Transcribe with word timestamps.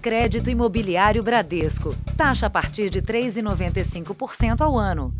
Crédito 0.00 0.48
Imobiliário 0.48 1.22
Bradesco. 1.22 1.94
Taxa 2.16 2.46
a 2.46 2.50
partir 2.50 2.88
de 2.88 3.02
3,95% 3.02 4.62
ao 4.62 4.78
ano. 4.78 5.12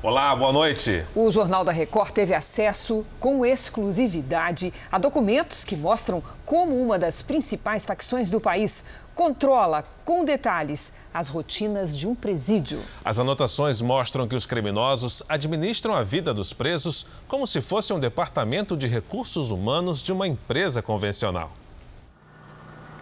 Olá, 0.00 0.36
boa 0.36 0.52
noite. 0.52 1.04
O 1.16 1.30
Jornal 1.30 1.64
da 1.64 1.72
Record 1.72 2.12
teve 2.12 2.34
acesso 2.34 3.04
com 3.18 3.44
exclusividade 3.44 4.72
a 4.92 4.98
documentos 4.98 5.64
que 5.64 5.74
mostram 5.74 6.22
como 6.44 6.80
uma 6.80 6.98
das 6.98 7.22
principais 7.22 7.86
facções 7.86 8.30
do 8.30 8.40
país 8.40 8.84
controla 9.14 9.82
com 10.04 10.24
detalhes 10.24 10.92
as 11.12 11.28
rotinas 11.28 11.96
de 11.96 12.06
um 12.06 12.14
presídio. 12.14 12.80
As 13.04 13.18
anotações 13.18 13.80
mostram 13.80 14.28
que 14.28 14.36
os 14.36 14.46
criminosos 14.46 15.22
administram 15.28 15.94
a 15.94 16.02
vida 16.02 16.34
dos 16.34 16.52
presos 16.52 17.06
como 17.26 17.46
se 17.46 17.60
fosse 17.60 17.92
um 17.92 17.98
departamento 17.98 18.76
de 18.76 18.86
recursos 18.86 19.50
humanos 19.50 20.02
de 20.02 20.12
uma 20.12 20.28
empresa 20.28 20.82
convencional. 20.82 21.50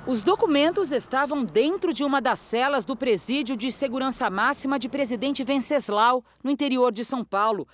Os 0.05 0.25
documentos 0.25 0.91
estavam 0.91 1.45
dentro 1.45 1.95
de 1.95 2.03
uma 2.03 2.21
das 2.21 2.41
celas 2.41 2.85
do 2.85 2.97
presídio 2.97 3.57
de 3.57 3.71
segurança 3.71 4.29
máxima 4.29 4.77
de 4.77 4.89
Presidente 4.89 5.45
Venceslau, 5.45 6.25
no 6.43 6.51
interior 6.51 6.91
de 6.91 7.05
São 7.05 7.25
Paulo. 7.25 7.69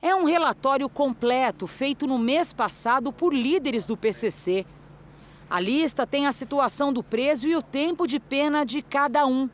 É 0.00 0.14
um 0.14 0.24
relatório 0.24 0.88
completo 0.88 1.66
feito 1.66 2.06
no 2.06 2.20
mês 2.20 2.52
passado 2.52 3.12
por 3.12 3.34
líderes 3.34 3.84
do 3.84 3.96
PCC. 3.96 4.64
A 5.50 5.58
lista 5.58 6.06
tem 6.06 6.24
a 6.24 6.30
situação 6.30 6.92
do 6.92 7.02
preso 7.02 7.48
e 7.48 7.56
o 7.56 7.62
tempo 7.62 8.06
de 8.06 8.20
pena 8.20 8.64
de 8.64 8.80
cada 8.80 9.26
um. 9.26 9.50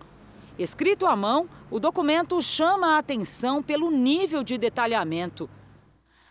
Escrito 0.59 1.07
à 1.07 1.17
mão, 1.17 1.49
o 1.71 1.81
documento 1.81 2.43
chama 2.43 2.89
a 2.89 2.99
atenção 2.99 3.63
pelo 3.63 3.91
nível 3.91 4.43
de 4.45 4.59
detalhamento. 4.59 5.49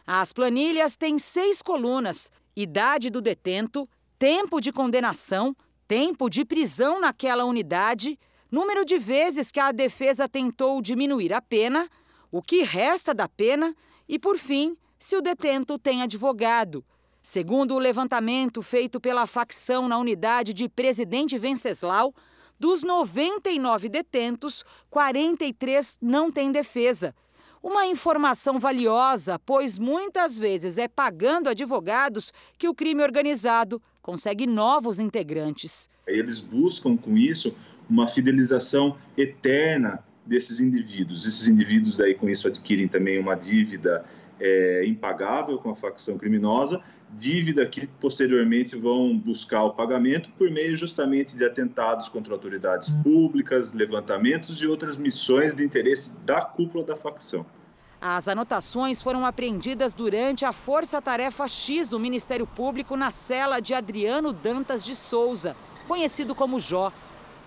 As 0.05 0.32
planilhas 0.32 0.95
têm 0.95 1.18
seis 1.18 1.63
colunas: 1.63 2.32
idade 2.55 3.09
do 3.09 3.20
detento, 3.20 3.90
tempo 4.20 4.62
de 4.62 4.71
condenação, 4.71 5.55
tempo 5.88 6.30
de 6.30 6.44
prisão 6.44 7.00
naquela 7.00 7.46
unidade, 7.46 8.20
número 8.52 8.84
de 8.84 8.98
vezes 8.98 9.52
que 9.52 9.59
a 9.59 9.72
defesa 9.72 10.27
tentou 10.27 10.82
diminuir 10.82 11.34
a 11.34 11.41
pena, 11.41 11.88
o 12.32 12.41
que 12.41 12.63
resta 12.63 13.13
da 13.13 13.29
pena 13.29 13.74
e, 14.07 14.20
por 14.20 14.38
fim, 14.38 14.76
se 14.99 15.16
o 15.16 15.21
detento 15.21 15.79
tem 15.79 16.02
advogado. 16.02 16.84
Segundo 17.21 17.76
o 17.76 17.79
levantamento 17.79 18.62
feito 18.62 18.99
pela 18.99 19.27
facção 19.27 19.88
na 19.88 19.98
unidade 19.98 20.54
de 20.54 20.68
Presidente 20.68 21.38
Venceslau, 21.38 22.13
dos 22.60 22.84
99 22.84 23.88
detentos, 23.88 24.63
43 24.90 25.98
não 26.01 26.32
têm 26.32 26.51
defesa. 26.51 27.13
Uma 27.62 27.85
informação 27.85 28.60
valiosa, 28.60 29.40
pois 29.40 29.77
muitas 29.77 30.38
vezes 30.38 30.77
é 30.77 30.88
pagando 30.88 31.49
advogados 31.49 32.32
que 32.57 32.68
o 32.68 32.74
crime 32.74 33.04
organizado 33.04 33.82
consegue 34.08 34.48
novos 34.48 35.02
integrantes. 35.02 35.90
Eles 36.08 36.40
buscam 36.40 36.96
com 36.96 37.18
isso 37.18 37.54
uma 37.90 38.08
fidelização 38.08 38.96
eterna 39.18 40.02
desses 40.26 40.62
indivíduos. 40.62 41.27
Esses 41.27 41.46
indivíduos 41.46 41.98
daí 41.98 42.16
com 42.16 42.30
isso 42.30 42.48
adquirem 42.48 42.88
também 42.88 43.20
uma 43.20 43.35
dívida 43.35 44.05
é, 44.40 44.85
impagável 44.85 45.58
com 45.58 45.72
a 45.72 45.76
facção 45.76 46.18
criminosa, 46.18 46.82
dívida 47.18 47.66
que 47.66 47.85
posteriormente 47.85 48.78
vão 48.78 49.18
buscar 49.18 49.63
o 49.63 49.72
pagamento 49.72 50.30
por 50.38 50.50
meio 50.50 50.74
justamente 50.78 51.35
de 51.35 51.44
atentados 51.44 52.08
contra 52.08 52.34
autoridades 52.34 52.90
públicas, 53.04 53.74
levantamentos 53.74 54.62
e 54.62 54.68
outras 54.68 54.98
missões 54.98 55.54
de 55.54 55.66
interesse 55.66 56.13
da 56.26 56.40
cúpula 56.40 56.85
da 56.85 56.96
facção. 56.96 57.46
As 57.99 58.27
anotações 58.27 59.01
foram 59.01 59.26
apreendidas 59.26 59.95
durante 59.95 60.45
a 60.45 60.53
Força 60.53 61.01
Tarefa 61.01 61.48
X 61.48 61.90
do 61.90 61.99
Ministério 61.99 62.45
Público 62.45 62.95
na 62.95 63.09
cela 63.09 63.59
de 63.59 63.73
Adriano 63.73 64.31
Dantas 64.31 64.85
de 64.85 64.95
Souza, 64.95 65.57
conhecido 65.88 66.35
como 66.35 66.59
Jó. 66.59 66.91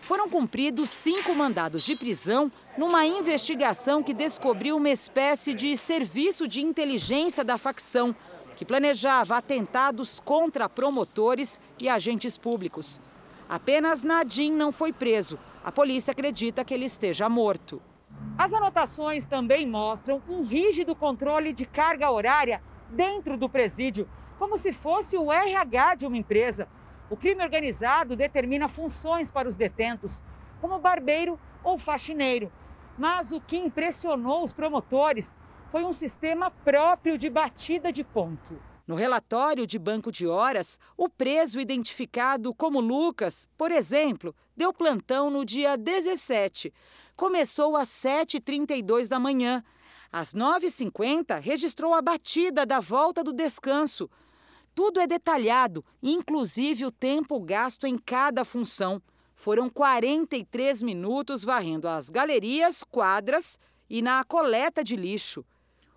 Foram 0.00 0.28
cumpridos 0.28 0.90
cinco 0.90 1.32
mandados 1.34 1.84
de 1.84 1.94
prisão 1.94 2.50
numa 2.76 3.06
investigação 3.06 4.02
que 4.02 4.12
descobriu 4.12 4.76
uma 4.76 4.88
espécie 4.88 5.54
de 5.54 5.76
serviço 5.76 6.48
de 6.48 6.60
inteligência 6.60 7.44
da 7.44 7.56
facção, 7.56 8.14
que 8.56 8.64
planejava 8.64 9.36
atentados 9.36 10.18
contra 10.18 10.68
promotores 10.68 11.60
e 11.78 11.88
agentes 11.88 12.36
públicos. 12.36 13.00
Apenas 13.48 14.02
Nadim 14.02 14.50
não 14.50 14.72
foi 14.72 14.92
preso. 14.92 15.38
A 15.62 15.70
polícia 15.70 16.10
acredita 16.10 16.64
que 16.64 16.74
ele 16.74 16.86
esteja 16.86 17.28
morto. 17.28 17.80
As 18.38 18.52
anotações 18.52 19.26
também 19.26 19.66
mostram 19.66 20.22
um 20.28 20.44
rígido 20.44 20.96
controle 20.96 21.52
de 21.52 21.66
carga 21.66 22.10
horária 22.10 22.62
dentro 22.88 23.36
do 23.36 23.48
presídio, 23.48 24.08
como 24.38 24.56
se 24.56 24.72
fosse 24.72 25.16
o 25.16 25.30
RH 25.30 25.96
de 25.96 26.06
uma 26.06 26.16
empresa. 26.16 26.68
O 27.10 27.16
crime 27.16 27.42
organizado 27.42 28.16
determina 28.16 28.68
funções 28.68 29.30
para 29.30 29.48
os 29.48 29.54
detentos, 29.54 30.22
como 30.60 30.78
barbeiro 30.78 31.38
ou 31.62 31.78
faxineiro. 31.78 32.50
Mas 32.96 33.32
o 33.32 33.40
que 33.40 33.58
impressionou 33.58 34.42
os 34.42 34.52
promotores 34.52 35.36
foi 35.70 35.84
um 35.84 35.92
sistema 35.92 36.50
próprio 36.50 37.18
de 37.18 37.28
batida 37.28 37.92
de 37.92 38.02
ponto. 38.02 38.69
No 38.90 38.96
relatório 38.96 39.68
de 39.68 39.78
banco 39.78 40.10
de 40.10 40.26
horas, 40.26 40.76
o 40.96 41.08
preso 41.08 41.60
identificado 41.60 42.52
como 42.52 42.80
Lucas, 42.80 43.46
por 43.56 43.70
exemplo, 43.70 44.34
deu 44.56 44.72
plantão 44.72 45.30
no 45.30 45.44
dia 45.44 45.76
17 45.76 46.72
começou 47.14 47.76
às 47.76 47.88
7h32 47.88 49.06
da 49.06 49.20
manhã. 49.20 49.62
Às 50.10 50.34
9h50, 50.34 51.38
registrou 51.38 51.94
a 51.94 52.02
batida 52.02 52.66
da 52.66 52.80
volta 52.80 53.22
do 53.22 53.32
descanso. 53.32 54.10
Tudo 54.74 54.98
é 54.98 55.06
detalhado, 55.06 55.84
inclusive 56.02 56.84
o 56.84 56.90
tempo 56.90 57.38
gasto 57.38 57.86
em 57.86 57.96
cada 57.96 58.44
função. 58.44 59.00
Foram 59.36 59.70
43 59.70 60.82
minutos 60.82 61.44
varrendo 61.44 61.86
as 61.86 62.10
galerias, 62.10 62.82
quadras 62.82 63.56
e 63.88 64.02
na 64.02 64.24
coleta 64.24 64.82
de 64.82 64.96
lixo. 64.96 65.46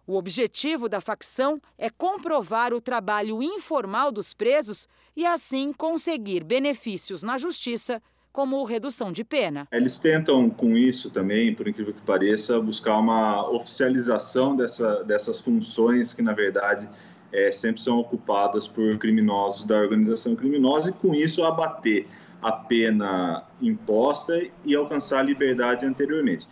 O 0.06 0.18
objetivo 0.18 0.90
da 0.90 1.00
facção 1.00 1.62
é 1.78 1.90
comprovar 1.90 2.74
o 2.74 2.82
trabalho 2.82 3.42
informal 3.42 4.12
dos 4.12 4.34
presos 4.34 4.86
e, 5.16 5.26
assim, 5.26 5.72
conseguir 5.72 6.44
benefícios 6.44 7.24
na 7.24 7.38
justiça 7.38 8.02
como 8.30 8.64
redução 8.66 9.14
de 9.14 9.24
pena. 9.24 9.66
Eles 9.72 10.00
tentam, 10.00 10.50
com 10.50 10.76
isso 10.76 11.10
também, 11.10 11.56
por 11.56 11.70
incrível 11.70 11.94
que 11.94 12.02
pareça, 12.02 12.60
buscar 12.60 12.98
uma 12.98 13.50
oficialização 13.50 14.58
dessa, 14.58 15.04
dessas 15.04 15.40
funções 15.40 16.14
que, 16.14 16.22
na 16.22 16.34
verdade, 16.34 16.90
é, 17.32 17.52
sempre 17.54 17.82
são 17.82 18.00
ocupadas 18.00 18.68
por 18.68 18.98
criminosos 18.98 19.64
da 19.64 19.78
organização 19.78 20.36
criminosa 20.36 20.90
e, 20.90 20.94
com 20.94 21.14
isso, 21.16 21.44
abater 21.46 22.08
a 22.42 22.52
pena 22.52 23.46
imposta 23.62 24.38
e 24.66 24.76
alcançar 24.76 25.20
a 25.20 25.24
liberdade 25.24 25.86
anteriormente. 25.86 26.50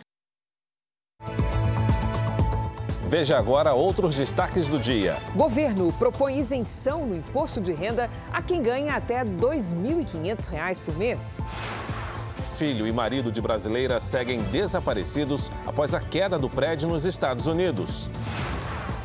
Veja 3.12 3.36
agora 3.36 3.74
outros 3.74 4.16
destaques 4.16 4.70
do 4.70 4.80
dia. 4.80 5.18
Governo 5.36 5.92
propõe 5.98 6.38
isenção 6.38 7.04
no 7.04 7.14
imposto 7.14 7.60
de 7.60 7.70
renda 7.70 8.08
a 8.32 8.40
quem 8.40 8.62
ganha 8.62 8.96
até 8.96 9.18
R$ 9.18 9.28
2.500 9.38 10.80
por 10.80 10.96
mês. 10.96 11.38
Filho 12.56 12.86
e 12.86 12.90
marido 12.90 13.30
de 13.30 13.38
brasileira 13.42 14.00
seguem 14.00 14.40
desaparecidos 14.44 15.52
após 15.66 15.92
a 15.92 16.00
queda 16.00 16.38
do 16.38 16.48
prédio 16.48 16.88
nos 16.88 17.04
Estados 17.04 17.46
Unidos. 17.46 18.08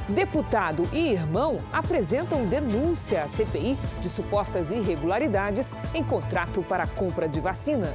Deputado 0.07 0.88
e 0.94 1.12
irmão 1.12 1.57
apresentam 1.73 2.46
denúncia 2.46 3.23
à 3.23 3.28
CPI 3.28 3.78
de 4.00 4.09
supostas 4.09 4.72
irregularidades 4.72 5.75
em 5.94 6.01
contrato 6.01 6.63
para 6.63 6.84
a 6.84 6.88
compra 6.88 7.28
de 7.28 7.41
vacina 7.41 7.94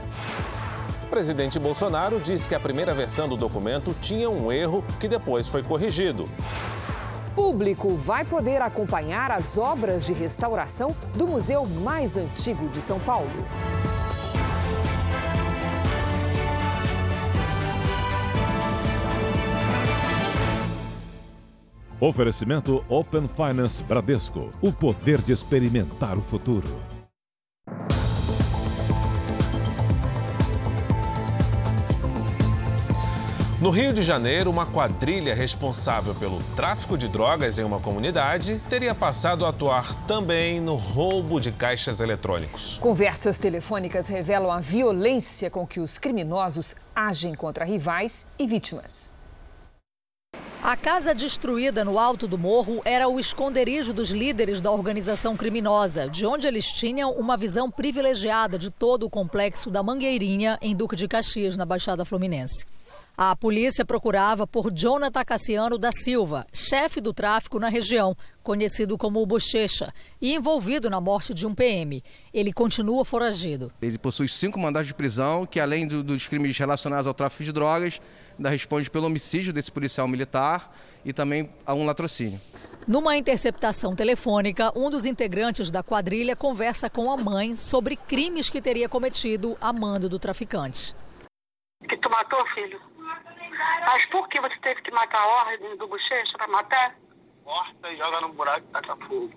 presidente 1.12 1.58
Bolsonaro 1.58 2.18
diz 2.18 2.46
que 2.46 2.54
a 2.54 2.58
primeira 2.58 2.94
versão 2.94 3.28
do 3.28 3.36
documento 3.36 3.94
tinha 4.00 4.30
um 4.30 4.50
erro 4.50 4.82
que 4.98 5.06
depois 5.06 5.46
foi 5.46 5.62
corrigido. 5.62 6.24
Público 7.34 7.94
vai 7.94 8.24
poder 8.24 8.62
acompanhar 8.62 9.30
as 9.30 9.58
obras 9.58 10.06
de 10.06 10.14
restauração 10.14 10.96
do 11.14 11.26
museu 11.26 11.66
mais 11.66 12.16
antigo 12.16 12.66
de 12.70 12.80
São 12.80 12.98
Paulo. 12.98 13.28
Oferecimento 22.00 22.82
Open 22.88 23.28
Finance 23.28 23.82
Bradesco. 23.82 24.50
O 24.62 24.72
poder 24.72 25.20
de 25.20 25.32
experimentar 25.32 26.16
o 26.16 26.22
futuro. 26.22 27.01
No 33.62 33.70
Rio 33.70 33.92
de 33.92 34.02
Janeiro, 34.02 34.50
uma 34.50 34.66
quadrilha 34.66 35.36
responsável 35.36 36.16
pelo 36.16 36.42
tráfico 36.56 36.98
de 36.98 37.06
drogas 37.06 37.60
em 37.60 37.62
uma 37.62 37.78
comunidade 37.78 38.60
teria 38.68 38.92
passado 38.92 39.46
a 39.46 39.50
atuar 39.50 39.94
também 40.04 40.60
no 40.60 40.74
roubo 40.74 41.38
de 41.38 41.52
caixas 41.52 42.00
eletrônicos. 42.00 42.76
Conversas 42.78 43.38
telefônicas 43.38 44.08
revelam 44.08 44.50
a 44.50 44.58
violência 44.58 45.48
com 45.48 45.64
que 45.64 45.78
os 45.78 45.96
criminosos 45.96 46.74
agem 46.92 47.34
contra 47.34 47.64
rivais 47.64 48.32
e 48.36 48.48
vítimas. 48.48 49.14
A 50.60 50.76
casa 50.76 51.14
destruída 51.14 51.84
no 51.84 52.00
alto 52.00 52.26
do 52.26 52.36
morro 52.36 52.82
era 52.84 53.06
o 53.06 53.20
esconderijo 53.20 53.92
dos 53.94 54.10
líderes 54.10 54.60
da 54.60 54.72
organização 54.72 55.36
criminosa, 55.36 56.08
de 56.08 56.26
onde 56.26 56.48
eles 56.48 56.66
tinham 56.66 57.12
uma 57.12 57.36
visão 57.36 57.70
privilegiada 57.70 58.58
de 58.58 58.72
todo 58.72 59.06
o 59.06 59.10
complexo 59.10 59.70
da 59.70 59.84
Mangueirinha, 59.84 60.58
em 60.60 60.74
Duque 60.74 60.96
de 60.96 61.06
Caxias, 61.06 61.56
na 61.56 61.64
Baixada 61.64 62.04
Fluminense. 62.04 62.66
A 63.16 63.36
polícia 63.36 63.84
procurava 63.84 64.46
por 64.46 64.72
Jonathan 64.72 65.22
Cassiano 65.22 65.76
da 65.76 65.92
Silva, 65.92 66.46
chefe 66.50 66.98
do 66.98 67.12
tráfico 67.12 67.58
na 67.58 67.68
região, 67.68 68.16
conhecido 68.42 68.96
como 68.96 69.20
o 69.20 69.26
Bochecha, 69.26 69.92
e 70.18 70.34
envolvido 70.34 70.88
na 70.88 70.98
morte 70.98 71.34
de 71.34 71.46
um 71.46 71.54
PM. 71.54 72.02
Ele 72.32 72.54
continua 72.54 73.04
foragido. 73.04 73.70
Ele 73.82 73.98
possui 73.98 74.28
cinco 74.28 74.58
mandados 74.58 74.88
de 74.88 74.94
prisão, 74.94 75.44
que 75.44 75.60
além 75.60 75.86
do, 75.86 76.02
dos 76.02 76.26
crimes 76.26 76.56
relacionados 76.56 77.06
ao 77.06 77.12
tráfico 77.12 77.44
de 77.44 77.52
drogas, 77.52 78.00
ainda 78.38 78.48
responde 78.48 78.90
pelo 78.90 79.06
homicídio 79.06 79.52
desse 79.52 79.70
policial 79.70 80.08
militar 80.08 80.74
e 81.04 81.12
também 81.12 81.50
a 81.66 81.74
um 81.74 81.84
latrocínio. 81.84 82.40
Numa 82.88 83.16
interceptação 83.16 83.94
telefônica, 83.94 84.72
um 84.74 84.88
dos 84.88 85.04
integrantes 85.04 85.70
da 85.70 85.82
quadrilha 85.82 86.34
conversa 86.34 86.88
com 86.88 87.12
a 87.12 87.16
mãe 87.16 87.54
sobre 87.56 87.94
crimes 87.94 88.48
que 88.48 88.62
teria 88.62 88.88
cometido 88.88 89.56
a 89.60 89.70
mando 89.70 90.08
do 90.08 90.18
traficante. 90.18 90.94
Que 91.88 91.96
tu 91.98 92.08
matou, 92.08 92.44
filho? 92.54 92.91
Mas 93.86 94.06
por 94.10 94.28
que 94.28 94.40
você 94.40 94.56
teve 94.60 94.82
que 94.82 94.90
matar 94.90 95.18
a 95.18 95.50
ordem 95.50 95.76
do 95.76 95.86
bochecha 95.86 96.32
para 96.36 96.48
matar? 96.48 96.96
Morta 97.44 97.90
e 97.90 97.96
joga 97.96 98.20
no 98.20 98.32
buraco 98.32 98.66
e 98.68 98.72
taca 98.72 98.96
fogo. 99.06 99.30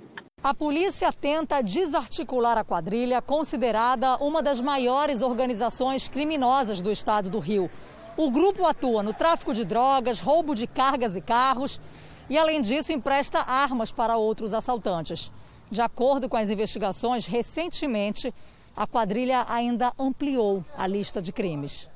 A 0.44 0.54
polícia 0.54 1.12
tenta 1.12 1.62
desarticular 1.62 2.57
a 2.57 2.63
quadrilha, 2.63 3.22
considerada 3.22 4.18
uma 4.18 4.44
das 4.44 4.62
maiores 4.62 5.24
organizações 5.24 6.07
criminosas 6.07 6.81
do 6.81 6.92
estado 6.92 7.31
do 7.31 7.39
Rio. 7.39 7.69
O 8.16 8.30
grupo 8.30 8.66
atua 8.66 9.01
no 9.01 9.13
tráfico 9.13 9.54
de 9.54 9.66
drogas, 9.66 10.19
roubo 10.19 10.54
de 10.54 10.68
cargas 10.68 11.16
e 11.16 11.22
carros 11.22 11.81
e, 12.30 12.38
além 12.38 12.62
disso, 12.62 12.94
empresta 12.94 13.39
armas 13.39 13.92
para 13.92 14.18
outros 14.18 14.54
assaltantes. 14.54 15.31
De 15.72 15.81
acordo 15.81 16.30
com 16.30 16.38
as 16.38 16.50
investigações, 16.50 17.25
recentemente, 17.25 18.33
a 18.75 18.86
quadrilha 18.86 19.45
ainda 19.50 19.94
ampliou 19.98 20.63
a 20.77 20.86
lista 20.86 21.22
de 21.22 21.31
crimes. 21.31 21.89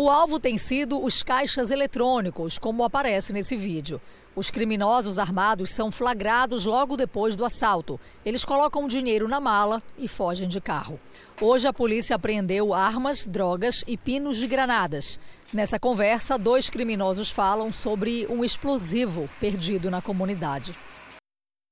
O 0.00 0.08
alvo 0.08 0.38
tem 0.38 0.56
sido 0.56 1.02
os 1.02 1.24
caixas 1.24 1.72
eletrônicos, 1.72 2.56
como 2.56 2.84
aparece 2.84 3.32
nesse 3.32 3.56
vídeo. 3.56 4.00
Os 4.36 4.48
criminosos 4.48 5.18
armados 5.18 5.70
são 5.70 5.90
flagrados 5.90 6.64
logo 6.64 6.96
depois 6.96 7.34
do 7.34 7.44
assalto. 7.44 7.98
Eles 8.24 8.44
colocam 8.44 8.84
o 8.84 8.88
dinheiro 8.88 9.26
na 9.26 9.40
mala 9.40 9.82
e 9.98 10.06
fogem 10.06 10.46
de 10.46 10.60
carro. 10.60 11.00
Hoje 11.40 11.66
a 11.66 11.72
polícia 11.72 12.14
apreendeu 12.14 12.72
armas, 12.72 13.26
drogas 13.26 13.82
e 13.88 13.96
pinos 13.96 14.36
de 14.36 14.46
granadas. 14.46 15.18
Nessa 15.52 15.80
conversa, 15.80 16.38
dois 16.38 16.70
criminosos 16.70 17.28
falam 17.28 17.72
sobre 17.72 18.24
um 18.30 18.44
explosivo 18.44 19.28
perdido 19.40 19.90
na 19.90 20.00
comunidade. 20.00 20.76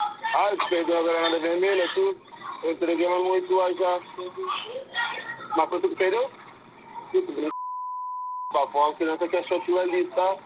Ah, 0.01 0.51
perdeu 0.69 0.99
a 0.99 1.03
granada 1.05 1.39
vermelha, 1.39 1.89
tu? 1.95 2.17
Eu 2.65 2.73
entreguei 2.73 3.07
uma 3.07 3.23
muito 3.23 3.47
já. 3.79 4.01
Mas 5.57 5.81
tu 5.81 5.89
que 5.89 5.95
perdeu? 5.95 6.29
Criança 8.97 9.29
que 9.29 9.37
achou 9.37 9.59
aquilo 9.59 9.79
ali, 9.79 10.07
tá? 10.09 10.37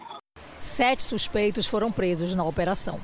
Sete 0.59 1.03
suspeitos 1.03 1.65
foram 1.65 1.91
presos 1.91 2.35
na 2.35 2.43
operação. 2.43 2.99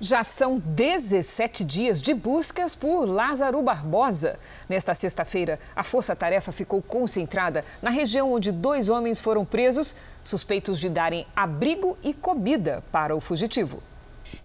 Já 0.00 0.22
são 0.22 0.58
17 0.60 1.64
dias 1.64 2.00
de 2.00 2.14
buscas 2.14 2.74
por 2.76 3.04
Lázaro 3.04 3.60
Barbosa. 3.62 4.38
Nesta 4.68 4.94
sexta-feira, 4.94 5.58
a 5.74 5.82
força-tarefa 5.82 6.52
ficou 6.52 6.80
concentrada 6.80 7.64
na 7.82 7.90
região 7.90 8.32
onde 8.32 8.52
dois 8.52 8.88
homens 8.88 9.20
foram 9.20 9.44
presos, 9.44 9.96
suspeitos 10.22 10.78
de 10.78 10.88
darem 10.88 11.26
abrigo 11.34 11.98
e 12.02 12.14
comida 12.14 12.84
para 12.92 13.14
o 13.14 13.20
fugitivo. 13.20 13.82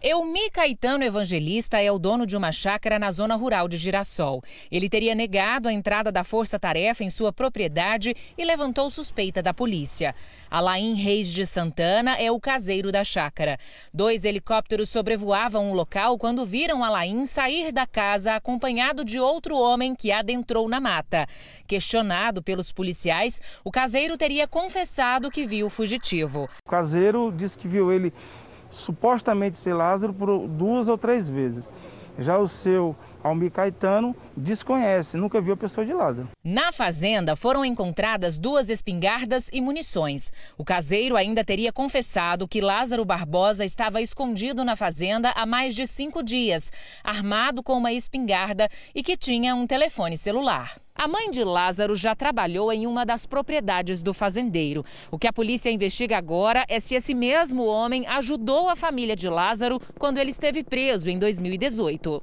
Eumi 0.06 0.50
Caetano 0.50 1.02
Evangelista 1.02 1.82
é 1.82 1.90
o 1.90 1.98
dono 1.98 2.28
de 2.28 2.36
uma 2.36 2.52
chácara 2.52 3.00
na 3.00 3.10
zona 3.10 3.36
rural 3.36 3.70
de 3.70 3.78
Girassol. 3.78 4.44
Ele 4.70 4.90
teria 4.90 5.16
negado 5.16 5.70
a 5.70 5.72
entrada 5.72 6.12
da 6.12 6.26
força-tarefa 6.26 7.06
em 7.06 7.10
sua 7.10 7.32
propriedade 7.32 8.14
e 8.38 8.44
levantou 8.44 8.90
suspeita 8.90 9.42
da 9.42 9.54
polícia. 9.54 10.14
Alain 10.52 10.94
Reis 10.96 11.30
de 11.30 11.48
Santana 11.48 12.18
é 12.18 12.30
o 12.30 12.38
caseiro 12.38 12.92
da 12.92 13.02
chácara. 13.02 13.58
Dois 13.94 14.26
helicópteros 14.26 14.90
sobrevoavam 14.90 15.72
o 15.72 15.74
local 15.74 16.18
quando 16.18 16.44
viram 16.44 16.84
Alain 16.84 17.26
sair 17.26 17.72
da 17.72 17.88
casa 17.88 18.36
acompanhado 18.36 19.06
de 19.06 19.22
outro 19.22 19.58
homem 19.58 19.96
que 19.96 20.12
adentrou 20.12 20.68
na 20.68 20.82
mata. 20.82 21.26
Questionado 21.66 22.44
pelos 22.44 22.74
policiais, 22.74 23.40
o 23.64 23.72
caseiro 23.72 24.18
teria 24.18 24.50
confessado 24.50 25.32
que 25.32 25.48
viu 25.48 25.68
o 25.68 25.70
fugitivo. 25.70 26.50
O 26.66 26.70
caseiro 26.70 27.32
disse 27.32 27.58
que 27.58 27.70
viu 27.70 27.90
ele 27.90 28.12
supostamente 28.74 29.58
ser 29.58 29.74
Lázaro 29.74 30.14
por 30.14 30.48
duas 30.48 30.88
ou 30.88 30.98
três 30.98 31.30
vezes. 31.30 31.70
Já 32.20 32.38
o 32.38 32.48
seu 32.48 32.96
Almir 33.24 33.52
Caetano 33.52 34.16
desconhece, 34.38 35.18
nunca 35.18 35.42
viu 35.42 35.56
a 35.56 35.58
pessoa 35.58 35.84
de 35.84 35.94
Lázaro. 35.94 36.30
Na 36.44 36.72
fazenda 36.72 37.36
foram 37.36 37.66
encontradas 37.66 38.38
duas 38.38 38.70
espingardas 38.70 39.50
e 39.52 39.60
munições. 39.60 40.32
O 40.56 40.64
caseiro 40.64 41.16
ainda 41.16 41.44
teria 41.44 41.74
confessado 41.74 42.48
que 42.48 42.62
Lázaro 42.62 43.04
Barbosa 43.04 43.66
estava 43.66 44.02
escondido 44.02 44.64
na 44.64 44.76
fazenda 44.76 45.32
há 45.32 45.46
mais 45.46 45.74
de 45.74 45.88
cinco 45.88 46.22
dias, 46.22 46.72
armado 47.04 47.64
com 47.64 47.74
uma 47.74 47.92
espingarda 47.92 48.70
e 48.94 49.02
que 49.02 49.18
tinha 49.18 49.56
um 49.56 49.66
telefone 49.66 50.16
celular. 50.16 50.83
A 50.96 51.08
mãe 51.08 51.32
de 51.32 51.44
Lázaro 51.44 51.96
já 51.96 52.16
trabalhou 52.16 52.72
em 52.72 52.86
uma 52.86 53.04
das 53.04 53.26
propriedades 53.26 54.04
do 54.04 54.14
fazendeiro. 54.14 54.86
O 55.10 55.18
que 55.18 55.28
a 55.28 55.34
polícia 55.34 55.72
investiga 55.72 56.18
agora 56.18 56.66
é 56.70 56.80
se 56.80 56.94
esse 56.94 57.16
mesmo 57.16 57.66
homem 57.66 58.06
ajudou 58.06 58.70
a 58.70 58.76
família 58.76 59.16
de 59.16 59.28
Lázaro 59.28 59.82
quando 59.98 60.20
ele 60.20 60.30
esteve 60.30 60.64
preso 60.64 61.10
em 61.10 61.18
2018. 61.18 62.22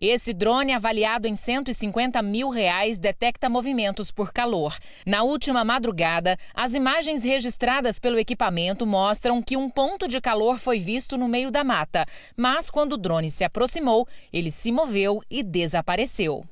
Esse 0.00 0.34
drone, 0.34 0.72
avaliado 0.72 1.26
em 1.26 1.34
150 1.34 2.20
mil 2.22 2.50
reais, 2.50 2.98
detecta 2.98 3.48
movimentos 3.48 4.12
por 4.12 4.30
calor. 4.30 4.76
Na 5.06 5.22
última 5.22 5.64
madrugada, 5.64 6.36
as 6.54 6.74
imagens 6.74 7.24
registradas 7.24 7.98
pelo 7.98 8.18
equipamento 8.18 8.86
mostram 8.86 9.42
que 9.42 9.56
um 9.56 9.70
ponto 9.70 10.06
de 10.06 10.20
calor 10.20 10.58
foi 10.58 10.78
visto 10.78 11.16
no 11.16 11.26
meio 11.26 11.50
da 11.50 11.64
mata. 11.64 12.04
Mas 12.36 12.70
quando 12.70 12.92
o 12.92 12.98
drone 12.98 13.30
se 13.30 13.42
aproximou, 13.42 14.06
ele 14.30 14.50
se 14.50 14.70
moveu 14.70 15.22
e 15.30 15.42
desapareceu. 15.42 16.44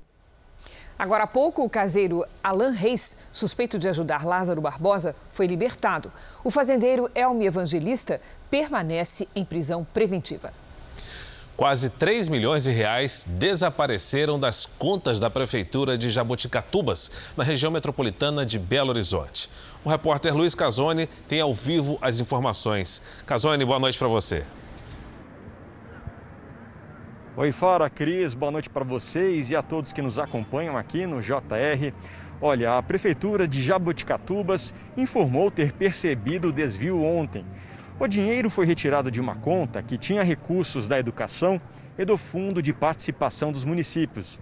Agora 0.99 1.25
há 1.25 1.27
pouco, 1.27 1.65
o 1.65 1.69
caseiro 1.69 2.25
Alan 2.43 2.71
Reis, 2.71 3.19
suspeito 3.33 3.79
de 3.79 3.89
ajudar 3.89 4.25
Lázaro 4.25 4.61
Barbosa, 4.61 5.17
foi 5.29 5.47
libertado. 5.47 6.13
O 6.45 6.51
fazendeiro 6.51 7.11
Elmi 7.15 7.47
Evangelista 7.47 8.21
permanece 8.49 9.29
em 9.35 9.45
prisão 9.45 9.85
preventiva. 9.93 10.53
Quase 11.57 11.89
3 11.89 12.29
milhões 12.29 12.65
de 12.65 12.73
reais 12.73 13.25
desapareceram 13.29 14.41
das 14.41 14.67
contas 14.67 15.21
da 15.21 15.31
Prefeitura 15.31 15.97
de 15.97 16.11
Jaboticatubas, 16.11 17.11
na 17.37 17.45
região 17.45 17.71
metropolitana 17.71 18.45
de 18.45 18.59
Belo 18.59 18.91
Horizonte. 18.91 19.49
O 19.85 19.89
repórter 19.89 20.35
Luiz 20.35 20.55
Casoni 20.55 21.07
tem 21.29 21.41
ao 21.41 21.55
vivo 21.55 21.97
as 22.01 22.19
informações. 22.19 23.01
Casoni, 23.25 23.65
boa 23.65 23.79
noite 23.79 23.99
para 23.99 24.09
você. 24.09 24.45
Oi, 27.37 27.51
Fara, 27.51 27.91
Cris, 27.91 28.33
boa 28.33 28.53
noite 28.53 28.71
para 28.71 28.85
vocês 28.85 29.51
e 29.51 29.57
a 29.57 29.63
todos 29.63 29.91
que 29.91 30.01
nos 30.01 30.21
acompanham 30.21 30.79
aqui 30.79 31.05
no 31.05 31.21
JR. 31.21 31.93
Olha, 32.41 32.79
a 32.79 32.83
Prefeitura 32.83 33.49
de 33.49 33.61
Jaboticatubas 33.61 34.73
informou 34.97 35.51
ter 35.51 35.73
percebido 35.73 36.51
o 36.51 36.53
desvio 36.53 37.03
ontem. 37.03 37.45
O 37.99 38.07
dinheiro 38.07 38.49
foi 38.49 38.67
retirado 38.67 39.11
de 39.11 39.21
uma 39.21 39.35
conta 39.35 39.83
que 39.83 39.99
tinha 39.99 40.23
recursos 40.23 40.87
da 40.87 40.97
educação 40.97 41.61
e 41.99 42.05
do 42.05 42.17
Fundo 42.17 42.63
de 42.63 42.73
Participação 42.73 43.51
dos 43.51 43.65
Municípios. 43.65 44.39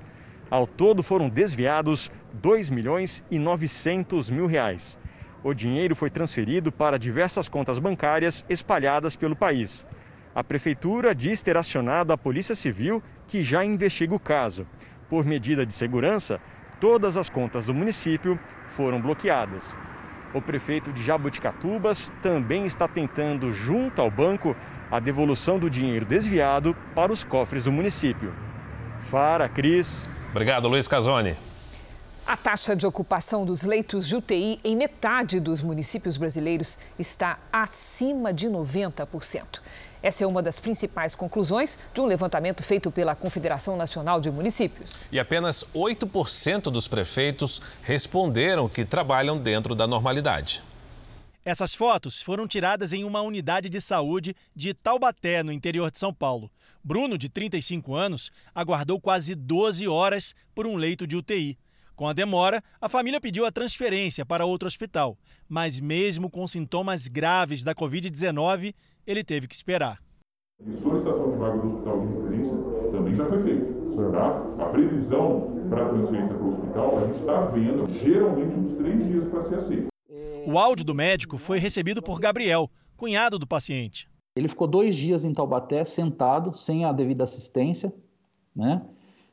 Ao 0.50 0.66
todo 0.66 1.02
foram 1.02 1.30
desviados 1.30 2.12
2 2.34 2.68
milhões 2.68 3.24
e 3.30 3.38
900 3.38 4.28
mil 4.28 4.44
reais. 4.46 4.98
O 5.42 5.54
dinheiro 5.54 5.96
foi 5.96 6.10
transferido 6.10 6.70
para 6.70 6.98
diversas 6.98 7.48
contas 7.48 7.78
bancárias 7.78 8.44
espalhadas 8.50 9.16
pelo 9.16 9.34
país. 9.34 9.82
A 10.34 10.42
Prefeitura 10.42 11.14
diz 11.14 11.42
ter 11.42 11.56
acionado 11.56 12.12
a 12.12 12.18
Polícia 12.18 12.54
Civil, 12.54 13.02
que 13.28 13.44
já 13.44 13.64
investiga 13.64 14.14
o 14.14 14.20
caso. 14.20 14.66
Por 15.08 15.26
medida 15.26 15.66
de 15.66 15.74
segurança, 15.74 16.40
todas 16.80 17.18
as 17.18 17.28
contas 17.28 17.66
do 17.66 17.74
município 17.74 18.38
foram 18.70 19.00
bloqueadas. 19.00 19.76
O 20.32 20.40
prefeito 20.40 20.90
de 20.90 21.02
Jabuticatubas 21.02 22.10
também 22.22 22.64
está 22.64 22.88
tentando, 22.88 23.52
junto 23.52 24.00
ao 24.00 24.10
banco, 24.10 24.56
a 24.90 24.98
devolução 24.98 25.58
do 25.58 25.68
dinheiro 25.68 26.06
desviado 26.06 26.74
para 26.94 27.12
os 27.12 27.22
cofres 27.22 27.64
do 27.64 27.72
município. 27.72 28.32
Fara, 29.10 29.48
Cris. 29.50 30.08
Obrigado, 30.30 30.66
Luiz 30.68 30.88
Casoni. 30.88 31.36
A 32.26 32.36
taxa 32.36 32.74
de 32.74 32.86
ocupação 32.86 33.44
dos 33.44 33.64
leitos 33.64 34.08
de 34.08 34.16
UTI 34.16 34.58
em 34.64 34.76
metade 34.76 35.40
dos 35.40 35.60
municípios 35.60 36.16
brasileiros 36.16 36.78
está 36.98 37.38
acima 37.52 38.32
de 38.32 38.48
90%. 38.48 39.60
Essa 40.02 40.24
é 40.24 40.26
uma 40.26 40.42
das 40.42 40.58
principais 40.58 41.14
conclusões 41.14 41.78
de 41.94 42.00
um 42.00 42.06
levantamento 42.06 42.62
feito 42.62 42.90
pela 42.90 43.14
Confederação 43.14 43.76
Nacional 43.76 44.20
de 44.20 44.30
Municípios. 44.32 45.08
E 45.12 45.18
apenas 45.18 45.64
8% 45.72 46.64
dos 46.64 46.88
prefeitos 46.88 47.62
responderam 47.82 48.68
que 48.68 48.84
trabalham 48.84 49.38
dentro 49.38 49.76
da 49.76 49.86
normalidade. 49.86 50.62
Essas 51.44 51.74
fotos 51.74 52.20
foram 52.20 52.48
tiradas 52.48 52.92
em 52.92 53.04
uma 53.04 53.20
unidade 53.20 53.68
de 53.68 53.80
saúde 53.80 54.34
de 54.54 54.74
Taubaté, 54.74 55.42
no 55.42 55.52
interior 55.52 55.90
de 55.90 55.98
São 55.98 56.12
Paulo. 56.12 56.50
Bruno, 56.82 57.16
de 57.16 57.28
35 57.28 57.94
anos, 57.94 58.32
aguardou 58.52 59.00
quase 59.00 59.36
12 59.36 59.86
horas 59.86 60.34
por 60.52 60.66
um 60.66 60.76
leito 60.76 61.06
de 61.06 61.16
UTI. 61.16 61.56
Com 61.94 62.08
a 62.08 62.12
demora, 62.12 62.62
a 62.80 62.88
família 62.88 63.20
pediu 63.20 63.44
a 63.44 63.52
transferência 63.52 64.26
para 64.26 64.44
outro 64.44 64.66
hospital, 64.66 65.16
mas 65.48 65.78
mesmo 65.78 66.28
com 66.28 66.48
sintomas 66.48 67.06
graves 67.06 67.62
da 67.62 67.74
Covid-19, 67.74 68.74
ele 69.06 69.24
teve 69.24 69.46
que 69.48 69.54
esperar. 69.54 69.98
A 70.60 70.76
solicitação 70.76 71.32
de 71.32 71.38
vaga 71.38 71.58
do 71.58 71.66
hospital 71.66 72.00
de 72.00 72.14
referência 72.14 72.56
também 72.92 73.14
já 73.14 73.26
foi 73.26 73.42
feita. 73.42 73.82
Tá? 74.12 74.64
A 74.64 74.68
previsão 74.70 75.66
para 75.68 75.86
a 75.86 75.88
transferência 75.88 76.34
para 76.34 76.44
o 76.44 76.48
hospital, 76.48 76.98
a 76.98 77.06
gente 77.06 77.20
está 77.20 77.40
vendo 77.46 77.88
geralmente 77.94 78.54
uns 78.54 78.72
três 78.74 79.06
dias 79.06 79.24
para 79.26 79.42
ser 79.42 79.54
aceito. 79.56 79.88
O 80.46 80.58
áudio 80.58 80.84
do 80.84 80.94
médico 80.94 81.38
foi 81.38 81.58
recebido 81.58 82.02
por 82.02 82.18
Gabriel, 82.20 82.70
cunhado 82.96 83.38
do 83.38 83.46
paciente. 83.46 84.08
Ele 84.34 84.48
ficou 84.48 84.66
dois 84.66 84.96
dias 84.96 85.24
em 85.24 85.32
Taubaté, 85.32 85.84
sentado, 85.84 86.54
sem 86.54 86.84
a 86.84 86.92
devida 86.92 87.24
assistência, 87.24 87.92
né? 88.54 88.82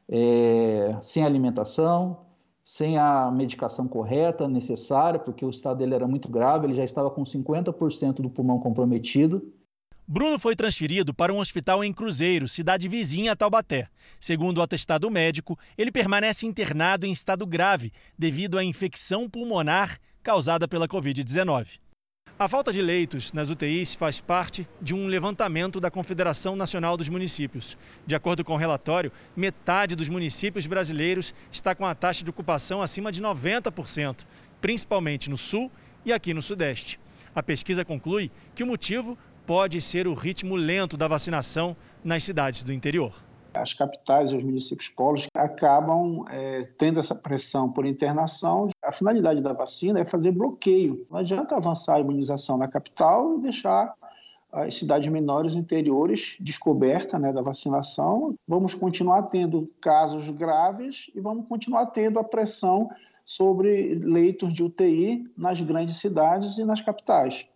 É, 0.07 0.97
sem 1.01 1.23
alimentação, 1.23 2.25
sem 2.63 2.97
a 2.97 3.31
medicação 3.31 3.87
correta, 3.87 4.47
necessária, 4.47 5.19
porque 5.19 5.45
o 5.45 5.49
estado 5.49 5.77
dele 5.77 5.95
era 5.95 6.07
muito 6.07 6.29
grave, 6.29 6.67
ele 6.67 6.75
já 6.75 6.83
estava 6.83 7.09
com 7.09 7.23
50% 7.23 8.21
do 8.21 8.29
pulmão 8.29 8.59
comprometido. 8.59 9.53
Bruno 10.11 10.39
foi 10.39 10.55
transferido 10.55 11.13
para 11.13 11.31
um 11.31 11.37
hospital 11.37 11.83
em 11.83 11.93
Cruzeiro, 11.93 12.47
cidade 12.47 12.87
vizinha 12.87 13.33
a 13.33 13.35
Taubaté. 13.35 13.87
Segundo 14.19 14.57
o 14.57 14.61
atestado 14.63 15.07
médico, 15.11 15.55
ele 15.77 15.91
permanece 15.91 16.47
internado 16.47 17.05
em 17.05 17.11
estado 17.11 17.45
grave 17.45 17.93
devido 18.17 18.57
à 18.57 18.63
infecção 18.63 19.29
pulmonar 19.29 19.99
causada 20.23 20.67
pela 20.67 20.87
Covid-19. 20.87 21.79
A 22.39 22.49
falta 22.49 22.73
de 22.73 22.81
leitos 22.81 23.31
nas 23.33 23.51
UTIs 23.51 23.93
faz 23.93 24.19
parte 24.19 24.67
de 24.81 24.95
um 24.95 25.05
levantamento 25.05 25.79
da 25.79 25.91
Confederação 25.91 26.55
Nacional 26.55 26.97
dos 26.97 27.07
Municípios. 27.07 27.77
De 28.07 28.15
acordo 28.15 28.43
com 28.43 28.55
o 28.55 28.57
relatório, 28.57 29.11
metade 29.35 29.95
dos 29.95 30.09
municípios 30.09 30.65
brasileiros 30.65 31.35
está 31.51 31.75
com 31.75 31.85
a 31.85 31.93
taxa 31.93 32.23
de 32.23 32.31
ocupação 32.31 32.81
acima 32.81 33.11
de 33.11 33.21
90%, 33.21 34.25
principalmente 34.59 35.29
no 35.29 35.37
sul 35.37 35.71
e 36.03 36.11
aqui 36.11 36.33
no 36.33 36.41
sudeste. 36.41 36.99
A 37.35 37.43
pesquisa 37.43 37.85
conclui 37.85 38.31
que 38.55 38.63
o 38.63 38.67
motivo 38.67 39.17
pode 39.49 39.81
ser 39.81 40.07
o 40.07 40.13
ritmo 40.13 40.55
lento 40.55 40.95
da 40.95 41.07
vacinação 41.07 41.75
nas 42.03 42.23
cidades 42.23 42.61
do 42.61 42.71
interior 42.71 43.11
as 43.51 43.73
capitais 43.73 44.31
e 44.31 44.37
os 44.37 44.43
municípios 44.43 44.89
polos 44.89 45.25
acabam 45.33 46.23
é, 46.29 46.67
tendo 46.77 46.99
essa 46.99 47.15
pressão 47.15 47.67
por 47.69 47.83
internação. 47.83 48.69
A 48.81 48.91
finalidade 48.91 49.41
da 49.41 49.51
vacina 49.51 49.99
é 49.99 50.05
fazer 50.05 50.31
bloqueio. 50.31 51.03
Não 51.09 51.17
adianta 51.17 51.55
avançar 51.55 51.95
a 51.95 51.99
imunização 51.99 52.59
na 52.59 52.67
capital 52.67 53.39
e 53.39 53.41
deixar 53.41 53.91
as 54.51 54.75
cidades 54.75 55.09
menores 55.09 55.55
interiores 55.55 56.37
descoberta 56.39 57.17
né, 57.17 57.33
da 57.33 57.41
vacinação. 57.41 58.35
Vamos 58.47 58.75
continuar 58.75 59.23
tendo 59.23 59.67
casos 59.81 60.29
graves 60.29 61.09
e 61.15 61.19
vamos 61.19 61.49
continuar 61.49 61.87
tendo 61.87 62.19
a 62.19 62.23
pressão 62.23 62.87
sobre 63.25 63.95
leitos 63.95 64.53
de 64.53 64.61
UTI 64.61 65.23
nas 65.35 65.59
grandes 65.59 65.95
cidades 65.95 66.59
e 66.59 66.63
nas 66.63 66.81
capitais. 66.81 67.49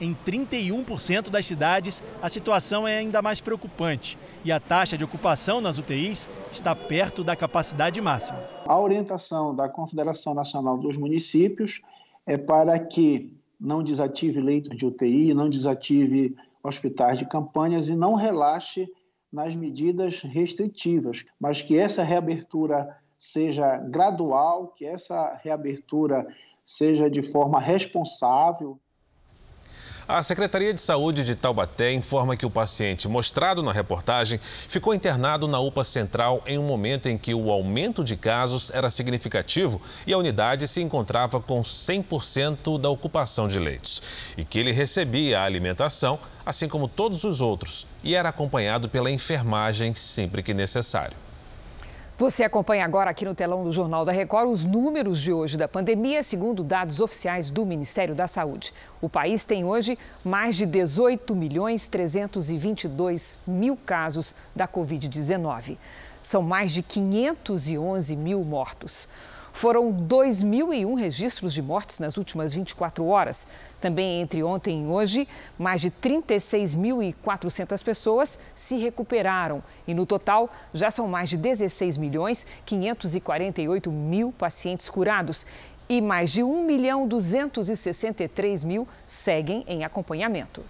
Em 0.00 0.14
31% 0.14 1.28
das 1.28 1.44
cidades, 1.44 2.02
a 2.22 2.28
situação 2.30 2.88
é 2.88 2.96
ainda 2.96 3.20
mais 3.20 3.40
preocupante 3.42 4.16
e 4.42 4.50
a 4.50 4.58
taxa 4.58 4.96
de 4.96 5.04
ocupação 5.04 5.60
nas 5.60 5.76
UTIs 5.76 6.26
está 6.50 6.74
perto 6.74 7.22
da 7.22 7.36
capacidade 7.36 8.00
máxima. 8.00 8.42
A 8.66 8.80
orientação 8.80 9.54
da 9.54 9.68
Confederação 9.68 10.32
Nacional 10.32 10.78
dos 10.78 10.96
Municípios 10.96 11.82
é 12.26 12.38
para 12.38 12.78
que 12.78 13.30
não 13.60 13.82
desative 13.82 14.40
leitos 14.40 14.74
de 14.74 14.86
UTI, 14.86 15.34
não 15.34 15.50
desative 15.50 16.34
hospitais 16.62 17.18
de 17.18 17.26
campanhas 17.26 17.90
e 17.90 17.94
não 17.94 18.14
relaxe 18.14 18.88
nas 19.30 19.54
medidas 19.54 20.22
restritivas, 20.22 21.26
mas 21.38 21.60
que 21.60 21.76
essa 21.76 22.02
reabertura 22.02 22.96
seja 23.18 23.76
gradual, 23.76 24.68
que 24.68 24.86
essa 24.86 25.38
reabertura 25.44 26.26
seja 26.64 27.10
de 27.10 27.22
forma 27.22 27.60
responsável. 27.60 28.80
A 30.12 30.24
Secretaria 30.24 30.74
de 30.74 30.80
Saúde 30.80 31.22
de 31.22 31.36
Taubaté 31.36 31.92
informa 31.92 32.36
que 32.36 32.44
o 32.44 32.50
paciente 32.50 33.06
mostrado 33.06 33.62
na 33.62 33.70
reportagem 33.70 34.40
ficou 34.42 34.92
internado 34.92 35.46
na 35.46 35.60
UPA 35.60 35.84
Central 35.84 36.42
em 36.48 36.58
um 36.58 36.64
momento 36.64 37.08
em 37.08 37.16
que 37.16 37.32
o 37.32 37.48
aumento 37.48 38.02
de 38.02 38.16
casos 38.16 38.72
era 38.72 38.90
significativo 38.90 39.80
e 40.04 40.12
a 40.12 40.18
unidade 40.18 40.66
se 40.66 40.82
encontrava 40.82 41.40
com 41.40 41.62
100% 41.62 42.76
da 42.80 42.90
ocupação 42.90 43.46
de 43.46 43.60
leitos. 43.60 44.02
E 44.36 44.42
que 44.42 44.58
ele 44.58 44.72
recebia 44.72 45.38
a 45.38 45.44
alimentação, 45.44 46.18
assim 46.44 46.68
como 46.68 46.88
todos 46.88 47.22
os 47.22 47.40
outros, 47.40 47.86
e 48.02 48.16
era 48.16 48.30
acompanhado 48.30 48.88
pela 48.88 49.12
enfermagem 49.12 49.94
sempre 49.94 50.42
que 50.42 50.52
necessário. 50.52 51.16
Você 52.20 52.44
acompanha 52.44 52.84
agora 52.84 53.08
aqui 53.08 53.24
no 53.24 53.34
telão 53.34 53.64
do 53.64 53.72
Jornal 53.72 54.04
da 54.04 54.12
Record 54.12 54.50
os 54.50 54.66
números 54.66 55.22
de 55.22 55.32
hoje 55.32 55.56
da 55.56 55.66
pandemia, 55.66 56.22
segundo 56.22 56.62
dados 56.62 57.00
oficiais 57.00 57.48
do 57.48 57.64
Ministério 57.64 58.14
da 58.14 58.26
Saúde. 58.26 58.74
O 59.00 59.08
país 59.08 59.46
tem 59.46 59.64
hoje 59.64 59.98
mais 60.22 60.54
de 60.54 60.66
18 60.66 61.34
milhões 61.34 61.88
322 61.88 63.38
mil 63.46 63.74
casos 63.74 64.34
da 64.54 64.68
Covid-19. 64.68 65.78
São 66.22 66.42
mais 66.42 66.72
de 66.72 66.82
511 66.82 68.14
mil 68.16 68.44
mortos. 68.44 69.08
Foram 69.52 69.92
2.001 69.92 70.98
registros 70.98 71.52
de 71.52 71.60
mortes 71.62 71.98
nas 71.98 72.16
últimas 72.16 72.54
24 72.54 73.06
horas. 73.06 73.46
Também 73.80 74.20
entre 74.20 74.42
ontem 74.42 74.84
e 74.84 74.86
hoje, 74.86 75.28
mais 75.58 75.80
de 75.80 75.90
36.400 75.90 77.84
pessoas 77.84 78.38
se 78.54 78.76
recuperaram. 78.76 79.62
E 79.86 79.94
no 79.94 80.06
total, 80.06 80.48
já 80.72 80.90
são 80.90 81.08
mais 81.08 81.28
de 81.28 81.36
16 81.36 81.96
milhões 81.96 82.46
548 82.64 83.90
mil 83.90 84.32
pacientes 84.32 84.88
curados. 84.88 85.46
E 85.88 86.00
mais 86.00 86.30
de 86.30 86.42
1 86.42 86.64
milhão 86.64 87.06
263 87.06 88.62
mil 88.62 88.86
seguem 89.04 89.64
em 89.66 89.84
acompanhamento. 89.84 90.62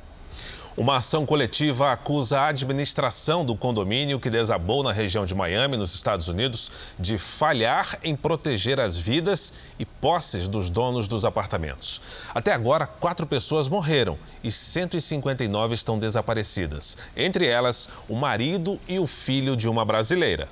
Uma 0.80 0.96
ação 0.96 1.26
coletiva 1.26 1.92
acusa 1.92 2.40
a 2.40 2.48
administração 2.48 3.44
do 3.44 3.54
condomínio 3.54 4.18
que 4.18 4.30
desabou 4.30 4.82
na 4.82 4.90
região 4.92 5.26
de 5.26 5.34
Miami, 5.34 5.76
nos 5.76 5.94
Estados 5.94 6.26
Unidos, 6.26 6.72
de 6.98 7.18
falhar 7.18 7.98
em 8.02 8.16
proteger 8.16 8.80
as 8.80 8.96
vidas 8.96 9.52
e 9.78 9.84
posses 9.84 10.48
dos 10.48 10.70
donos 10.70 11.06
dos 11.06 11.26
apartamentos. 11.26 12.00
Até 12.34 12.54
agora, 12.54 12.86
quatro 12.86 13.26
pessoas 13.26 13.68
morreram 13.68 14.18
e 14.42 14.50
159 14.50 15.74
estão 15.74 15.98
desaparecidas. 15.98 16.96
Entre 17.14 17.46
elas, 17.46 17.90
o 18.08 18.16
marido 18.16 18.80
e 18.88 18.98
o 18.98 19.06
filho 19.06 19.58
de 19.58 19.68
uma 19.68 19.84
brasileira. 19.84 20.48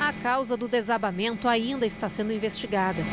A 0.00 0.12
causa 0.20 0.56
do 0.56 0.66
desabamento 0.66 1.46
ainda 1.46 1.86
está 1.86 2.08
sendo 2.08 2.32
investigada 2.32 3.04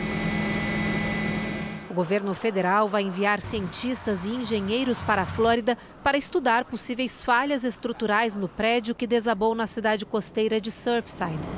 governo 1.97 2.35
federal 2.35 2.87
vai 2.87 3.01
enviar 3.01 3.41
cientistas 3.41 4.27
e 4.27 4.29
engenheiros 4.29 5.01
para 5.01 5.23
a 5.23 5.25
Flórida 5.25 5.75
para 6.03 6.15
estudar 6.15 6.63
possíveis 6.65 7.25
falhas 7.25 7.63
estruturais 7.63 8.37
no 8.37 8.47
prédio 8.47 8.93
que 8.93 9.07
desabou 9.07 9.55
na 9.55 9.65
cidade 9.65 10.05
costeira 10.05 10.61
de 10.61 10.69
Surfside. 10.69 11.49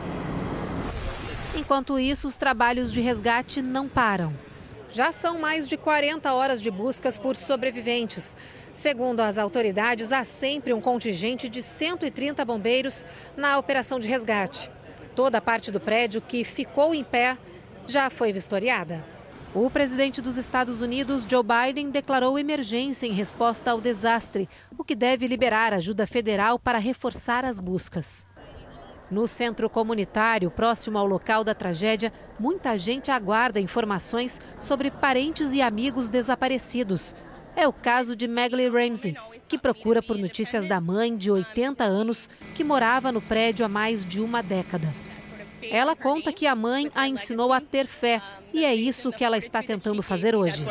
Enquanto 1.54 2.00
isso, 2.00 2.26
os 2.26 2.38
trabalhos 2.38 2.90
de 2.90 3.02
resgate 3.02 3.62
não 3.62 3.90
param. 3.90 4.34
Já 4.90 5.12
são 5.12 5.38
mais 5.38 5.68
de 5.68 5.76
40 5.76 6.32
horas 6.32 6.62
de 6.62 6.72
buscas 6.72 7.18
por 7.18 7.36
sobreviventes. 7.36 8.38
Segundo 8.72 9.20
as 9.20 9.38
autoridades, 9.38 10.14
há 10.14 10.24
sempre 10.24 10.72
um 10.72 10.80
contingente 10.80 11.50
de 11.50 11.62
130 11.62 12.46
bombeiros 12.46 13.06
na 13.36 13.58
operação 13.58 14.00
de 14.00 14.08
resgate. 14.08 14.72
Toda 15.14 15.40
a 15.40 15.42
parte 15.42 15.70
do 15.70 15.82
prédio 15.82 16.22
que 16.22 16.46
ficou 16.46 16.96
em 16.96 17.04
pé 17.04 17.38
já 17.86 18.10
foi 18.10 18.32
vistoriada. 18.32 19.19
O 19.54 19.68
presidente 19.68 20.22
dos 20.22 20.38
Estados 20.38 20.84
Unidos, 20.84 21.26
Joe 21.28 21.42
Biden, 21.44 21.90
declarou 21.90 22.38
emergência 22.38 23.08
em 23.08 23.14
resposta 23.14 23.72
ao 23.72 23.82
desastre, 23.82 24.48
o 24.78 24.84
que 24.84 24.94
deve 24.94 25.26
liberar 25.26 25.74
ajuda 25.74 26.06
federal 26.06 26.60
para 26.60 26.78
reforçar 26.78 27.44
as 27.44 27.60
buscas. 27.60 28.28
No 29.10 29.28
centro 29.28 29.68
comunitário, 29.68 30.52
próximo 30.52 31.00
ao 31.00 31.08
local 31.08 31.44
da 31.44 31.56
tragédia, 31.56 32.14
muita 32.40 32.78
gente 32.78 33.10
aguarda 33.10 33.60
informações 33.60 34.40
sobre 34.60 34.92
parentes 34.92 35.52
e 35.52 35.64
amigos 35.64 36.10
desaparecidos. 36.10 37.16
É 37.56 37.68
o 37.68 37.74
caso 37.74 38.16
de 38.16 38.28
Megley 38.28 38.70
Ramsey, 38.70 39.18
que 39.48 39.58
procura 39.58 40.04
por 40.04 40.16
notícias 40.16 40.68
da 40.68 40.80
mãe 40.80 41.18
de 41.18 41.32
80 41.32 41.84
anos 41.84 42.30
que 42.54 42.64
morava 42.64 43.12
no 43.12 43.20
prédio 43.20 43.66
há 43.66 43.70
mais 43.70 44.06
de 44.06 44.22
uma 44.22 44.44
década. 44.44 45.09
Ela 45.64 45.96
conta 45.96 46.32
que 46.32 46.48
a 46.48 46.56
mãe 46.56 46.90
a 46.96 47.08
ensinou 47.08 47.52
a 47.52 47.60
ter 47.60 47.88
fé 47.88 48.22
e 48.54 48.66
é 48.66 48.74
isso 48.74 49.12
que 49.12 49.24
ela 49.24 49.38
está 49.38 49.62
tentando 49.62 50.02
fazer 50.02 50.36
hoje. 50.36 50.64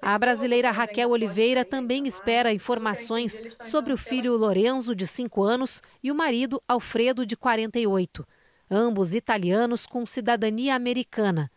A 0.00 0.18
brasileira 0.18 0.70
Raquel 0.70 1.10
Oliveira 1.10 1.64
também 1.64 2.06
espera 2.06 2.52
informações 2.52 3.42
sobre 3.60 3.92
o 3.92 3.96
filho 3.96 4.36
Lorenzo, 4.36 4.94
de 4.94 5.06
5 5.06 5.42
anos, 5.42 5.82
e 6.02 6.12
o 6.12 6.14
marido 6.14 6.62
Alfredo, 6.68 7.24
de 7.24 7.36
48. 7.36 8.26
Ambos 8.70 9.14
italianos 9.14 9.86
com 9.86 10.04
cidadania 10.04 10.74
americana. 10.74 11.50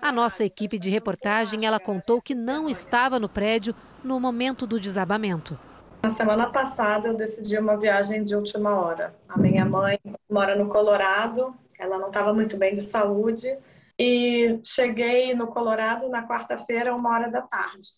A 0.00 0.10
nossa 0.10 0.44
equipe 0.44 0.80
de 0.80 0.90
reportagem, 0.90 1.64
ela 1.64 1.78
contou 1.78 2.20
que 2.20 2.34
não 2.34 2.68
estava 2.68 3.20
no 3.20 3.28
prédio 3.28 3.72
no 4.02 4.18
momento 4.18 4.66
do 4.66 4.80
desabamento. 4.80 5.56
Na 6.02 6.10
semana 6.10 6.50
passada 6.50 7.08
eu 7.08 7.14
decidi 7.14 7.56
uma 7.56 7.76
viagem 7.76 8.24
de 8.24 8.34
última 8.34 8.74
hora. 8.74 9.14
A 9.28 9.38
minha 9.38 9.64
mãe 9.64 10.00
mora 10.28 10.56
no 10.56 10.68
Colorado, 10.68 11.54
ela 11.78 11.96
não 11.96 12.08
estava 12.08 12.34
muito 12.34 12.56
bem 12.56 12.74
de 12.74 12.80
saúde 12.80 13.56
e 13.96 14.58
cheguei 14.64 15.32
no 15.32 15.46
Colorado 15.46 16.08
na 16.08 16.26
quarta-feira, 16.26 16.92
uma 16.92 17.08
hora 17.08 17.30
da 17.30 17.42
tarde. 17.42 17.88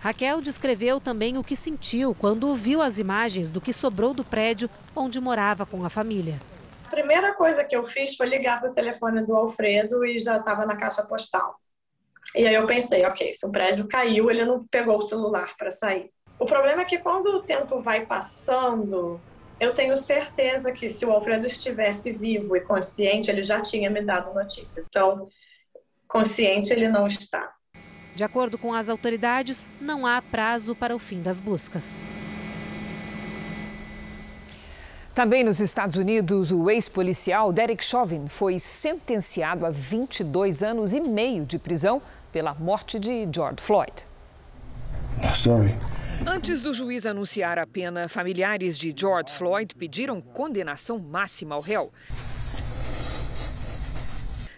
Raquel 0.00 0.40
descreveu 0.40 1.00
também 1.00 1.38
o 1.38 1.44
que 1.44 1.54
sentiu 1.54 2.16
quando 2.18 2.52
viu 2.56 2.82
as 2.82 2.98
imagens 2.98 3.48
do 3.48 3.60
que 3.60 3.72
sobrou 3.72 4.12
do 4.12 4.24
prédio 4.24 4.68
onde 4.96 5.20
morava 5.20 5.64
com 5.64 5.84
a 5.84 5.88
família. 5.88 6.40
A 6.88 6.90
primeira 6.90 7.32
coisa 7.34 7.62
que 7.62 7.76
eu 7.76 7.84
fiz 7.84 8.16
foi 8.16 8.26
ligar 8.26 8.60
para 8.60 8.70
o 8.70 8.74
telefone 8.74 9.24
do 9.24 9.36
Alfredo 9.36 10.04
e 10.04 10.18
já 10.18 10.38
estava 10.38 10.66
na 10.66 10.76
caixa 10.76 11.04
postal. 11.04 11.54
E 12.34 12.44
aí 12.44 12.54
eu 12.56 12.66
pensei, 12.66 13.06
ok, 13.06 13.32
se 13.32 13.46
o 13.46 13.52
prédio 13.52 13.86
caiu, 13.86 14.28
ele 14.28 14.44
não 14.44 14.66
pegou 14.66 14.98
o 14.98 15.02
celular 15.02 15.56
para 15.56 15.70
sair. 15.70 16.10
O 16.42 16.44
problema 16.44 16.82
é 16.82 16.84
que 16.84 16.98
quando 16.98 17.28
o 17.28 17.40
tempo 17.40 17.80
vai 17.80 18.04
passando, 18.04 19.20
eu 19.60 19.72
tenho 19.72 19.96
certeza 19.96 20.72
que 20.72 20.90
se 20.90 21.06
o 21.06 21.12
Alfredo 21.12 21.46
estivesse 21.46 22.10
vivo 22.10 22.56
e 22.56 22.60
consciente, 22.60 23.30
ele 23.30 23.44
já 23.44 23.60
tinha 23.60 23.88
me 23.88 24.02
dado 24.02 24.34
notícias. 24.34 24.84
Então, 24.84 25.28
consciente 26.08 26.72
ele 26.72 26.88
não 26.88 27.06
está. 27.06 27.54
De 28.16 28.24
acordo 28.24 28.58
com 28.58 28.74
as 28.74 28.88
autoridades, 28.88 29.70
não 29.80 30.04
há 30.04 30.20
prazo 30.20 30.74
para 30.74 30.96
o 30.96 30.98
fim 30.98 31.22
das 31.22 31.38
buscas. 31.38 32.02
Também 35.14 35.44
nos 35.44 35.60
Estados 35.60 35.94
Unidos, 35.94 36.50
o 36.50 36.68
ex-policial 36.68 37.52
Derek 37.52 37.84
Chauvin 37.84 38.26
foi 38.26 38.58
sentenciado 38.58 39.64
a 39.64 39.70
22 39.70 40.64
anos 40.64 40.92
e 40.92 41.00
meio 41.00 41.46
de 41.46 41.56
prisão 41.56 42.02
pela 42.32 42.52
morte 42.52 42.98
de 42.98 43.28
George 43.32 43.58
Floyd. 43.60 43.92
Sorry. 45.32 45.72
Antes 46.26 46.62
do 46.62 46.72
juiz 46.72 47.04
anunciar 47.04 47.58
a 47.58 47.66
pena, 47.66 48.08
familiares 48.08 48.78
de 48.78 48.94
George 48.96 49.32
Floyd 49.32 49.74
pediram 49.74 50.20
condenação 50.20 50.98
máxima 50.98 51.56
ao 51.56 51.60
réu. 51.60 51.92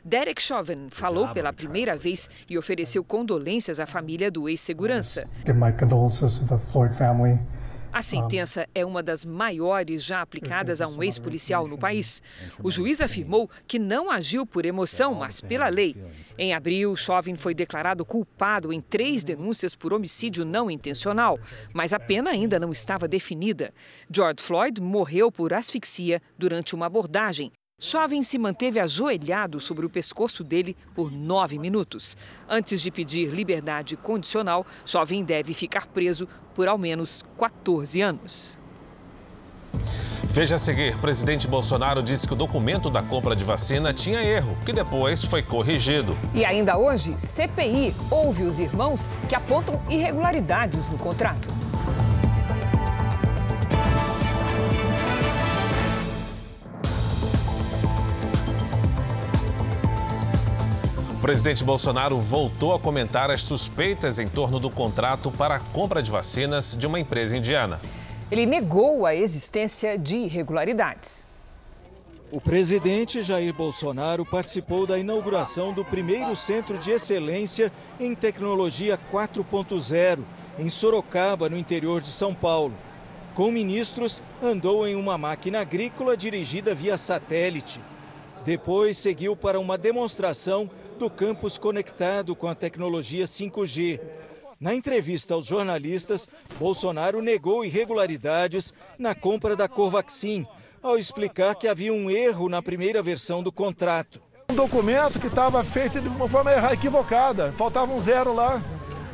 Derek 0.04 0.42
Chauvin 0.42 0.88
falou 0.90 1.28
pela 1.28 1.52
primeira 1.52 1.96
vez 1.96 2.28
e 2.48 2.58
ofereceu 2.58 3.02
condolências 3.02 3.80
à 3.80 3.86
família 3.86 4.30
do 4.30 4.46
ex-segurança. 4.46 5.26
A 7.94 8.02
sentença 8.02 8.68
é 8.74 8.84
uma 8.84 9.04
das 9.04 9.24
maiores 9.24 10.02
já 10.02 10.20
aplicadas 10.20 10.80
a 10.80 10.88
um 10.88 11.00
ex-policial 11.00 11.68
no 11.68 11.78
país. 11.78 12.20
O 12.60 12.68
juiz 12.68 13.00
afirmou 13.00 13.48
que 13.68 13.78
não 13.78 14.10
agiu 14.10 14.44
por 14.44 14.66
emoção, 14.66 15.14
mas 15.14 15.40
pela 15.40 15.68
lei. 15.68 15.94
Em 16.36 16.52
abril, 16.52 16.96
Chauvin 16.96 17.36
foi 17.36 17.54
declarado 17.54 18.04
culpado 18.04 18.72
em 18.72 18.80
três 18.80 19.22
denúncias 19.22 19.76
por 19.76 19.94
homicídio 19.94 20.44
não 20.44 20.68
intencional, 20.68 21.38
mas 21.72 21.92
a 21.92 22.00
pena 22.00 22.30
ainda 22.30 22.58
não 22.58 22.72
estava 22.72 23.06
definida. 23.06 23.72
George 24.10 24.42
Floyd 24.42 24.80
morreu 24.80 25.30
por 25.30 25.54
asfixia 25.54 26.20
durante 26.36 26.74
uma 26.74 26.86
abordagem 26.86 27.52
Chauvin 27.78 28.22
se 28.22 28.38
manteve 28.38 28.78
ajoelhado 28.78 29.60
sobre 29.60 29.84
o 29.84 29.90
pescoço 29.90 30.44
dele 30.44 30.76
por 30.94 31.10
nove 31.10 31.58
minutos. 31.58 32.16
Antes 32.48 32.80
de 32.80 32.90
pedir 32.90 33.28
liberdade 33.28 33.96
condicional, 33.96 34.64
Chauvin 34.86 35.24
deve 35.24 35.52
ficar 35.52 35.86
preso 35.86 36.28
por 36.54 36.68
ao 36.68 36.78
menos 36.78 37.24
14 37.36 38.00
anos. 38.00 38.58
Veja 40.22 40.54
a 40.54 40.58
seguir: 40.58 40.96
presidente 40.98 41.48
Bolsonaro 41.48 42.02
disse 42.02 42.26
que 42.26 42.32
o 42.32 42.36
documento 42.36 42.88
da 42.88 43.02
compra 43.02 43.34
de 43.34 43.44
vacina 43.44 43.92
tinha 43.92 44.22
erro, 44.22 44.56
que 44.64 44.72
depois 44.72 45.24
foi 45.24 45.42
corrigido. 45.42 46.16
E 46.32 46.44
ainda 46.44 46.78
hoje, 46.78 47.14
CPI 47.18 47.94
ouve 48.10 48.44
os 48.44 48.60
irmãos 48.60 49.10
que 49.28 49.34
apontam 49.34 49.82
irregularidades 49.90 50.88
no 50.88 50.96
contrato. 50.96 51.48
Presidente 61.24 61.64
Bolsonaro 61.64 62.18
voltou 62.18 62.74
a 62.74 62.78
comentar 62.78 63.30
as 63.30 63.40
suspeitas 63.40 64.18
em 64.18 64.28
torno 64.28 64.60
do 64.60 64.68
contrato 64.68 65.30
para 65.30 65.54
a 65.54 65.58
compra 65.58 66.02
de 66.02 66.10
vacinas 66.10 66.76
de 66.76 66.86
uma 66.86 67.00
empresa 67.00 67.34
indiana. 67.34 67.80
Ele 68.30 68.44
negou 68.44 69.06
a 69.06 69.14
existência 69.14 69.96
de 69.96 70.16
irregularidades. 70.16 71.30
O 72.30 72.42
presidente 72.42 73.22
Jair 73.22 73.54
Bolsonaro 73.54 74.26
participou 74.26 74.86
da 74.86 74.98
inauguração 74.98 75.72
do 75.72 75.82
primeiro 75.82 76.36
centro 76.36 76.76
de 76.76 76.90
excelência 76.90 77.72
em 77.98 78.14
tecnologia 78.14 79.00
4.0, 79.10 80.18
em 80.58 80.68
Sorocaba, 80.68 81.48
no 81.48 81.56
interior 81.56 82.02
de 82.02 82.08
São 82.08 82.34
Paulo. 82.34 82.74
Com 83.34 83.50
ministros, 83.50 84.22
andou 84.42 84.86
em 84.86 84.94
uma 84.94 85.16
máquina 85.16 85.62
agrícola 85.62 86.18
dirigida 86.18 86.74
via 86.74 86.98
satélite. 86.98 87.80
Depois 88.44 88.98
seguiu 88.98 89.34
para 89.34 89.58
uma 89.58 89.78
demonstração 89.78 90.68
do 90.98 91.10
campus 91.10 91.58
conectado 91.58 92.34
com 92.34 92.46
a 92.46 92.54
tecnologia 92.54 93.24
5G. 93.24 94.00
Na 94.60 94.74
entrevista 94.74 95.34
aos 95.34 95.46
jornalistas, 95.46 96.28
Bolsonaro 96.58 97.20
negou 97.20 97.64
irregularidades 97.64 98.72
na 98.98 99.14
compra 99.14 99.56
da 99.56 99.68
Covaxin, 99.68 100.46
ao 100.82 100.96
explicar 100.96 101.54
que 101.54 101.68
havia 101.68 101.92
um 101.92 102.10
erro 102.10 102.48
na 102.48 102.62
primeira 102.62 103.02
versão 103.02 103.42
do 103.42 103.50
contrato. 103.50 104.22
Um 104.50 104.54
documento 104.54 105.18
que 105.18 105.26
estava 105.26 105.64
feito 105.64 106.00
de 106.00 106.08
uma 106.08 106.28
forma 106.28 106.52
equivocada, 106.72 107.52
faltava 107.52 107.92
um 107.92 108.00
zero 108.00 108.32
lá. 108.34 108.62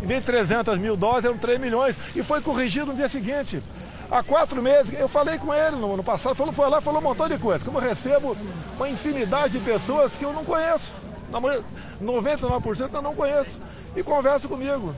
Em 0.02 0.06
vez 0.06 0.20
de 0.20 0.26
300 0.26 0.78
mil 0.78 0.96
doses, 0.96 1.24
eram 1.24 1.38
3 1.38 1.60
milhões, 1.60 1.96
e 2.14 2.22
foi 2.22 2.40
corrigido 2.40 2.86
no 2.86 2.94
dia 2.94 3.08
seguinte. 3.08 3.62
Há 4.10 4.22
quatro 4.22 4.60
meses, 4.60 4.98
eu 4.98 5.08
falei 5.08 5.38
com 5.38 5.54
ele 5.54 5.76
no 5.76 5.94
ano 5.94 6.02
passado, 6.02 6.34
falou, 6.34 6.52
foi 6.52 6.68
lá, 6.68 6.80
falou 6.80 7.00
um 7.00 7.04
montão 7.04 7.28
de 7.28 7.38
coisa. 7.38 7.64
Como 7.64 7.78
eu 7.78 7.82
recebo 7.82 8.36
uma 8.76 8.88
infinidade 8.88 9.58
de 9.58 9.64
pessoas 9.64 10.12
que 10.12 10.24
eu 10.24 10.32
não 10.32 10.44
conheço. 10.44 10.99
99% 11.32 12.90
eu 12.92 13.02
não 13.02 13.14
conheço. 13.14 13.58
E 13.96 14.02
conversa 14.02 14.46
comigo. 14.46 14.94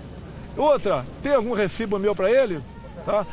Outra, 0.57 1.07
tem 1.23 1.35
algum 1.35 1.55
recibo 1.55 1.99
meu 1.99 2.15
para 2.15 2.31
ele? 2.31 2.63
Tá? 3.07 3.27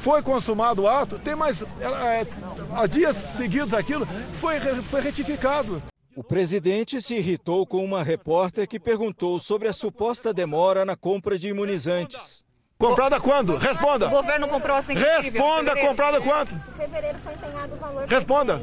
Foi 0.00 0.22
consumado 0.22 0.82
o 0.82 0.88
ato, 0.88 1.18
tem 1.18 1.34
mais. 1.34 1.62
É, 1.62 2.26
há 2.74 2.86
dias 2.86 3.16
seguidos 3.36 3.74
aquilo, 3.74 4.06
foi, 4.40 4.60
foi 4.90 5.00
retificado. 5.00 5.82
O 6.14 6.24
presidente 6.24 7.00
se 7.00 7.14
irritou 7.14 7.64
com 7.64 7.84
uma 7.84 8.02
repórter 8.02 8.66
que 8.66 8.80
perguntou 8.80 9.38
sobre 9.38 9.68
a 9.68 9.72
suposta 9.72 10.34
demora 10.34 10.84
na 10.84 10.96
compra 10.96 11.38
de 11.38 11.48
imunizantes. 11.48 12.44
Comprada 12.76 13.20
quando? 13.20 13.56
Responda. 13.56 14.06
O 14.06 14.10
governo 14.10 14.48
comprou 14.48 14.76
assim. 14.76 14.94
Responda, 14.94 15.76
comprada 15.76 16.20
quanto? 16.20 16.56
Fevereiro 16.76 17.18
foi 17.18 17.34
empenhado 17.34 17.74
o 17.74 17.78
valor. 17.78 18.06
Responda. 18.06 18.62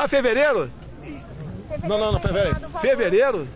Ah, 0.00 0.06
fevereiro? 0.06 0.70
Não, 1.82 1.98
não, 1.98 2.12
não, 2.12 2.20
peraí. 2.20 2.54
Fevereiro? 2.80 3.48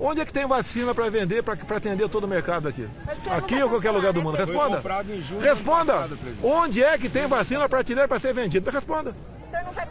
Onde 0.00 0.22
é 0.22 0.24
que 0.24 0.32
tem 0.32 0.46
vacina 0.46 0.94
para 0.94 1.10
vender, 1.10 1.42
para 1.42 1.76
atender 1.76 2.08
todo 2.08 2.24
o 2.24 2.28
mercado 2.28 2.66
aqui? 2.66 2.88
Aqui 3.30 3.62
ou 3.62 3.68
qualquer 3.68 3.90
lugar 3.90 4.10
do 4.14 4.22
mundo? 4.22 4.38
Responda. 4.38 4.82
Responda. 5.38 6.08
Onde 6.42 6.82
é 6.82 6.96
que 6.96 7.10
tem 7.10 7.26
vacina 7.26 7.68
para 7.68 7.84
tirar 7.84 8.08
para 8.08 8.18
ser 8.18 8.32
vendida? 8.32 8.70
Responda. 8.70 9.14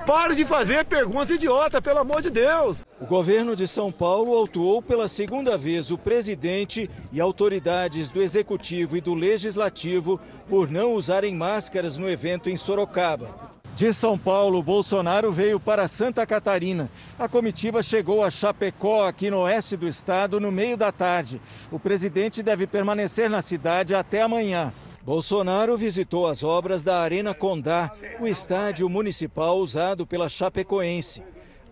Pare 0.07 0.33
de 0.33 0.43
fazer 0.43 0.85
perguntas 0.85 1.35
idiota, 1.35 1.79
pelo 1.79 1.99
amor 1.99 2.19
de 2.19 2.31
Deus. 2.31 2.83
O 2.99 3.05
governo 3.05 3.55
de 3.55 3.67
São 3.67 3.91
Paulo 3.91 4.35
autuou 4.35 4.81
pela 4.81 5.07
segunda 5.07 5.55
vez 5.55 5.91
o 5.91 5.99
presidente 5.99 6.89
e 7.11 7.21
autoridades 7.21 8.09
do 8.09 8.23
executivo 8.23 8.97
e 8.97 9.01
do 9.01 9.13
legislativo 9.13 10.19
por 10.49 10.67
não 10.67 10.93
usarem 10.93 11.35
máscaras 11.35 11.95
no 11.95 12.09
evento 12.09 12.49
em 12.49 12.57
Sorocaba. 12.57 13.54
De 13.75 13.93
São 13.93 14.17
Paulo, 14.17 14.63
Bolsonaro 14.63 15.33
veio 15.33 15.59
para 15.59 15.85
Santa 15.85 16.25
Catarina. 16.25 16.89
A 17.19 17.27
comitiva 17.27 17.83
chegou 17.83 18.23
a 18.23 18.29
Chapecó, 18.29 19.05
aqui 19.05 19.29
no 19.29 19.39
oeste 19.39 19.75
do 19.75 19.85
estado, 19.85 20.39
no 20.39 20.49
meio 20.49 20.77
da 20.77 20.93
tarde. 20.93 21.41
O 21.69 21.77
presidente 21.77 22.41
deve 22.41 22.65
permanecer 22.65 23.29
na 23.29 23.41
cidade 23.41 23.93
até 23.93 24.21
amanhã. 24.21 24.73
Bolsonaro 25.03 25.75
visitou 25.75 26.25
as 26.25 26.41
obras 26.41 26.83
da 26.83 27.01
Arena 27.01 27.33
Condá, 27.33 27.91
o 28.17 28.25
estádio 28.25 28.87
municipal 28.87 29.57
usado 29.57 30.07
pela 30.07 30.29
Chapecoense. 30.29 31.21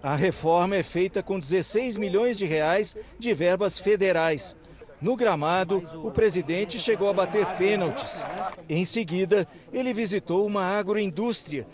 A 0.03 0.13
reforma 0.13 0.75
é 0.75 0.83
feita 0.83 1.23
com 1.23 1.39
16 1.39 1.95
milhões 1.95 2.37
de 2.37 2.45
reais 2.45 2.97
de 3.17 3.33
verbas 3.33 3.79
federais. 3.79 4.57
No 5.03 5.17
gramado, 5.17 5.83
o 6.01 6.09
presidente 6.09 6.79
chegou 6.79 7.09
a 7.09 7.13
bater 7.13 7.45
pênaltis. 7.57 8.23
Em 8.69 8.85
seguida, 8.85 9.45
ele 9.73 9.93
visitou 9.93 10.45
uma 10.45 10.63
agroindústria 10.63 11.67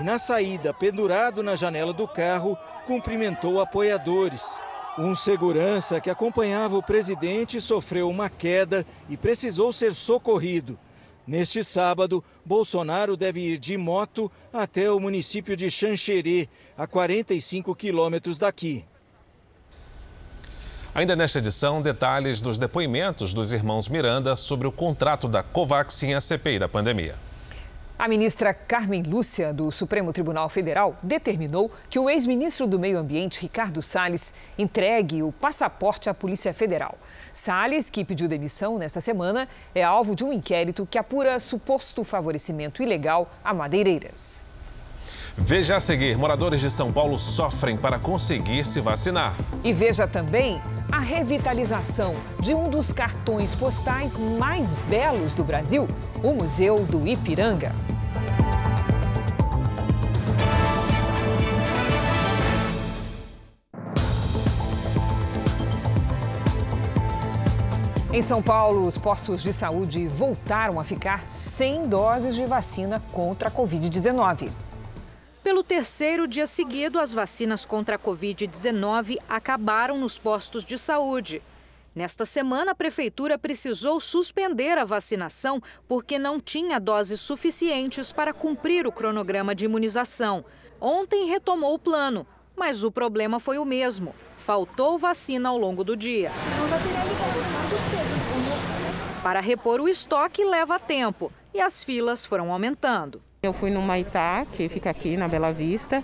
e, 0.00 0.02
na 0.02 0.18
saída, 0.18 0.74
pendurado 0.74 1.40
na 1.40 1.54
janela 1.54 1.92
do 1.92 2.08
carro, 2.08 2.58
cumprimentou 2.84 3.60
apoiadores. 3.60 4.58
Um 4.98 5.14
segurança 5.14 6.00
que 6.00 6.10
acompanhava 6.10 6.76
o 6.76 6.82
presidente 6.82 7.60
sofreu 7.60 8.10
uma 8.10 8.28
queda 8.28 8.84
e 9.08 9.16
precisou 9.16 9.72
ser 9.72 9.94
socorrido. 9.94 10.76
Neste 11.24 11.62
sábado, 11.62 12.24
Bolsonaro 12.44 13.16
deve 13.16 13.52
ir 13.52 13.56
de 13.56 13.76
moto 13.76 14.28
até 14.52 14.90
o 14.90 14.98
município 14.98 15.54
de 15.54 15.70
Xanxerê, 15.70 16.48
a 16.76 16.88
45 16.88 17.72
quilômetros 17.76 18.36
daqui. 18.36 18.84
Ainda 20.94 21.16
nesta 21.16 21.40
edição, 21.40 21.82
detalhes 21.82 22.40
dos 22.40 22.56
depoimentos 22.56 23.34
dos 23.34 23.52
irmãos 23.52 23.88
Miranda 23.88 24.36
sobre 24.36 24.68
o 24.68 24.70
contrato 24.70 25.26
da 25.26 25.42
Covax 25.42 26.00
em 26.04 26.14
a 26.14 26.20
CPI 26.20 26.60
da 26.60 26.68
pandemia. 26.68 27.16
A 27.98 28.06
ministra 28.06 28.54
Carmen 28.54 29.02
Lúcia, 29.02 29.52
do 29.52 29.72
Supremo 29.72 30.12
Tribunal 30.12 30.48
Federal, 30.48 30.96
determinou 31.02 31.68
que 31.90 31.98
o 31.98 32.08
ex-ministro 32.08 32.68
do 32.68 32.78
Meio 32.78 32.96
Ambiente, 32.96 33.40
Ricardo 33.40 33.82
Salles, 33.82 34.36
entregue 34.56 35.20
o 35.20 35.32
passaporte 35.32 36.08
à 36.08 36.14
Polícia 36.14 36.54
Federal. 36.54 36.96
Salles, 37.32 37.90
que 37.90 38.04
pediu 38.04 38.28
demissão 38.28 38.78
nesta 38.78 39.00
semana, 39.00 39.48
é 39.74 39.82
alvo 39.82 40.14
de 40.14 40.22
um 40.22 40.32
inquérito 40.32 40.86
que 40.88 40.96
apura 40.96 41.40
suposto 41.40 42.04
favorecimento 42.04 42.84
ilegal 42.84 43.28
a 43.42 43.52
madeireiras. 43.52 44.53
Veja 45.36 45.76
a 45.76 45.80
seguir: 45.80 46.16
moradores 46.16 46.60
de 46.60 46.70
São 46.70 46.92
Paulo 46.92 47.18
sofrem 47.18 47.76
para 47.76 47.98
conseguir 47.98 48.64
se 48.64 48.80
vacinar. 48.80 49.34
E 49.62 49.72
veja 49.72 50.06
também 50.06 50.62
a 50.90 51.00
revitalização 51.00 52.14
de 52.38 52.54
um 52.54 52.70
dos 52.70 52.92
cartões 52.92 53.54
postais 53.54 54.16
mais 54.16 54.74
belos 54.88 55.34
do 55.34 55.42
Brasil, 55.42 55.88
o 56.22 56.32
Museu 56.32 56.84
do 56.84 57.06
Ipiranga. 57.06 57.72
Em 68.12 68.22
São 68.22 68.40
Paulo, 68.40 68.86
os 68.86 68.96
postos 68.96 69.42
de 69.42 69.52
saúde 69.52 70.06
voltaram 70.06 70.78
a 70.78 70.84
ficar 70.84 71.24
sem 71.24 71.88
doses 71.88 72.36
de 72.36 72.46
vacina 72.46 73.02
contra 73.12 73.48
a 73.48 73.50
Covid-19. 73.50 74.50
Pelo 75.44 75.62
terceiro 75.62 76.26
dia 76.26 76.46
seguido, 76.46 76.98
as 76.98 77.12
vacinas 77.12 77.66
contra 77.66 77.96
a 77.96 77.98
Covid-19 77.98 79.18
acabaram 79.28 79.98
nos 79.98 80.16
postos 80.16 80.64
de 80.64 80.78
saúde. 80.78 81.42
Nesta 81.94 82.24
semana, 82.24 82.72
a 82.72 82.74
Prefeitura 82.74 83.36
precisou 83.36 84.00
suspender 84.00 84.78
a 84.78 84.86
vacinação 84.86 85.62
porque 85.86 86.18
não 86.18 86.40
tinha 86.40 86.80
doses 86.80 87.20
suficientes 87.20 88.10
para 88.10 88.32
cumprir 88.32 88.86
o 88.86 88.90
cronograma 88.90 89.54
de 89.54 89.66
imunização. 89.66 90.46
Ontem 90.80 91.26
retomou 91.26 91.74
o 91.74 91.78
plano, 91.78 92.26
mas 92.56 92.82
o 92.82 92.90
problema 92.90 93.38
foi 93.38 93.58
o 93.58 93.66
mesmo: 93.66 94.14
faltou 94.38 94.96
vacina 94.96 95.50
ao 95.50 95.58
longo 95.58 95.84
do 95.84 95.94
dia. 95.94 96.32
Para 99.22 99.40
repor 99.40 99.78
o 99.82 99.88
estoque 99.90 100.42
leva 100.42 100.78
tempo 100.78 101.30
e 101.52 101.60
as 101.60 101.84
filas 101.84 102.24
foram 102.24 102.50
aumentando. 102.50 103.20
Eu 103.44 103.52
fui 103.52 103.68
no 103.68 103.82
Maitá, 103.82 104.46
que 104.52 104.70
fica 104.70 104.88
aqui 104.88 105.18
na 105.18 105.28
Bela 105.28 105.52
Vista, 105.52 106.02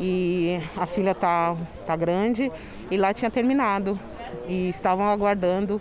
e 0.00 0.58
a 0.76 0.86
fila 0.86 1.14
tá, 1.14 1.56
tá 1.86 1.94
grande 1.94 2.50
e 2.90 2.96
lá 2.96 3.14
tinha 3.14 3.30
terminado 3.30 3.96
e 4.48 4.70
estavam 4.70 5.06
aguardando 5.06 5.80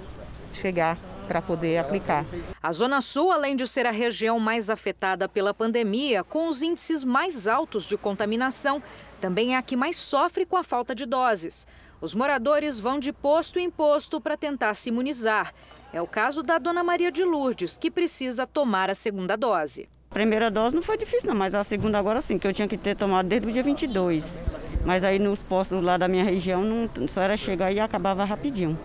chegar 0.53 0.99
para 1.27 1.41
poder 1.41 1.79
aplicar. 1.79 2.27
A 2.61 2.71
Zona 2.71 3.01
Sul, 3.01 3.31
além 3.31 3.55
de 3.55 3.67
ser 3.67 3.87
a 3.87 3.91
região 3.91 4.39
mais 4.39 4.69
afetada 4.69 5.27
pela 5.27 5.51
pandemia, 5.51 6.23
com 6.23 6.47
os 6.47 6.61
índices 6.61 7.03
mais 7.03 7.47
altos 7.47 7.87
de 7.87 7.97
contaminação, 7.97 8.79
também 9.19 9.55
é 9.55 9.57
a 9.57 9.63
que 9.63 9.75
mais 9.75 9.95
sofre 9.95 10.45
com 10.45 10.57
a 10.57 10.63
falta 10.63 10.93
de 10.93 11.07
doses. 11.07 11.65
Os 11.99 12.13
moradores 12.13 12.79
vão 12.79 12.99
de 12.99 13.11
posto 13.11 13.57
em 13.57 13.71
posto 13.71 14.21
para 14.21 14.37
tentar 14.37 14.75
se 14.75 14.89
imunizar. 14.89 15.55
É 15.91 15.99
o 15.99 16.07
caso 16.07 16.43
da 16.43 16.59
Dona 16.59 16.83
Maria 16.83 17.11
de 17.11 17.23
Lourdes, 17.23 17.79
que 17.79 17.89
precisa 17.89 18.45
tomar 18.45 18.91
a 18.91 18.95
segunda 18.95 19.35
dose. 19.35 19.89
A 20.09 20.13
primeira 20.13 20.49
dose 20.49 20.75
não 20.75 20.81
foi 20.81 20.97
difícil, 20.97 21.29
não, 21.29 21.35
mas 21.35 21.53
a 21.53 21.63
segunda 21.63 21.99
agora 21.99 22.19
sim, 22.19 22.39
que 22.39 22.47
eu 22.47 22.51
tinha 22.51 22.67
que 22.67 22.77
ter 22.77 22.95
tomado 22.95 23.27
desde 23.27 23.47
o 23.47 23.51
dia 23.51 23.61
22. 23.61 24.41
Mas 24.83 25.03
aí 25.03 25.19
nos 25.19 25.43
postos 25.43 25.83
lá 25.83 25.97
da 25.97 26.07
minha 26.07 26.23
região 26.23 26.63
não, 26.63 27.07
só 27.07 27.21
era 27.21 27.37
chegar 27.37 27.71
e 27.71 27.79
acabava 27.79 28.23
rapidinho. 28.23 28.77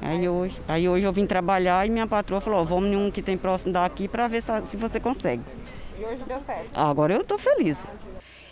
Aí 0.00 0.26
hoje, 0.26 0.58
aí 0.66 0.88
hoje 0.88 1.04
eu 1.04 1.12
vim 1.12 1.26
trabalhar 1.26 1.86
e 1.86 1.90
minha 1.90 2.06
patroa 2.06 2.40
falou: 2.40 2.64
vamos 2.64 2.90
em 2.90 2.96
um 2.96 3.10
que 3.10 3.20
tem 3.20 3.36
próximo 3.36 3.70
daqui 3.74 4.08
para 4.08 4.28
ver 4.28 4.42
se 4.64 4.78
você 4.78 4.98
consegue. 4.98 5.42
E 5.98 6.04
hoje 6.04 6.24
deu 6.24 6.40
certo. 6.40 6.70
Agora 6.72 7.12
eu 7.12 7.20
estou 7.20 7.38
feliz. 7.38 7.92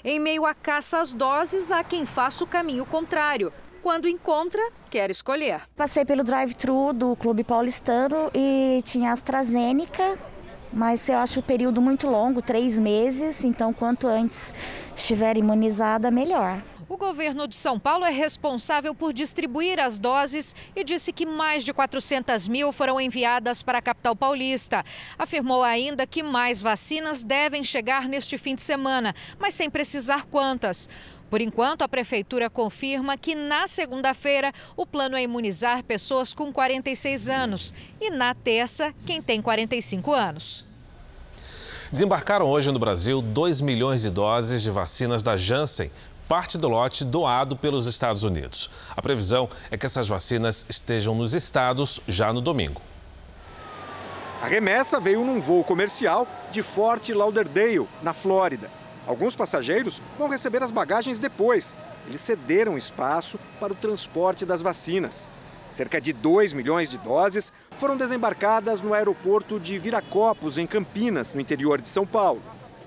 Em 0.04 0.20
meio 0.20 0.44
à 0.44 0.52
caça 0.52 1.00
às 1.00 1.14
doses, 1.14 1.72
há 1.72 1.82
quem 1.82 2.04
faça 2.04 2.44
o 2.44 2.46
caminho 2.46 2.84
contrário. 2.84 3.50
Quando 3.82 4.06
encontra, 4.06 4.60
quer 4.90 5.10
escolher. 5.10 5.62
Passei 5.74 6.04
pelo 6.04 6.22
drive-thru 6.22 6.92
do 6.92 7.16
Clube 7.16 7.44
Paulistano 7.44 8.30
e 8.34 8.82
tinha 8.84 9.12
AstraZeneca 9.12 10.18
mas 10.74 11.08
eu 11.08 11.18
acho 11.18 11.40
o 11.40 11.42
período 11.42 11.80
muito 11.80 12.08
longo, 12.08 12.42
três 12.42 12.78
meses, 12.78 13.44
então 13.44 13.72
quanto 13.72 14.06
antes 14.06 14.52
estiver 14.96 15.36
imunizada, 15.36 16.10
melhor. 16.10 16.62
O 16.86 16.98
governo 16.98 17.48
de 17.48 17.56
São 17.56 17.78
Paulo 17.80 18.04
é 18.04 18.10
responsável 18.10 18.94
por 18.94 19.12
distribuir 19.12 19.80
as 19.80 19.98
doses 19.98 20.54
e 20.76 20.84
disse 20.84 21.12
que 21.12 21.24
mais 21.24 21.64
de 21.64 21.72
400 21.72 22.46
mil 22.46 22.72
foram 22.72 23.00
enviadas 23.00 23.62
para 23.62 23.78
a 23.78 23.82
capital 23.82 24.14
paulista. 24.14 24.84
Afirmou 25.18 25.62
ainda 25.62 26.06
que 26.06 26.22
mais 26.22 26.60
vacinas 26.60 27.24
devem 27.24 27.64
chegar 27.64 28.06
neste 28.06 28.36
fim 28.36 28.54
de 28.54 28.62
semana, 28.62 29.14
mas 29.38 29.54
sem 29.54 29.70
precisar 29.70 30.26
quantas. 30.26 30.88
Por 31.34 31.40
enquanto, 31.40 31.82
a 31.82 31.88
prefeitura 31.88 32.48
confirma 32.48 33.16
que 33.16 33.34
na 33.34 33.66
segunda-feira 33.66 34.52
o 34.76 34.86
plano 34.86 35.16
é 35.16 35.22
imunizar 35.24 35.82
pessoas 35.82 36.32
com 36.32 36.52
46 36.52 37.28
anos 37.28 37.74
e 38.00 38.08
na 38.08 38.36
terça 38.36 38.94
quem 39.04 39.20
tem 39.20 39.42
45 39.42 40.12
anos. 40.12 40.64
Desembarcaram 41.90 42.46
hoje 42.46 42.70
no 42.70 42.78
Brasil 42.78 43.20
2 43.20 43.62
milhões 43.62 44.02
de 44.02 44.10
doses 44.10 44.62
de 44.62 44.70
vacinas 44.70 45.24
da 45.24 45.36
Janssen, 45.36 45.90
parte 46.28 46.56
do 46.56 46.68
lote 46.68 47.04
doado 47.04 47.56
pelos 47.56 47.88
Estados 47.88 48.22
Unidos. 48.22 48.70
A 48.96 49.02
previsão 49.02 49.50
é 49.72 49.76
que 49.76 49.86
essas 49.86 50.06
vacinas 50.06 50.64
estejam 50.68 51.16
nos 51.16 51.34
estados 51.34 51.98
já 52.06 52.32
no 52.32 52.40
domingo. 52.40 52.80
A 54.40 54.46
remessa 54.46 55.00
veio 55.00 55.24
num 55.24 55.40
voo 55.40 55.64
comercial 55.64 56.28
de 56.52 56.62
Fort 56.62 57.08
Lauderdale, 57.08 57.88
na 58.04 58.12
Flórida. 58.12 58.83
Alguns 59.06 59.36
passageiros 59.36 60.00
vão 60.18 60.28
receber 60.28 60.62
as 60.62 60.70
bagagens 60.70 61.18
depois. 61.18 61.74
Eles 62.06 62.20
cederam 62.20 62.78
espaço 62.78 63.38
para 63.60 63.72
o 63.72 63.76
transporte 63.76 64.46
das 64.46 64.62
vacinas. 64.62 65.28
Cerca 65.70 66.00
de 66.00 66.12
2 66.12 66.52
milhões 66.52 66.88
de 66.88 66.96
doses 66.98 67.52
foram 67.78 67.96
desembarcadas 67.96 68.80
no 68.80 68.94
aeroporto 68.94 69.58
de 69.58 69.78
Viracopos, 69.78 70.56
em 70.56 70.66
Campinas, 70.66 71.34
no 71.34 71.40
interior 71.40 71.80
de 71.80 71.88
São 71.88 72.06
Paulo. 72.06 72.40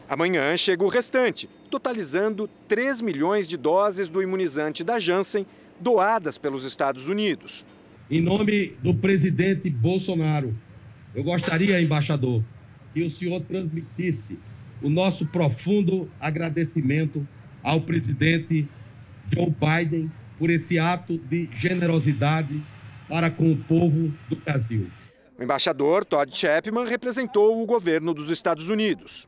Amanhã 0.10 0.56
chega 0.56 0.86
o 0.86 0.88
restante, 0.88 1.50
totalizando 1.70 2.50
3 2.68 3.02
milhões 3.02 3.48
de 3.48 3.58
doses 3.58 4.08
do 4.08 4.24
imunizante 4.24 4.84
da 4.84 4.98
Janssen 5.00 5.46
doadas 5.80 6.38
pelos 6.38 6.64
Estados 6.64 7.10
Unidos. 7.10 7.66
Em 8.10 8.22
nome 8.22 8.74
do 8.82 8.94
presidente 8.94 9.70
Bolsonaro, 9.70 10.56
eu 11.14 11.24
gostaria, 11.24 11.82
embaixador, 11.82 12.42
que 12.94 13.04
o 13.04 13.12
senhor 13.12 13.42
transmitisse 13.42 14.40
o 14.82 14.90
nosso 14.90 15.26
profundo 15.28 16.10
agradecimento 16.20 17.28
ao 17.64 17.82
presidente 17.82 18.68
Joe 19.34 19.50
Biden 19.52 20.12
por 20.38 20.50
esse 20.50 20.78
ato 20.78 21.18
de 21.18 21.50
generosidade 21.58 22.62
para 23.08 23.30
com 23.32 23.52
o 23.52 23.58
povo 23.58 24.14
do 24.30 24.36
Brasil. 24.36 24.88
O 25.38 25.44
embaixador 25.44 26.04
Todd 26.04 26.36
Chapman 26.36 26.86
representou 26.86 27.62
o 27.62 27.66
governo 27.66 28.14
dos 28.14 28.30
Estados 28.30 28.70
Unidos. 28.70 29.28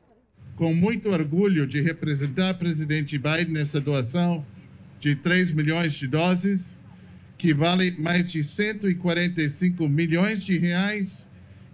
Com 0.55 0.73
muito 0.73 1.09
orgulho 1.09 1.65
de 1.65 1.81
representar 1.81 2.55
o 2.55 2.57
presidente 2.57 3.17
Biden 3.17 3.53
nessa 3.53 3.79
doação 3.79 4.45
de 4.99 5.15
3 5.15 5.53
milhões 5.53 5.93
de 5.93 6.07
doses, 6.07 6.77
que 7.37 7.53
vale 7.53 7.91
mais 7.91 8.29
de 8.31 8.43
145 8.43 9.87
milhões 9.87 10.43
de 10.43 10.57
reais, 10.57 11.25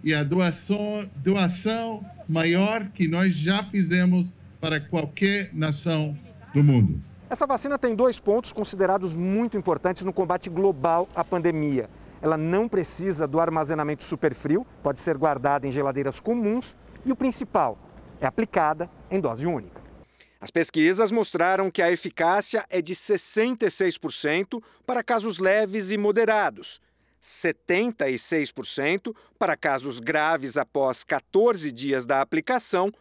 e 0.06 0.14
a 0.14 0.22
doação, 0.22 1.10
doação 1.16 2.06
maior 2.28 2.88
que 2.90 3.08
nós 3.08 3.34
já 3.34 3.64
fizemos 3.64 4.28
para 4.60 4.80
qualquer 4.80 5.50
nação 5.52 6.16
do 6.54 6.62
mundo. 6.62 7.02
Essa 7.28 7.44
vacina 7.44 7.76
tem 7.76 7.92
dois 7.92 8.20
pontos 8.20 8.52
considerados 8.52 9.16
muito 9.16 9.58
importantes 9.58 10.04
no 10.04 10.12
combate 10.12 10.48
global 10.48 11.08
à 11.12 11.24
pandemia. 11.24 11.90
Ela 12.22 12.36
não 12.36 12.68
precisa 12.68 13.26
do 13.26 13.40
armazenamento 13.40 14.04
superfrio, 14.04 14.64
pode 14.80 15.00
ser 15.00 15.18
guardada 15.18 15.66
em 15.66 15.72
geladeiras 15.72 16.20
comuns 16.20 16.76
e 17.04 17.10
o 17.10 17.16
principal, 17.16 17.76
é 18.20 18.26
aplicada 18.26 18.88
em 19.10 19.18
dose 19.18 19.44
única. 19.44 19.80
As 20.40 20.52
pesquisas 20.52 21.10
mostraram 21.10 21.68
que 21.68 21.82
a 21.82 21.90
eficácia 21.90 22.64
é 22.70 22.80
de 22.80 22.94
66% 22.94 24.62
para 24.86 25.02
casos 25.02 25.38
leves 25.38 25.90
e 25.90 25.98
moderados 25.98 26.80
76% 27.26 29.12
para 29.36 29.56
casos 29.56 29.98
graves 29.98 30.56
após 30.56 31.02
14 31.02 31.72
dias 31.72 32.06
da 32.06 32.20
aplicação 32.20 32.92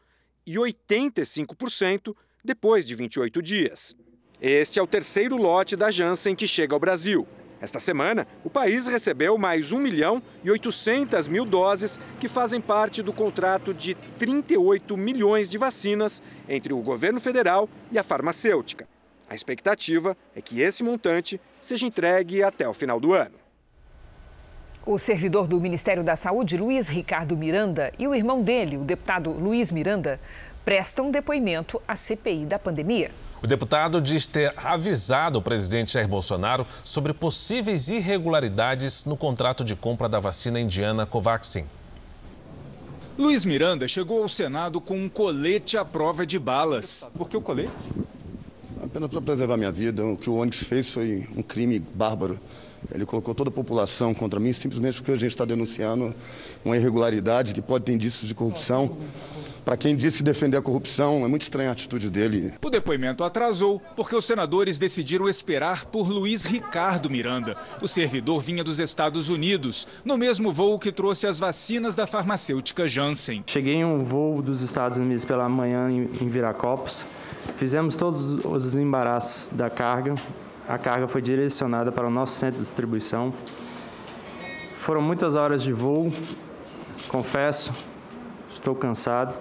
e 0.48 0.56
85% 0.56 2.16
depois 2.44 2.88
de 2.88 2.96
28 2.96 3.40
dias. 3.40 3.96
Este 4.42 4.80
é 4.80 4.82
o 4.82 4.88
terceiro 4.88 5.38
lote 5.38 5.76
da 5.76 5.92
Janssen 5.92 6.36
que 6.36 6.48
chega 6.48 6.74
ao 6.74 6.80
Brasil. 6.80 7.28
Esta 7.62 7.80
semana, 7.80 8.28
o 8.44 8.50
país 8.50 8.88
recebeu 8.88 9.38
mais 9.38 9.72
1 9.72 9.78
milhão 9.78 10.22
e 10.44 10.50
800 10.50 11.28
mil 11.28 11.46
doses 11.46 12.00
que 12.20 12.28
fazem 12.28 12.60
parte 12.60 13.04
do 13.04 13.14
contrato 13.14 13.74
de 13.74 13.94
38 14.18 14.98
milhões 14.98 15.50
de 15.50 15.58
vacinas 15.58 16.22
entre 16.50 16.74
o 16.74 16.82
governo 16.82 17.20
federal 17.22 17.70
e 17.92 18.00
a 18.00 18.04
farmacêutica. 18.04 18.88
A 19.30 19.36
expectativa 19.36 20.18
é 20.36 20.42
que 20.42 20.62
esse 20.62 20.84
montante 20.84 21.40
seja 21.62 21.86
entregue 21.86 22.44
até 22.44 22.68
o 22.68 22.74
final 22.74 23.00
do 23.00 23.14
ano. 23.14 23.45
O 24.86 25.00
servidor 25.00 25.48
do 25.48 25.60
Ministério 25.60 26.04
da 26.04 26.16
Saúde, 26.16 26.58
Luiz 26.58 26.88
Ricardo 26.88 27.36
Miranda, 27.36 27.92
e 27.98 28.08
o 28.08 28.14
irmão 28.14 28.44
dele, 28.44 28.78
o 28.78 28.84
deputado 28.84 29.32
Luiz 29.32 29.72
Miranda, 29.72 30.20
prestam 30.64 31.10
depoimento 31.10 31.82
à 31.88 31.96
CPI 31.96 32.46
da 32.46 32.60
pandemia. 32.60 33.10
O 33.42 33.48
deputado 33.48 34.00
diz 34.00 34.28
ter 34.28 34.54
avisado 34.56 35.40
o 35.40 35.42
presidente 35.42 35.94
Jair 35.94 36.08
Bolsonaro 36.08 36.68
sobre 36.84 37.16
possíveis 37.16 37.88
irregularidades 37.88 39.06
no 39.06 39.18
contrato 39.18 39.64
de 39.64 39.76
compra 39.76 40.08
da 40.08 40.20
vacina 40.20 40.60
indiana 40.60 41.04
Covaxin. 41.04 41.66
Luiz 43.18 43.44
Miranda 43.44 43.88
chegou 43.88 44.22
ao 44.22 44.30
Senado 44.30 44.80
com 44.80 44.96
um 44.96 45.10
colete 45.10 45.80
à 45.80 45.84
prova 45.84 46.28
de 46.28 46.38
balas. 46.38 47.10
Por 47.18 47.28
que 47.28 47.36
o 47.36 47.42
colete? 47.42 47.74
Apenas 48.84 49.10
para 49.10 49.22
preservar 49.22 49.58
minha 49.58 49.72
vida. 49.72 50.06
O 50.06 50.16
que 50.16 50.30
o 50.30 50.36
Onyx 50.36 50.60
fez 50.60 50.92
foi 50.92 51.28
um 51.36 51.42
crime 51.42 51.80
bárbaro. 51.80 52.40
Ele 52.94 53.06
colocou 53.06 53.34
toda 53.34 53.50
a 53.50 53.54
população 53.54 54.14
contra 54.14 54.40
mim 54.40 54.54
simplesmente 54.54 54.98
porque 54.98 55.12
a 55.12 55.18
gente 55.18 55.32
está 55.32 55.46
denunciando 55.46 56.14
uma 56.64 56.76
irregularidade 56.76 57.54
que 57.54 57.62
pode 57.62 57.86
ter 57.86 57.94
indícios 57.94 58.28
de 58.28 58.36
corrupção. 58.36 58.98
Para 59.66 59.76
quem 59.76 59.96
disse 59.96 60.22
defender 60.22 60.58
a 60.58 60.62
corrupção, 60.62 61.26
é 61.26 61.28
muito 61.28 61.42
estranha 61.42 61.70
a 61.70 61.72
atitude 61.72 62.08
dele. 62.08 62.54
O 62.64 62.70
depoimento 62.70 63.24
atrasou 63.24 63.82
porque 63.96 64.16
os 64.16 64.24
senadores 64.24 64.78
decidiram 64.78 65.28
esperar 65.28 65.86
por 65.86 66.08
Luiz 66.08 66.46
Ricardo 66.46 67.10
Miranda. 67.10 67.58
O 67.82 67.88
servidor 67.88 68.42
vinha 68.42 68.64
dos 68.64 68.80
Estados 68.80 69.28
Unidos, 69.28 69.88
no 70.06 70.20
mesmo 70.20 70.52
voo 70.52 70.78
que 70.78 70.92
trouxe 70.92 71.26
as 71.26 71.40
vacinas 71.40 71.96
da 71.96 72.06
farmacêutica 72.06 72.88
Janssen. 72.88 73.44
Cheguei 73.48 73.78
em 73.78 73.86
um 73.86 74.04
voo 74.04 74.40
dos 74.40 74.62
Estados 74.62 75.00
Unidos 75.00 75.26
pela 75.26 75.50
manhã 75.50 75.90
em 75.90 76.30
Viracopos. 76.30 77.04
Fizemos 77.58 77.96
todos 77.96 78.46
os 78.46 78.76
embaraços 78.76 79.50
da 79.50 79.70
carga, 79.70 80.14
a 80.68 80.78
carga 80.78 81.08
foi 81.08 81.22
direcionada 81.22 81.92
para 81.92 82.08
o 82.08 82.10
nosso 82.10 82.34
centro 82.34 82.58
de 82.58 82.64
distribuição. 82.64 83.34
Foram 84.78 85.02
muitas 85.02 85.36
horas 85.36 85.64
de 85.64 85.72
voo, 85.72 86.12
confesso, 87.08 87.74
estou 88.50 88.76
cansado. 88.76 89.36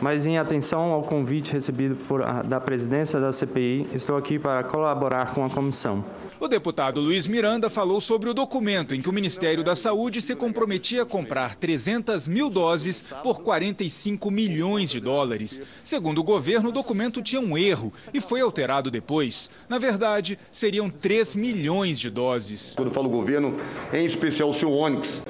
Mas 0.00 0.26
em 0.26 0.38
atenção 0.38 0.92
ao 0.92 1.02
convite 1.02 1.52
recebido 1.52 1.96
por, 1.96 2.22
da 2.44 2.60
presidência 2.60 3.20
da 3.20 3.32
CPI, 3.32 3.86
estou 3.94 4.16
aqui 4.16 4.38
para 4.38 4.62
colaborar 4.64 5.34
com 5.34 5.44
a 5.44 5.50
comissão. 5.50 6.04
O 6.40 6.48
deputado 6.48 7.00
Luiz 7.00 7.28
Miranda 7.28 7.70
falou 7.70 8.00
sobre 8.00 8.28
o 8.28 8.34
documento 8.34 8.94
em 8.94 9.00
que 9.00 9.08
o 9.08 9.12
Ministério 9.12 9.62
da 9.62 9.76
Saúde 9.76 10.20
se 10.20 10.34
comprometia 10.34 11.02
a 11.02 11.06
comprar 11.06 11.56
300 11.56 12.28
mil 12.28 12.50
doses 12.50 13.02
por 13.22 13.40
45 13.40 14.30
milhões 14.30 14.90
de 14.90 15.00
dólares. 15.00 15.62
Segundo 15.82 16.18
o 16.18 16.24
governo, 16.24 16.68
o 16.68 16.72
documento 16.72 17.22
tinha 17.22 17.40
um 17.40 17.56
erro 17.56 17.92
e 18.12 18.20
foi 18.20 18.40
alterado 18.40 18.90
depois. 18.90 19.50
Na 19.68 19.78
verdade, 19.78 20.38
seriam 20.50 20.90
3 20.90 21.34
milhões 21.36 21.98
de 21.98 22.10
doses. 22.10 22.74
Quando 22.76 22.88
eu 22.88 22.94
falo 22.94 23.08
governo, 23.08 23.56
em 23.92 24.04
especial 24.04 24.50
o 24.50 24.54
seu 24.54 24.72
Onyx, 24.72 25.22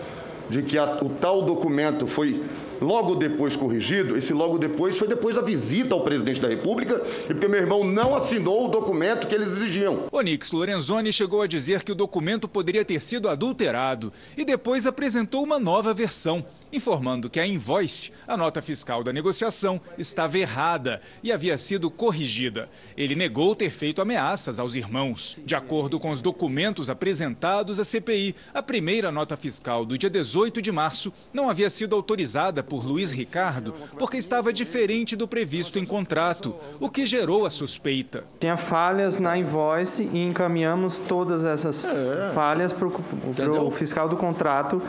de 0.48 0.62
que 0.62 0.78
a, 0.78 0.98
o 1.02 1.08
tal 1.08 1.42
documento 1.42 2.06
foi 2.06 2.42
logo 2.80 3.14
depois 3.14 3.56
corrigido, 3.56 4.16
esse 4.16 4.32
logo 4.32 4.58
depois 4.58 4.98
foi 4.98 5.08
depois 5.08 5.36
da 5.36 5.42
visita 5.42 5.94
ao 5.94 6.02
presidente 6.02 6.40
da 6.40 6.48
República 6.48 7.00
e 7.24 7.34
porque 7.34 7.48
meu 7.48 7.60
irmão 7.60 7.84
não 7.84 8.14
assinou 8.14 8.66
o 8.66 8.68
documento 8.68 9.26
que 9.26 9.34
eles 9.34 9.48
exigiam. 9.48 10.04
Onix 10.10 10.52
Lorenzoni 10.52 11.12
chegou 11.12 11.42
a 11.42 11.46
dizer 11.46 11.82
que 11.82 11.92
o 11.92 11.94
documento 11.94 12.48
poderia 12.48 12.84
ter 12.84 13.00
sido 13.00 13.28
adulterado 13.28 14.12
e 14.36 14.44
depois 14.44 14.86
apresentou 14.86 15.42
uma 15.42 15.58
nova 15.58 15.94
versão, 15.94 16.44
informando 16.72 17.30
que 17.30 17.38
a 17.38 17.46
invoice, 17.46 18.12
a 18.26 18.36
nota 18.36 18.60
fiscal 18.60 19.04
da 19.04 19.12
negociação, 19.12 19.80
estava 19.96 20.38
errada 20.38 21.00
e 21.22 21.30
havia 21.30 21.56
sido 21.56 21.90
corrigida. 21.90 22.68
Ele 22.96 23.14
negou 23.14 23.54
ter 23.54 23.70
feito 23.70 24.02
ameaças 24.02 24.58
aos 24.58 24.74
irmãos. 24.74 25.38
De 25.44 25.54
acordo 25.54 26.00
com 26.00 26.10
os 26.10 26.20
documentos 26.20 26.90
apresentados 26.90 27.78
à 27.78 27.84
CPI, 27.84 28.34
a 28.52 28.62
primeira 28.62 29.12
nota 29.12 29.36
fiscal 29.36 29.84
do 29.84 29.96
dia 29.96 30.10
18 30.10 30.60
de 30.60 30.72
março 30.72 31.12
não 31.32 31.48
havia 31.48 31.70
sido 31.70 31.94
autorizada 31.94 32.63
por 32.64 32.84
Luiz 32.84 33.10
Ricardo 33.10 33.74
porque 33.98 34.16
estava 34.16 34.52
diferente 34.52 35.16
do 35.16 35.28
previsto 35.28 35.78
em 35.78 35.84
contrato, 35.84 36.54
o 36.80 36.88
que 36.88 37.06
gerou 37.06 37.46
a 37.46 37.50
suspeita. 37.50 38.24
Tinha 38.40 38.56
falhas 38.56 39.18
na 39.18 39.36
invoice 39.36 40.08
e 40.12 40.24
encaminhamos 40.24 40.98
todas 40.98 41.44
essas 41.44 41.84
é. 41.84 42.30
falhas 42.34 42.72
para 42.72 42.88
o 42.88 43.70
fiscal 43.70 44.08
do 44.08 44.16
contrato, 44.16 44.82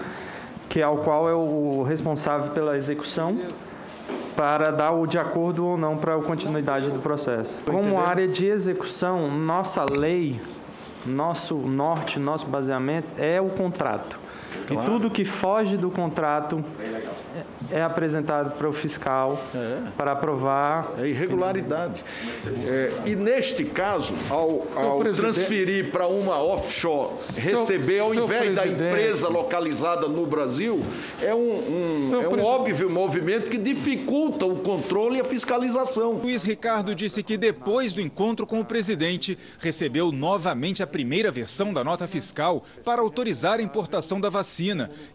que 0.70 0.80
é 0.80 0.84
ao 0.84 0.98
qual 0.98 1.30
é 1.30 1.34
o 1.34 1.84
responsável 1.84 2.52
pela 2.52 2.76
execução 2.76 3.40
para 4.36 4.72
dar 4.72 4.92
o 4.92 5.08
de 5.08 5.18
acordo 5.18 5.66
ou 5.66 5.78
não 5.78 5.98
para 5.98 6.16
a 6.16 6.22
continuidade 6.22 6.90
do 6.90 7.00
processo. 7.00 7.64
Como 7.64 8.00
área 8.00 8.28
de 8.28 8.46
execução, 8.46 9.32
nossa 9.32 9.86
lei, 9.90 10.40
nosso 11.06 11.56
norte, 11.56 12.20
nosso 12.20 12.46
baseamento 12.46 13.08
é 13.18 13.40
o 13.40 13.50
contrato. 13.50 14.20
Claro. 14.68 14.84
E 14.84 14.86
tudo 14.86 15.12
que 15.12 15.26
foge 15.26 15.78
do 15.78 15.91
contrato 15.91 16.63
é 17.72 17.82
apresentado 17.82 18.58
para 18.58 18.70
o 18.70 18.74
fiscal 18.74 19.41
é. 19.54 19.89
para 19.98 20.12
aprovar. 20.13 20.94
É 20.98 21.08
irregularidade. 21.08 22.04
É, 22.65 22.91
e 23.06 23.15
neste 23.15 23.65
caso, 23.65 24.13
ao, 24.30 24.65
ao 24.76 25.00
transferir 25.00 25.91
para 25.91 26.08
uma 26.08 26.41
offshore, 26.41 27.15
receber 27.36 28.00
ao 28.00 28.13
invés 28.13 28.56
da 28.56 28.65
empresa 28.65 29.28
localizada 29.28 30.08
no 30.08 30.26
Brasil, 30.26 30.84
é 31.22 31.34
um, 31.34 31.39
um 31.39 32.22
é 32.22 32.28
um 32.28 32.44
óbvio 32.44 32.89
movimento 32.89 33.50
que 33.50 33.58
dificulta 33.58 34.46
o 34.46 34.58
controle 34.58 35.18
e 35.18 35.22
a 35.22 35.26
fiscalização. 35.26 36.13
Luiz 36.13 36.44
Ricardo 36.44 36.96
disse 36.96 37.22
que 37.24 37.38
depois 37.38 37.94
do 37.94 38.02
encontro 38.02 38.46
com 38.46 38.60
o 38.60 38.65
presidente, 38.65 39.38
recebeu 39.60 40.12
novamente 40.12 40.82
a 40.82 40.88
primeira 40.88 41.32
versão 41.32 41.74
da 41.74 41.84
nota 41.84 42.08
fiscal 42.08 42.63
para 42.84 43.02
autorizar 43.02 43.60
a 43.60 43.63
importação 43.63 44.20
da 44.20 44.30
vacina 44.30 44.44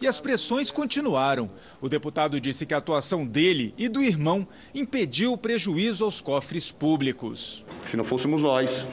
e 0.01 0.07
as 0.07 0.19
pressões 0.19 0.69
continuaram. 0.69 1.49
O 1.79 1.89
deputado 1.89 2.39
disse 2.39 2.65
que 2.65 2.73
a 2.73 2.77
atuação 2.77 3.25
dele 3.25 3.73
e 3.77 3.87
do 3.87 4.03
irmão 4.03 4.47
impediu 4.75 5.33
o 5.33 5.37
prejuízo 5.37 6.03
aos 6.03 6.21
cofres 6.21 6.71
públicos. 6.71 7.65
Se 7.89 7.97
não 7.97 8.03
fôssemos 8.03 8.41
nós, 8.41 8.85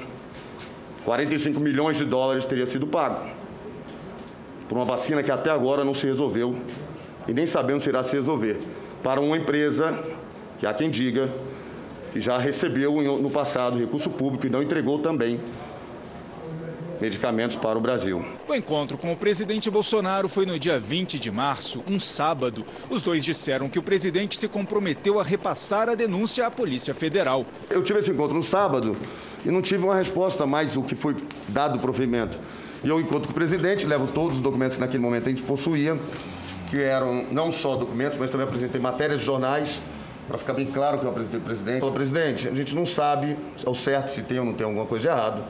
45 1.04 1.58
milhões 1.58 1.96
de 1.96 2.04
dólares 2.04 2.46
teria 2.46 2.66
sido 2.66 2.86
pago 2.86 3.28
por 4.68 4.76
uma 4.76 4.84
vacina 4.84 5.22
que 5.22 5.30
até 5.30 5.50
agora 5.50 5.82
não 5.82 5.94
se 5.94 6.06
resolveu 6.06 6.58
e 7.26 7.32
nem 7.32 7.46
sabemos 7.46 7.84
se 7.84 7.88
irá 7.88 8.02
se 8.02 8.14
resolver 8.14 8.58
para 9.02 9.20
uma 9.20 9.36
empresa 9.36 9.98
que 10.58 10.66
há 10.66 10.74
quem 10.74 10.90
diga 10.90 11.30
que 12.12 12.20
já 12.20 12.38
recebeu 12.38 13.00
no 13.18 13.30
passado 13.30 13.78
recurso 13.78 14.10
público 14.10 14.46
e 14.46 14.50
não 14.50 14.62
entregou 14.62 14.98
também 14.98 15.40
medicamentos 17.00 17.56
para 17.56 17.78
o 17.78 17.80
Brasil. 17.80 18.24
O 18.48 18.54
encontro 18.54 18.98
com 18.98 19.12
o 19.12 19.16
presidente 19.16 19.70
Bolsonaro 19.70 20.28
foi 20.28 20.46
no 20.46 20.58
dia 20.58 20.78
20 20.78 21.18
de 21.18 21.30
março, 21.30 21.82
um 21.86 21.98
sábado. 21.98 22.64
Os 22.90 23.02
dois 23.02 23.24
disseram 23.24 23.68
que 23.68 23.78
o 23.78 23.82
presidente 23.82 24.36
se 24.38 24.48
comprometeu 24.48 25.20
a 25.20 25.24
repassar 25.24 25.88
a 25.88 25.94
denúncia 25.94 26.46
à 26.46 26.50
Polícia 26.50 26.94
Federal. 26.94 27.44
Eu 27.70 27.82
tive 27.82 28.00
esse 28.00 28.10
encontro 28.10 28.36
no 28.36 28.42
sábado 28.42 28.96
e 29.44 29.50
não 29.50 29.62
tive 29.62 29.84
uma 29.84 29.94
resposta 29.94 30.46
mais 30.46 30.72
do 30.72 30.82
que 30.82 30.94
foi 30.94 31.16
dado 31.48 31.76
o 31.76 31.78
provimento. 31.78 32.38
E 32.82 32.88
eu 32.88 33.00
encontro 33.00 33.28
com 33.28 33.32
o 33.32 33.34
presidente, 33.34 33.86
levo 33.86 34.06
todos 34.08 34.36
os 34.36 34.42
documentos 34.42 34.76
que 34.76 34.80
naquele 34.80 35.02
momento 35.02 35.26
a 35.26 35.30
gente 35.30 35.42
possuía, 35.42 35.98
que 36.70 36.80
eram 36.80 37.24
não 37.30 37.50
só 37.50 37.76
documentos, 37.76 38.18
mas 38.18 38.30
também 38.30 38.46
apresentei 38.46 38.80
matérias 38.80 39.20
de 39.20 39.26
jornais, 39.26 39.80
para 40.28 40.36
ficar 40.36 40.52
bem 40.52 40.66
claro 40.66 40.98
que 40.98 41.04
eu 41.04 41.10
apresentei 41.10 41.40
o 41.40 41.42
presidente. 41.42 41.80
Falei, 41.80 41.94
presidente, 41.94 42.48
a 42.48 42.54
gente 42.54 42.74
não 42.74 42.84
sabe 42.84 43.36
ao 43.64 43.74
certo 43.74 44.14
se 44.14 44.22
tem 44.22 44.38
ou 44.38 44.44
não 44.44 44.52
tem 44.52 44.66
alguma 44.66 44.84
coisa 44.84 45.02
de 45.02 45.08
errado 45.08 45.42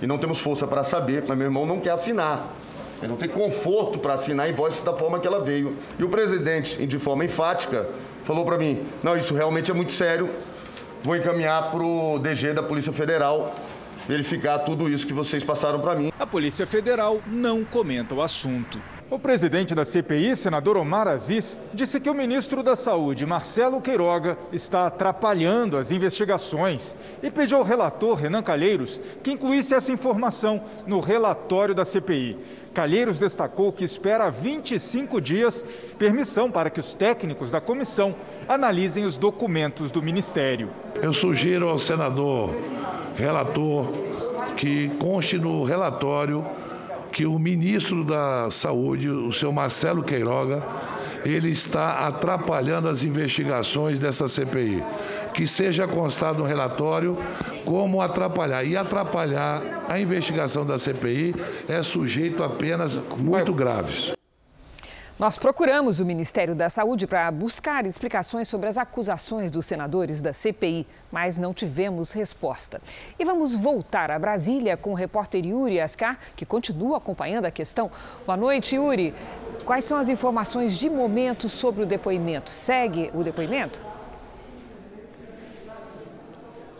e 0.00 0.06
não 0.06 0.18
temos 0.18 0.40
força 0.40 0.66
para 0.66 0.82
saber, 0.84 1.24
mas 1.26 1.36
meu 1.36 1.46
irmão 1.46 1.66
não 1.66 1.80
quer 1.80 1.90
assinar. 1.90 2.54
Ele 3.00 3.08
não 3.08 3.16
tem 3.16 3.28
conforto 3.28 3.98
para 3.98 4.14
assinar 4.14 4.46
a 4.46 4.48
invoice 4.48 4.82
da 4.82 4.92
forma 4.94 5.18
que 5.18 5.26
ela 5.26 5.42
veio. 5.42 5.76
E 5.98 6.04
o 6.04 6.08
presidente, 6.08 6.86
de 6.86 6.98
forma 6.98 7.24
enfática, 7.24 7.88
falou 8.24 8.44
para 8.44 8.58
mim: 8.58 8.86
não, 9.02 9.16
isso 9.16 9.34
realmente 9.34 9.70
é 9.70 9.74
muito 9.74 9.92
sério, 9.92 10.30
vou 11.02 11.16
encaminhar 11.16 11.70
para 11.70 11.82
o 11.82 12.18
DG 12.18 12.52
da 12.52 12.62
Polícia 12.62 12.92
Federal 12.92 13.54
verificar 14.08 14.58
tudo 14.60 14.90
isso 14.90 15.06
que 15.06 15.12
vocês 15.12 15.44
passaram 15.44 15.78
para 15.78 15.94
mim. 15.94 16.12
A 16.18 16.26
Polícia 16.26 16.66
Federal 16.66 17.20
não 17.26 17.64
comenta 17.64 18.14
o 18.14 18.22
assunto. 18.22 18.80
O 19.10 19.18
presidente 19.18 19.74
da 19.74 19.84
CPI, 19.84 20.36
senador 20.36 20.76
Omar 20.76 21.08
Aziz, 21.08 21.58
disse 21.74 21.98
que 21.98 22.08
o 22.08 22.14
ministro 22.14 22.62
da 22.62 22.76
Saúde, 22.76 23.26
Marcelo 23.26 23.80
Queiroga, 23.80 24.38
está 24.52 24.86
atrapalhando 24.86 25.76
as 25.76 25.90
investigações 25.90 26.96
e 27.20 27.28
pediu 27.28 27.58
ao 27.58 27.64
relator, 27.64 28.14
Renan 28.14 28.40
Calheiros, 28.40 29.00
que 29.20 29.32
incluísse 29.32 29.74
essa 29.74 29.90
informação 29.90 30.62
no 30.86 31.00
relatório 31.00 31.74
da 31.74 31.84
CPI. 31.84 32.38
Calheiros 32.72 33.18
destacou 33.18 33.72
que 33.72 33.82
espera 33.82 34.30
25 34.30 35.20
dias 35.20 35.64
permissão 35.98 36.48
para 36.48 36.70
que 36.70 36.78
os 36.78 36.94
técnicos 36.94 37.50
da 37.50 37.60
comissão 37.60 38.14
analisem 38.48 39.04
os 39.04 39.18
documentos 39.18 39.90
do 39.90 40.00
ministério. 40.00 40.70
Eu 41.02 41.12
sugiro 41.12 41.68
ao 41.68 41.80
senador 41.80 42.54
relator 43.16 43.86
que 44.56 44.88
conste 45.00 45.36
no 45.36 45.64
relatório 45.64 46.46
que 47.12 47.26
o 47.26 47.38
ministro 47.38 48.04
da 48.04 48.50
Saúde, 48.50 49.08
o 49.08 49.32
senhor 49.32 49.52
Marcelo 49.52 50.02
Queiroga, 50.02 50.62
ele 51.24 51.50
está 51.50 52.06
atrapalhando 52.06 52.88
as 52.88 53.02
investigações 53.02 53.98
dessa 53.98 54.28
CPI. 54.28 54.82
Que 55.34 55.46
seja 55.46 55.86
constado 55.86 56.38
no 56.38 56.44
relatório 56.44 57.18
como 57.64 58.00
atrapalhar. 58.00 58.64
E 58.64 58.76
atrapalhar 58.76 59.84
a 59.88 59.98
investigação 60.00 60.64
da 60.64 60.78
CPI 60.78 61.34
é 61.68 61.82
sujeito 61.82 62.42
a 62.42 62.48
penas 62.48 63.02
muito 63.18 63.52
graves. 63.52 64.12
Nós 65.20 65.36
procuramos 65.36 66.00
o 66.00 66.06
Ministério 66.06 66.54
da 66.54 66.70
Saúde 66.70 67.06
para 67.06 67.30
buscar 67.30 67.84
explicações 67.84 68.48
sobre 68.48 68.70
as 68.70 68.78
acusações 68.78 69.50
dos 69.50 69.66
senadores 69.66 70.22
da 70.22 70.32
CPI, 70.32 70.86
mas 71.12 71.36
não 71.36 71.52
tivemos 71.52 72.12
resposta. 72.12 72.80
E 73.18 73.24
vamos 73.26 73.54
voltar 73.54 74.10
a 74.10 74.18
Brasília 74.18 74.78
com 74.78 74.92
o 74.92 74.94
repórter 74.94 75.44
Yuri 75.44 75.78
Ascar, 75.78 76.18
que 76.34 76.46
continua 76.46 76.96
acompanhando 76.96 77.44
a 77.44 77.50
questão. 77.50 77.90
Boa 78.24 78.34
noite, 78.34 78.76
Yuri. 78.76 79.14
Quais 79.66 79.84
são 79.84 79.98
as 79.98 80.08
informações 80.08 80.78
de 80.78 80.88
momento 80.88 81.50
sobre 81.50 81.82
o 81.82 81.86
depoimento? 81.86 82.48
Segue 82.48 83.10
o 83.12 83.22
depoimento? 83.22 83.89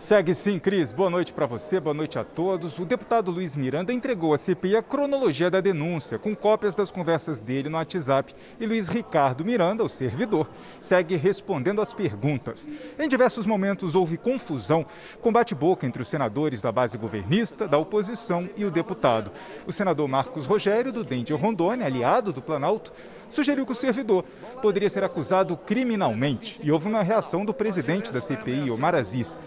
Segue 0.00 0.34
sim, 0.34 0.58
Cris. 0.58 0.92
Boa 0.92 1.10
noite 1.10 1.30
para 1.30 1.44
você, 1.44 1.78
boa 1.78 1.92
noite 1.92 2.18
a 2.18 2.24
todos. 2.24 2.78
O 2.78 2.86
deputado 2.86 3.30
Luiz 3.30 3.54
Miranda 3.54 3.92
entregou 3.92 4.32
à 4.32 4.38
CPI 4.38 4.74
a 4.74 4.82
cronologia 4.82 5.50
da 5.50 5.60
denúncia, 5.60 6.18
com 6.18 6.34
cópias 6.34 6.74
das 6.74 6.90
conversas 6.90 7.38
dele 7.38 7.68
no 7.68 7.76
WhatsApp. 7.76 8.34
E 8.58 8.66
Luiz 8.66 8.88
Ricardo 8.88 9.44
Miranda, 9.44 9.84
o 9.84 9.90
servidor, 9.90 10.48
segue 10.80 11.16
respondendo 11.16 11.82
às 11.82 11.92
perguntas. 11.92 12.66
Em 12.98 13.06
diversos 13.06 13.44
momentos 13.44 13.94
houve 13.94 14.16
confusão, 14.16 14.86
combate-boca 15.20 15.86
entre 15.86 16.00
os 16.00 16.08
senadores 16.08 16.62
da 16.62 16.72
base 16.72 16.96
governista, 16.96 17.68
da 17.68 17.76
oposição 17.76 18.48
e 18.56 18.64
o 18.64 18.70
deputado. 18.70 19.30
O 19.66 19.72
senador 19.72 20.08
Marcos 20.08 20.46
Rogério, 20.46 20.94
do 20.94 21.04
Dente 21.04 21.34
Rondônia, 21.34 21.84
aliado 21.84 22.32
do 22.32 22.40
Planalto, 22.40 22.90
sugeriu 23.30 23.64
que 23.64 23.72
o 23.72 23.74
servidor 23.74 24.24
poderia 24.60 24.90
ser 24.90 25.04
acusado 25.04 25.56
criminalmente. 25.56 26.58
E 26.62 26.70
houve 26.70 26.88
uma 26.88 27.02
reação 27.02 27.44
do 27.44 27.54
presidente 27.54 28.12
da 28.12 28.20
CPI, 28.20 28.70
Omar 28.70 28.94
Aziz. 28.94 29.38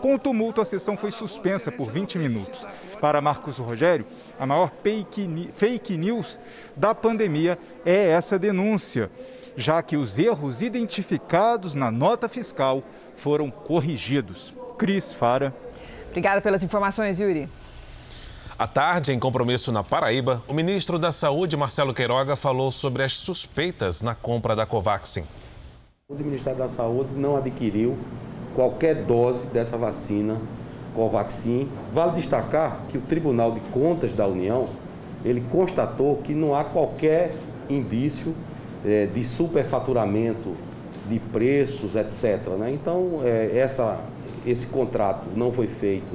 Com 0.00 0.14
o 0.14 0.18
tumulto, 0.18 0.60
a 0.60 0.64
sessão 0.64 0.96
foi 0.96 1.10
suspensa 1.10 1.70
por 1.70 1.90
20 1.90 2.18
minutos. 2.18 2.66
Para 3.00 3.20
Marcos 3.20 3.58
Rogério, 3.58 4.06
a 4.38 4.46
maior 4.46 4.70
fake 4.82 5.96
news 5.96 6.38
da 6.76 6.94
pandemia 6.94 7.58
é 7.84 8.08
essa 8.08 8.38
denúncia, 8.38 9.10
já 9.56 9.82
que 9.82 9.96
os 9.96 10.18
erros 10.18 10.62
identificados 10.62 11.74
na 11.74 11.90
nota 11.90 12.28
fiscal 12.28 12.82
foram 13.14 13.50
corrigidos. 13.50 14.54
Cris 14.78 15.12
Fara. 15.12 15.54
Obrigada 16.08 16.40
pelas 16.40 16.62
informações, 16.62 17.20
Yuri. 17.20 17.48
À 18.60 18.66
tarde, 18.66 19.10
em 19.10 19.18
compromisso 19.18 19.72
na 19.72 19.82
Paraíba, 19.82 20.42
o 20.46 20.52
ministro 20.52 20.98
da 20.98 21.10
Saúde, 21.10 21.56
Marcelo 21.56 21.94
Queiroga, 21.94 22.36
falou 22.36 22.70
sobre 22.70 23.02
as 23.02 23.14
suspeitas 23.14 24.02
na 24.02 24.14
compra 24.14 24.54
da 24.54 24.66
Covaxin. 24.66 25.24
O 26.06 26.14
Ministério 26.14 26.58
da 26.58 26.68
Saúde 26.68 27.08
não 27.16 27.38
adquiriu 27.38 27.96
qualquer 28.54 28.96
dose 29.06 29.46
dessa 29.46 29.78
vacina 29.78 30.38
Covaxin. 30.94 31.70
Vale 31.90 32.12
destacar 32.12 32.82
que 32.90 32.98
o 32.98 33.00
Tribunal 33.00 33.52
de 33.52 33.60
Contas 33.72 34.12
da 34.12 34.26
União 34.26 34.68
ele 35.24 35.40
constatou 35.40 36.18
que 36.18 36.34
não 36.34 36.54
há 36.54 36.62
qualquer 36.62 37.32
indício 37.66 38.34
é, 38.84 39.06
de 39.06 39.24
superfaturamento 39.24 40.54
de 41.08 41.18
preços, 41.18 41.96
etc. 41.96 42.46
Né? 42.58 42.72
Então, 42.74 43.22
é, 43.24 43.56
essa, 43.56 44.04
esse 44.44 44.66
contrato 44.66 45.30
não 45.34 45.50
foi 45.50 45.66
feito 45.66 46.14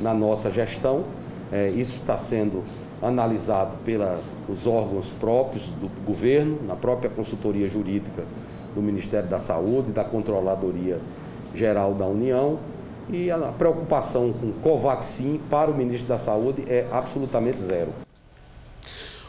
na 0.00 0.12
nossa 0.12 0.50
gestão, 0.50 1.04
é, 1.52 1.68
isso 1.68 1.96
está 1.96 2.16
sendo 2.16 2.62
analisado 3.02 3.76
pelos 3.84 4.66
órgãos 4.66 5.10
próprios 5.20 5.66
do 5.80 5.90
governo, 6.04 6.58
na 6.66 6.74
própria 6.74 7.10
consultoria 7.10 7.68
jurídica 7.68 8.24
do 8.74 8.82
Ministério 8.82 9.28
da 9.28 9.38
Saúde, 9.38 9.92
da 9.92 10.04
Controladoria 10.04 11.00
Geral 11.54 11.94
da 11.94 12.06
União. 12.06 12.58
E 13.10 13.30
a 13.30 13.38
preocupação 13.58 14.32
com 14.32 14.52
Covaxin 14.62 15.38
para 15.50 15.70
o 15.70 15.74
ministro 15.74 16.08
da 16.08 16.18
Saúde 16.18 16.64
é 16.66 16.86
absolutamente 16.90 17.60
zero. 17.60 17.90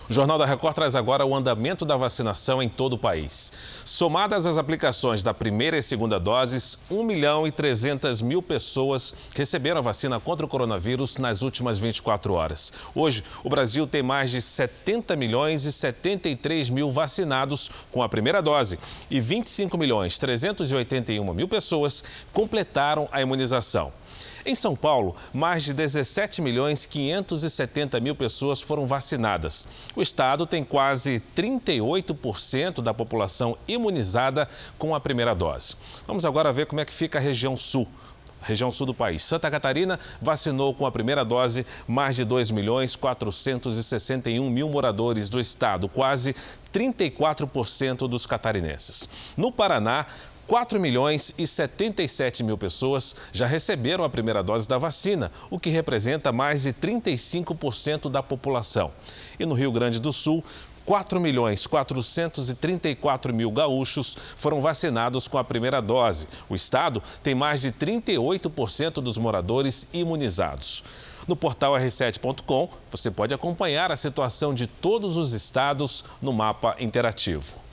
O 0.08 0.14
Jornal 0.14 0.38
da 0.38 0.46
Record 0.46 0.76
traz 0.76 0.96
agora 0.96 1.26
o 1.26 1.36
andamento 1.36 1.84
da 1.84 1.98
vacinação 1.98 2.62
em 2.62 2.70
todo 2.70 2.94
o 2.94 2.98
país. 2.98 3.52
Somadas 3.84 4.46
as 4.46 4.56
aplicações 4.56 5.24
da 5.24 5.34
primeira 5.34 5.80
e 5.80 5.82
segunda 5.82 6.20
doses, 6.20 6.78
1 6.92 7.04
milhão 7.04 7.48
e 7.48 7.52
300 7.52 8.22
mil 8.22 8.40
pessoas 8.40 9.16
receberam 9.34 9.80
a 9.80 9.82
vacina 9.82 10.20
contra 10.20 10.46
o 10.46 10.50
coronavírus 10.50 11.18
nas 11.18 11.42
últimas 11.42 11.80
24 11.80 12.34
horas. 12.36 12.72
Hoje, 12.94 13.24
o 13.44 13.50
Brasil 13.50 13.88
tem 13.88 14.04
mais 14.04 14.30
de 14.30 14.44
70 14.44 15.16
milhões 15.16 15.66
e 15.66 15.72
73 15.72 16.70
mil 16.70 16.92
vacinados 16.92 17.72
com 17.92 18.04
a 18.04 18.10
primeira 18.10 18.44
dose 18.44 18.78
e 19.10 19.20
25 19.20 19.76
milhões 19.76 20.20
381 20.20 21.34
mil 21.34 21.48
pessoas 21.48 22.04
completaram 22.32 23.08
a 23.12 23.24
imunização. 23.24 23.92
Em 24.48 24.54
São 24.54 24.76
Paulo, 24.76 25.16
mais 25.34 25.64
de 25.64 25.74
17 25.74 26.40
milhões 26.40 26.86
570 26.86 28.00
mil 28.00 28.16
pessoas 28.16 28.62
foram 28.62 28.86
vacinadas. 28.86 29.68
O 29.96 30.04
estado 30.04 30.46
tem 30.46 30.64
quase 30.64 31.20
38% 31.36 32.80
da 32.80 32.94
população 32.94 33.58
imunizada 33.68 34.48
com 34.78 34.94
a 34.94 35.00
primeira 35.00 35.34
dose. 35.34 35.76
Vamos 36.06 36.26
agora 36.26 36.54
ver 36.54 36.68
como 36.68 36.80
é 36.80 36.86
que 36.86 36.94
fica 36.94 37.18
a 37.18 37.22
região 37.22 37.58
sul 37.58 37.88
região 38.42 38.72
sul 38.72 38.86
do 38.86 38.94
país. 38.94 39.24
Santa 39.24 39.50
Catarina 39.50 40.00
vacinou 40.22 40.72
com 40.76 40.86
a 40.86 40.92
primeira 40.92 41.26
dose 41.26 41.66
mais 41.88 42.16
de 42.16 42.24
2 42.24 42.52
milhões 42.52 42.96
461 42.96 44.48
mil 44.52 44.70
moradores 44.70 45.32
do 45.32 45.40
estado, 45.40 45.90
quase 45.90 46.36
34% 46.72 48.08
dos 48.08 48.28
catarinenses. 48.28 49.10
No 49.36 49.52
Paraná, 49.52 50.06
4 50.48 50.80
milhões 50.80 51.34
e 51.38 51.48
77 51.48 52.44
mil 52.44 52.58
pessoas 52.58 53.16
já 53.32 53.48
receberam 53.48 54.04
a 54.04 54.10
primeira 54.10 54.44
dose 54.44 54.68
da 54.68 54.78
vacina, 54.78 55.32
o 55.50 55.60
que 55.60 55.70
representa 55.70 56.32
mais 56.32 56.64
de 56.64 56.72
35% 56.72 58.10
da 58.10 58.22
população. 58.22 58.92
E 59.40 59.46
no 59.46 59.56
Rio 59.56 59.72
Grande 59.72 60.00
do 60.00 60.14
Sul, 60.14 60.44
4 60.86 61.20
milhões 61.20 61.66
434 61.66 63.34
mil 63.34 63.50
gaúchos 63.50 64.16
foram 64.36 64.62
vacinados 64.62 65.28
com 65.28 65.40
a 65.40 65.44
primeira 65.44 65.82
dose. 65.82 66.28
O 66.48 66.54
estado 66.54 67.02
tem 67.24 67.34
mais 67.34 67.62
de 67.62 67.72
38% 67.72 69.02
dos 69.02 69.18
moradores 69.18 69.88
imunizados. 69.92 70.84
No 71.28 71.36
portal 71.36 71.74
r7.com, 71.74 72.70
você 72.92 73.10
pode 73.10 73.34
acompanhar 73.34 73.92
a 73.92 73.96
situação 73.96 74.54
de 74.54 74.68
todos 74.68 75.18
os 75.18 75.34
estados 75.34 76.06
no 76.22 76.32
mapa 76.32 76.76
interativo. 76.80 77.65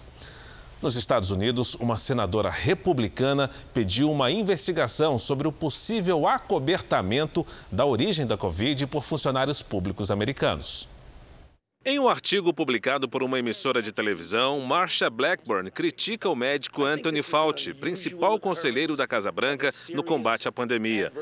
Nos 0.82 0.96
Estados 0.96 1.30
Unidos, 1.30 1.76
uma 1.76 1.96
senadora 1.96 2.50
republicana 2.50 3.48
pediu 3.72 4.10
uma 4.10 4.32
investigação 4.32 5.16
sobre 5.16 5.46
o 5.46 5.52
possível 5.52 6.26
acobertamento 6.26 7.46
da 7.70 7.86
origem 7.86 8.26
da 8.26 8.36
Covid 8.36 8.88
por 8.88 9.04
funcionários 9.04 9.62
públicos 9.62 10.10
americanos. 10.10 10.88
Em 11.84 11.98
um 11.98 12.08
artigo 12.08 12.54
publicado 12.54 13.08
por 13.08 13.24
uma 13.24 13.40
emissora 13.40 13.82
de 13.82 13.90
televisão, 13.90 14.60
Marsha 14.60 15.10
Blackburn 15.10 15.68
critica 15.68 16.28
o 16.28 16.36
médico 16.36 16.84
Anthony 16.84 17.22
Fauci, 17.22 17.74
principal 17.74 18.38
conselheiro 18.38 18.96
da 18.96 19.04
Casa 19.04 19.32
Branca 19.32 19.72
no 19.92 20.04
combate 20.04 20.46
à 20.46 20.52
pandemia. 20.52 21.12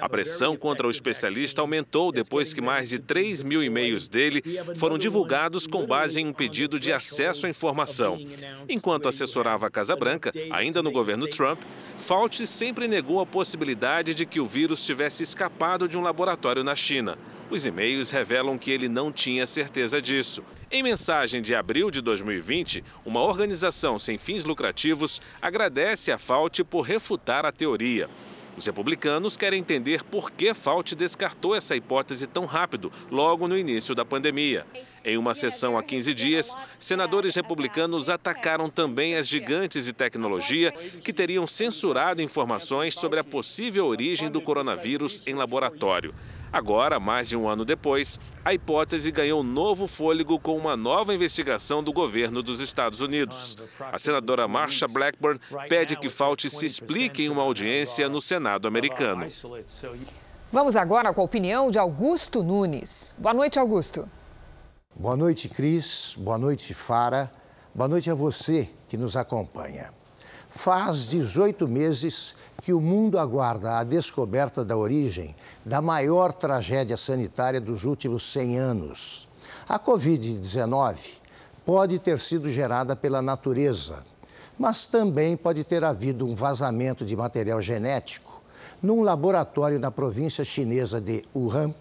A 0.00 0.08
pressão 0.08 0.56
contra 0.56 0.88
o 0.88 0.90
especialista 0.90 1.60
aumentou 1.60 2.10
depois 2.10 2.52
que 2.52 2.60
mais 2.60 2.88
de 2.88 2.98
3 2.98 3.44
mil 3.44 3.62
e-mails 3.62 4.08
dele 4.08 4.42
foram 4.74 4.98
divulgados 4.98 5.68
com 5.68 5.86
base 5.86 6.18
em 6.18 6.26
um 6.26 6.32
pedido 6.32 6.80
de 6.80 6.92
acesso 6.92 7.46
à 7.46 7.48
informação. 7.48 8.18
Enquanto 8.68 9.08
assessorava 9.08 9.68
a 9.68 9.70
Casa 9.70 9.94
Branca, 9.94 10.32
ainda 10.50 10.82
no 10.82 10.90
governo 10.90 11.28
Trump, 11.28 11.60
Fauci 11.96 12.44
sempre 12.44 12.88
negou 12.88 13.20
a 13.20 13.26
possibilidade 13.26 14.14
de 14.14 14.26
que 14.26 14.40
o 14.40 14.44
vírus 14.44 14.84
tivesse 14.84 15.22
escapado 15.22 15.88
de 15.88 15.96
um 15.96 16.02
laboratório 16.02 16.64
na 16.64 16.74
China. 16.74 17.16
Os 17.50 17.64
e-mails 17.64 18.10
revelam 18.10 18.58
que 18.58 18.70
ele 18.70 18.90
não 18.90 19.10
tinha 19.10 19.46
certeza 19.46 20.02
disso. 20.02 20.42
Em 20.70 20.82
mensagem 20.82 21.40
de 21.40 21.54
abril 21.54 21.90
de 21.90 22.02
2020, 22.02 22.84
uma 23.06 23.22
organização 23.22 23.98
sem 23.98 24.18
fins 24.18 24.44
lucrativos 24.44 25.18
agradece 25.40 26.12
a 26.12 26.18
Fauci 26.18 26.62
por 26.62 26.82
refutar 26.82 27.46
a 27.46 27.52
teoria. 27.52 28.06
Os 28.54 28.66
republicanos 28.66 29.34
querem 29.34 29.60
entender 29.60 30.02
por 30.02 30.30
que 30.30 30.52
Fauci 30.52 30.94
descartou 30.94 31.54
essa 31.54 31.74
hipótese 31.74 32.26
tão 32.26 32.44
rápido, 32.44 32.92
logo 33.10 33.48
no 33.48 33.56
início 33.56 33.94
da 33.94 34.04
pandemia. 34.04 34.66
Em 35.02 35.16
uma 35.16 35.34
sessão 35.34 35.78
há 35.78 35.82
15 35.82 36.12
dias, 36.12 36.54
senadores 36.78 37.34
republicanos 37.34 38.10
atacaram 38.10 38.68
também 38.68 39.16
as 39.16 39.26
gigantes 39.26 39.86
de 39.86 39.94
tecnologia 39.94 40.70
que 40.72 41.14
teriam 41.14 41.46
censurado 41.46 42.20
informações 42.20 42.94
sobre 42.94 43.20
a 43.20 43.24
possível 43.24 43.86
origem 43.86 44.30
do 44.30 44.42
coronavírus 44.42 45.22
em 45.26 45.34
laboratório. 45.34 46.12
Agora, 46.52 46.98
mais 46.98 47.28
de 47.28 47.36
um 47.36 47.48
ano 47.48 47.64
depois, 47.64 48.18
a 48.44 48.54
hipótese 48.54 49.10
ganhou 49.10 49.42
novo 49.42 49.86
fôlego 49.86 50.38
com 50.40 50.56
uma 50.56 50.76
nova 50.76 51.14
investigação 51.14 51.82
do 51.82 51.92
governo 51.92 52.42
dos 52.42 52.60
Estados 52.60 53.00
Unidos. 53.00 53.56
A 53.92 53.98
senadora 53.98 54.48
Marsha 54.48 54.88
Blackburn 54.88 55.38
pede 55.68 55.96
que 55.96 56.08
Fauci 56.08 56.48
se 56.48 56.64
explique 56.64 57.24
em 57.24 57.28
uma 57.28 57.42
audiência 57.42 58.08
no 58.08 58.20
Senado 58.20 58.66
americano. 58.66 59.26
Vamos 60.50 60.76
agora 60.76 61.12
com 61.12 61.20
a 61.20 61.24
opinião 61.24 61.70
de 61.70 61.78
Augusto 61.78 62.42
Nunes. 62.42 63.14
Boa 63.18 63.34
noite, 63.34 63.58
Augusto. 63.58 64.08
Boa 64.96 65.16
noite, 65.16 65.48
Cris. 65.48 66.16
Boa 66.18 66.38
noite, 66.38 66.72
Fara. 66.72 67.30
Boa 67.74 67.86
noite 67.86 68.10
a 68.10 68.14
você 68.14 68.68
que 68.88 68.96
nos 68.96 69.14
acompanha. 69.16 69.97
Faz 70.58 71.06
18 71.06 71.68
meses 71.68 72.34
que 72.62 72.72
o 72.72 72.80
mundo 72.80 73.16
aguarda 73.16 73.78
a 73.78 73.84
descoberta 73.84 74.64
da 74.64 74.76
origem 74.76 75.32
da 75.64 75.80
maior 75.80 76.32
tragédia 76.32 76.96
sanitária 76.96 77.60
dos 77.60 77.84
últimos 77.84 78.32
100 78.32 78.58
anos. 78.58 79.28
A 79.68 79.78
Covid-19 79.78 80.96
pode 81.64 82.00
ter 82.00 82.18
sido 82.18 82.50
gerada 82.50 82.96
pela 82.96 83.22
natureza, 83.22 84.04
mas 84.58 84.88
também 84.88 85.36
pode 85.36 85.62
ter 85.62 85.84
havido 85.84 86.26
um 86.26 86.34
vazamento 86.34 87.04
de 87.04 87.14
material 87.14 87.62
genético 87.62 88.42
num 88.82 89.02
laboratório 89.02 89.78
na 89.78 89.92
província 89.92 90.44
chinesa 90.44 91.00
de 91.00 91.22
Wuhan 91.32 91.72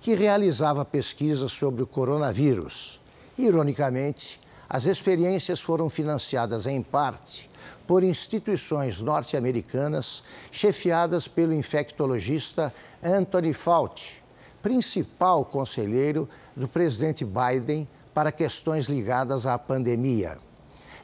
que 0.00 0.14
realizava 0.14 0.82
pesquisas 0.82 1.52
sobre 1.52 1.82
o 1.82 1.86
coronavírus. 1.86 2.98
Ironicamente, 3.36 4.40
as 4.66 4.86
experiências 4.86 5.60
foram 5.60 5.90
financiadas 5.90 6.64
em 6.64 6.80
parte 6.80 7.52
por 7.86 8.02
instituições 8.02 9.00
norte-americanas 9.00 10.22
chefiadas 10.50 11.28
pelo 11.28 11.52
infectologista 11.52 12.72
Anthony 13.02 13.52
Fauci, 13.52 14.22
principal 14.62 15.44
conselheiro 15.44 16.28
do 16.56 16.66
presidente 16.66 17.24
Biden 17.24 17.88
para 18.14 18.32
questões 18.32 18.86
ligadas 18.86 19.46
à 19.46 19.58
pandemia. 19.58 20.38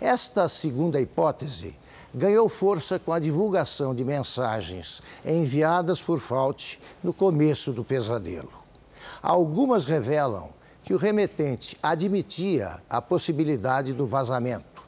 Esta 0.01 0.49
segunda 0.49 1.01
hipótese 1.01 1.77
ganhou 2.15 2.49
força 2.49 2.99
com 2.99 3.13
a 3.13 3.19
divulgação 3.19 3.95
de 3.95 4.05
mensagens 4.05 5.03
enviadas 5.25 6.01
por 6.01 6.19
Fauci 6.19 6.79
no 7.03 7.13
começo 7.13 7.73
do 7.73 7.85
pesadelo. 7.85 8.51
Algumas 9.23 9.85
revelam 9.85 10.49
que 10.83 10.95
o 10.95 10.97
remetente 10.97 11.77
admitia 11.83 12.83
a 12.89 13.03
possibilidade 13.03 13.93
do 13.93 14.07
vazamento. 14.07 14.83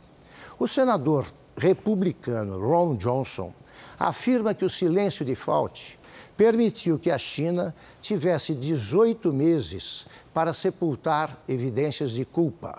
O 0.59 0.66
senador 0.66 1.26
republicano 1.57 2.59
Ron 2.59 2.94
Johnson 2.94 3.53
afirma 3.98 4.55
que 4.55 4.64
o 4.64 4.70
silêncio 4.70 5.24
de 5.24 5.34
Fauci 5.34 5.98
permitiu 6.36 6.98
que 6.98 7.11
a 7.11 7.18
China 7.18 7.74
tivesse 8.00 8.55
18 8.55 9.32
meses 9.32 10.07
para 10.32 10.55
sepultar 10.55 11.40
evidências 11.46 12.12
de 12.12 12.24
culpa. 12.24 12.78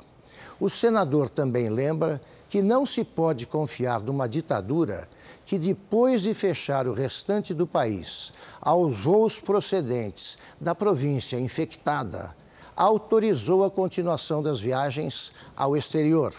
O 0.60 0.70
senador 0.70 1.30
também 1.30 1.70
lembra 1.70 2.22
que 2.50 2.62
não 2.62 2.86
se 2.86 3.04
pode 3.04 3.48
confiar 3.48 4.02
numa 4.02 4.28
ditadura 4.28 5.08
que, 5.46 5.58
depois 5.58 6.22
de 6.24 6.34
fechar 6.34 6.88
o 6.88 6.94
restante 6.94 7.54
do 7.54 7.66
país 7.66 8.32
aos 8.62 9.00
voos 9.00 9.40
procedentes 9.40 10.38
da 10.60 10.74
província 10.76 11.40
infectada, 11.40 12.36
autorizou 12.76 13.64
a 13.64 13.72
continuação 13.72 14.42
das 14.42 14.60
viagens 14.60 15.32
ao 15.56 15.76
exterior. 15.76 16.34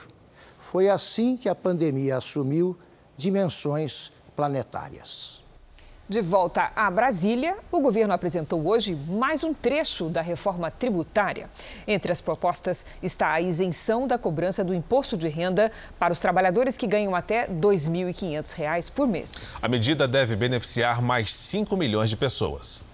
Foi 0.74 0.88
assim 0.88 1.36
que 1.36 1.48
a 1.48 1.54
pandemia 1.54 2.16
assumiu 2.16 2.76
dimensões 3.16 4.10
planetárias. 4.34 5.40
De 6.08 6.20
volta 6.20 6.72
a 6.74 6.90
Brasília, 6.90 7.56
o 7.70 7.80
governo 7.80 8.12
apresentou 8.12 8.66
hoje 8.66 8.96
mais 9.08 9.44
um 9.44 9.54
trecho 9.54 10.08
da 10.08 10.20
reforma 10.20 10.72
tributária. 10.72 11.48
Entre 11.86 12.10
as 12.10 12.20
propostas 12.20 12.84
está 13.00 13.30
a 13.30 13.40
isenção 13.40 14.08
da 14.08 14.18
cobrança 14.18 14.64
do 14.64 14.74
imposto 14.74 15.16
de 15.16 15.28
renda 15.28 15.70
para 15.96 16.12
os 16.12 16.18
trabalhadores 16.18 16.76
que 16.76 16.88
ganham 16.88 17.14
até 17.14 17.42
R$ 17.42 17.54
2.500 17.54 18.90
por 18.90 19.06
mês. 19.06 19.48
A 19.62 19.68
medida 19.68 20.08
deve 20.08 20.34
beneficiar 20.34 21.00
mais 21.00 21.32
5 21.32 21.76
milhões 21.76 22.10
de 22.10 22.16
pessoas. 22.16 22.84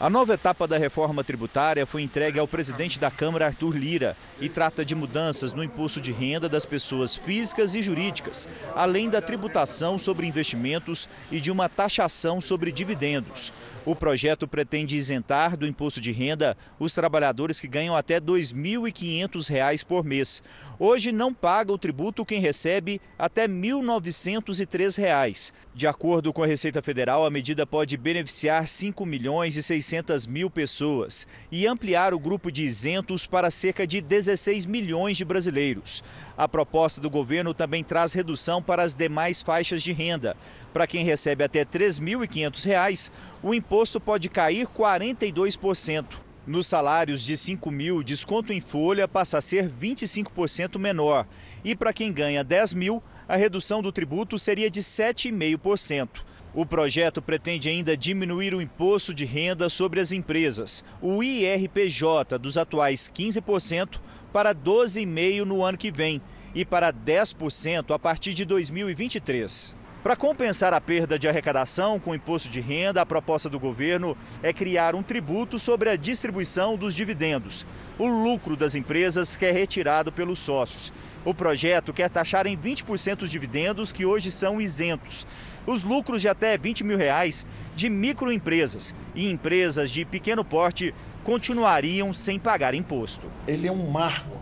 A 0.00 0.08
nova 0.08 0.32
etapa 0.32 0.66
da 0.66 0.78
reforma 0.78 1.22
tributária 1.22 1.84
foi 1.84 2.00
entregue 2.00 2.38
ao 2.38 2.48
presidente 2.48 2.98
da 2.98 3.10
Câmara, 3.10 3.44
Arthur 3.44 3.76
Lira, 3.76 4.16
e 4.40 4.48
trata 4.48 4.82
de 4.82 4.94
mudanças 4.94 5.52
no 5.52 5.62
imposto 5.62 6.00
de 6.00 6.10
renda 6.10 6.48
das 6.48 6.64
pessoas 6.64 7.14
físicas 7.14 7.74
e 7.74 7.82
jurídicas, 7.82 8.48
além 8.74 9.10
da 9.10 9.20
tributação 9.20 9.98
sobre 9.98 10.26
investimentos 10.26 11.06
e 11.30 11.38
de 11.38 11.50
uma 11.50 11.68
taxação 11.68 12.40
sobre 12.40 12.72
dividendos. 12.72 13.52
O 13.84 13.96
projeto 13.96 14.46
pretende 14.46 14.94
isentar 14.94 15.56
do 15.56 15.66
imposto 15.66 16.02
de 16.02 16.12
renda 16.12 16.54
os 16.78 16.92
trabalhadores 16.92 17.58
que 17.58 17.66
ganham 17.66 17.96
até 17.96 18.16
R$ 18.16 18.20
2.500 18.20 19.84
por 19.86 20.04
mês. 20.04 20.42
Hoje 20.78 21.10
não 21.10 21.32
paga 21.32 21.72
o 21.72 21.78
tributo 21.78 22.26
quem 22.26 22.40
recebe 22.40 23.00
até 23.18 23.42
R$ 23.42 23.48
1.903. 23.48 25.54
De 25.74 25.86
acordo 25.86 26.30
com 26.30 26.42
a 26.42 26.46
Receita 26.46 26.82
Federal, 26.82 27.24
a 27.24 27.30
medida 27.30 27.66
pode 27.66 27.96
beneficiar 27.96 28.66
5 28.66 29.06
milhões 29.06 29.56
e 29.56 29.62
600 29.62 30.26
mil 30.26 30.50
pessoas 30.50 31.26
e 31.50 31.66
ampliar 31.66 32.12
o 32.12 32.18
grupo 32.18 32.52
de 32.52 32.62
isentos 32.62 33.26
para 33.26 33.50
cerca 33.50 33.86
de 33.86 34.02
16 34.02 34.66
milhões 34.66 35.16
de 35.16 35.24
brasileiros. 35.24 36.04
A 36.36 36.46
proposta 36.46 37.00
do 37.00 37.08
governo 37.08 37.54
também 37.54 37.82
traz 37.82 38.12
redução 38.12 38.62
para 38.62 38.82
as 38.82 38.94
demais 38.94 39.40
faixas 39.40 39.82
de 39.82 39.92
renda. 39.92 40.36
Para 40.72 40.86
quem 40.86 41.04
recebe 41.04 41.44
até 41.44 41.60
R$ 41.60 41.66
3.500, 41.66 43.10
o 43.42 43.52
imposto 43.52 44.00
pode 44.00 44.28
cair 44.28 44.66
42%. 44.66 46.04
Nos 46.46 46.66
salários 46.66 47.22
de 47.22 47.36
5 47.36 47.70
mil, 47.70 48.02
desconto 48.02 48.52
em 48.52 48.60
folha 48.60 49.06
passa 49.06 49.38
a 49.38 49.40
ser 49.40 49.70
25% 49.70 50.78
menor. 50.78 51.26
E 51.64 51.76
para 51.76 51.92
quem 51.92 52.12
ganha 52.12 52.42
10 52.42 52.74
mil, 52.74 53.02
a 53.28 53.36
redução 53.36 53.82
do 53.82 53.92
tributo 53.92 54.38
seria 54.38 54.70
de 54.70 54.80
7,5%. 54.80 56.08
O 56.52 56.66
projeto 56.66 57.22
pretende 57.22 57.68
ainda 57.68 57.96
diminuir 57.96 58.54
o 58.54 58.60
imposto 58.60 59.14
de 59.14 59.24
renda 59.24 59.68
sobre 59.68 60.00
as 60.00 60.10
empresas, 60.10 60.84
o 61.00 61.22
IRPJ, 61.22 62.38
dos 62.40 62.58
atuais 62.58 63.10
15% 63.14 64.00
para 64.32 64.52
12,5% 64.52 65.44
no 65.44 65.62
ano 65.62 65.78
que 65.78 65.92
vem 65.92 66.20
e 66.52 66.64
para 66.64 66.92
10% 66.92 67.94
a 67.94 67.98
partir 67.98 68.34
de 68.34 68.44
2023. 68.44 69.76
Para 70.02 70.16
compensar 70.16 70.72
a 70.72 70.80
perda 70.80 71.18
de 71.18 71.28
arrecadação 71.28 72.00
com 72.00 72.12
o 72.12 72.14
imposto 72.14 72.48
de 72.48 72.58
renda, 72.58 73.02
a 73.02 73.06
proposta 73.06 73.50
do 73.50 73.60
governo 73.60 74.16
é 74.42 74.50
criar 74.50 74.94
um 74.94 75.02
tributo 75.02 75.58
sobre 75.58 75.90
a 75.90 75.96
distribuição 75.96 76.74
dos 76.74 76.94
dividendos, 76.94 77.66
o 77.98 78.06
lucro 78.06 78.56
das 78.56 78.74
empresas 78.74 79.36
que 79.36 79.44
é 79.44 79.52
retirado 79.52 80.10
pelos 80.10 80.38
sócios. 80.38 80.90
O 81.22 81.34
projeto 81.34 81.92
quer 81.92 82.08
taxar 82.08 82.46
em 82.46 82.56
20% 82.56 83.22
os 83.22 83.30
dividendos 83.30 83.92
que 83.92 84.06
hoje 84.06 84.30
são 84.30 84.58
isentos. 84.58 85.26
Os 85.66 85.84
lucros 85.84 86.22
de 86.22 86.30
até 86.30 86.56
20 86.56 86.82
mil 86.82 86.96
reais 86.96 87.46
de 87.76 87.90
microempresas 87.90 88.94
e 89.14 89.30
empresas 89.30 89.90
de 89.90 90.06
pequeno 90.06 90.42
porte 90.42 90.94
continuariam 91.22 92.10
sem 92.14 92.38
pagar 92.38 92.72
imposto. 92.72 93.30
Ele 93.46 93.68
é 93.68 93.72
um 93.72 93.90
marco 93.90 94.40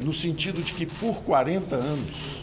no 0.00 0.12
sentido 0.12 0.60
de 0.62 0.72
que 0.72 0.84
por 0.84 1.22
40 1.22 1.76
anos 1.76 2.41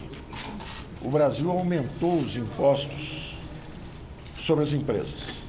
o 1.02 1.10
Brasil 1.10 1.50
aumentou 1.50 2.18
os 2.18 2.36
impostos 2.38 3.36
sobre 4.38 4.64
as 4.64 4.74
empresas. 4.74 5.40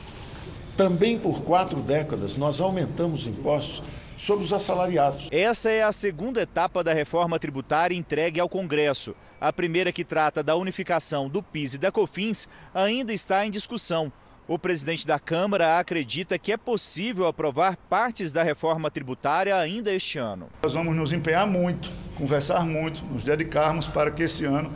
Também 0.76 1.18
por 1.18 1.42
quatro 1.42 1.80
décadas 1.80 2.36
nós 2.36 2.60
aumentamos 2.60 3.26
impostos 3.26 3.82
sobre 4.16 4.44
os 4.44 4.52
assalariados. 4.52 5.28
Essa 5.30 5.70
é 5.70 5.82
a 5.82 5.92
segunda 5.92 6.42
etapa 6.42 6.84
da 6.84 6.92
reforma 6.92 7.38
tributária 7.38 7.96
entregue 7.96 8.38
ao 8.38 8.48
Congresso. 8.48 9.14
A 9.40 9.52
primeira, 9.52 9.90
que 9.90 10.04
trata 10.04 10.42
da 10.42 10.56
unificação 10.56 11.28
do 11.28 11.42
PIS 11.42 11.74
e 11.74 11.78
da 11.78 11.90
COFINS, 11.90 12.48
ainda 12.74 13.12
está 13.12 13.46
em 13.46 13.50
discussão. 13.50 14.12
O 14.46 14.58
presidente 14.58 15.06
da 15.06 15.18
Câmara 15.18 15.78
acredita 15.78 16.38
que 16.38 16.52
é 16.52 16.56
possível 16.56 17.26
aprovar 17.26 17.76
partes 17.88 18.32
da 18.32 18.42
reforma 18.42 18.90
tributária 18.90 19.56
ainda 19.56 19.92
este 19.92 20.18
ano. 20.18 20.48
Nós 20.62 20.74
vamos 20.74 20.94
nos 20.94 21.12
empenhar 21.12 21.46
muito, 21.46 21.88
conversar 22.16 22.66
muito, 22.66 23.02
nos 23.04 23.24
dedicarmos 23.24 23.86
para 23.86 24.10
que 24.10 24.24
esse 24.24 24.44
ano 24.44 24.74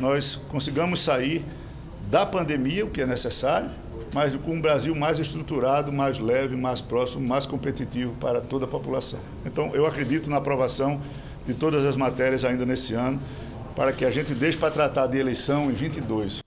nós 0.00 0.36
consigamos 0.48 1.00
sair 1.00 1.44
da 2.10 2.26
pandemia, 2.26 2.84
o 2.84 2.90
que 2.90 3.00
é 3.00 3.06
necessário, 3.06 3.70
mas 4.12 4.34
com 4.36 4.52
um 4.52 4.60
Brasil 4.60 4.94
mais 4.94 5.18
estruturado, 5.18 5.90
mais 5.92 6.18
leve, 6.18 6.56
mais 6.56 6.80
próximo, 6.80 7.26
mais 7.26 7.46
competitivo 7.46 8.14
para 8.20 8.40
toda 8.40 8.66
a 8.66 8.68
população. 8.68 9.20
Então, 9.44 9.74
eu 9.74 9.86
acredito 9.86 10.28
na 10.28 10.36
aprovação 10.36 11.00
de 11.46 11.54
todas 11.54 11.84
as 11.84 11.96
matérias 11.96 12.44
ainda 12.44 12.66
nesse 12.66 12.94
ano, 12.94 13.20
para 13.74 13.92
que 13.92 14.04
a 14.04 14.10
gente 14.10 14.34
deixe 14.34 14.58
para 14.58 14.70
tratar 14.70 15.06
de 15.06 15.18
eleição 15.18 15.70
em 15.70 15.74
22. 15.74 16.42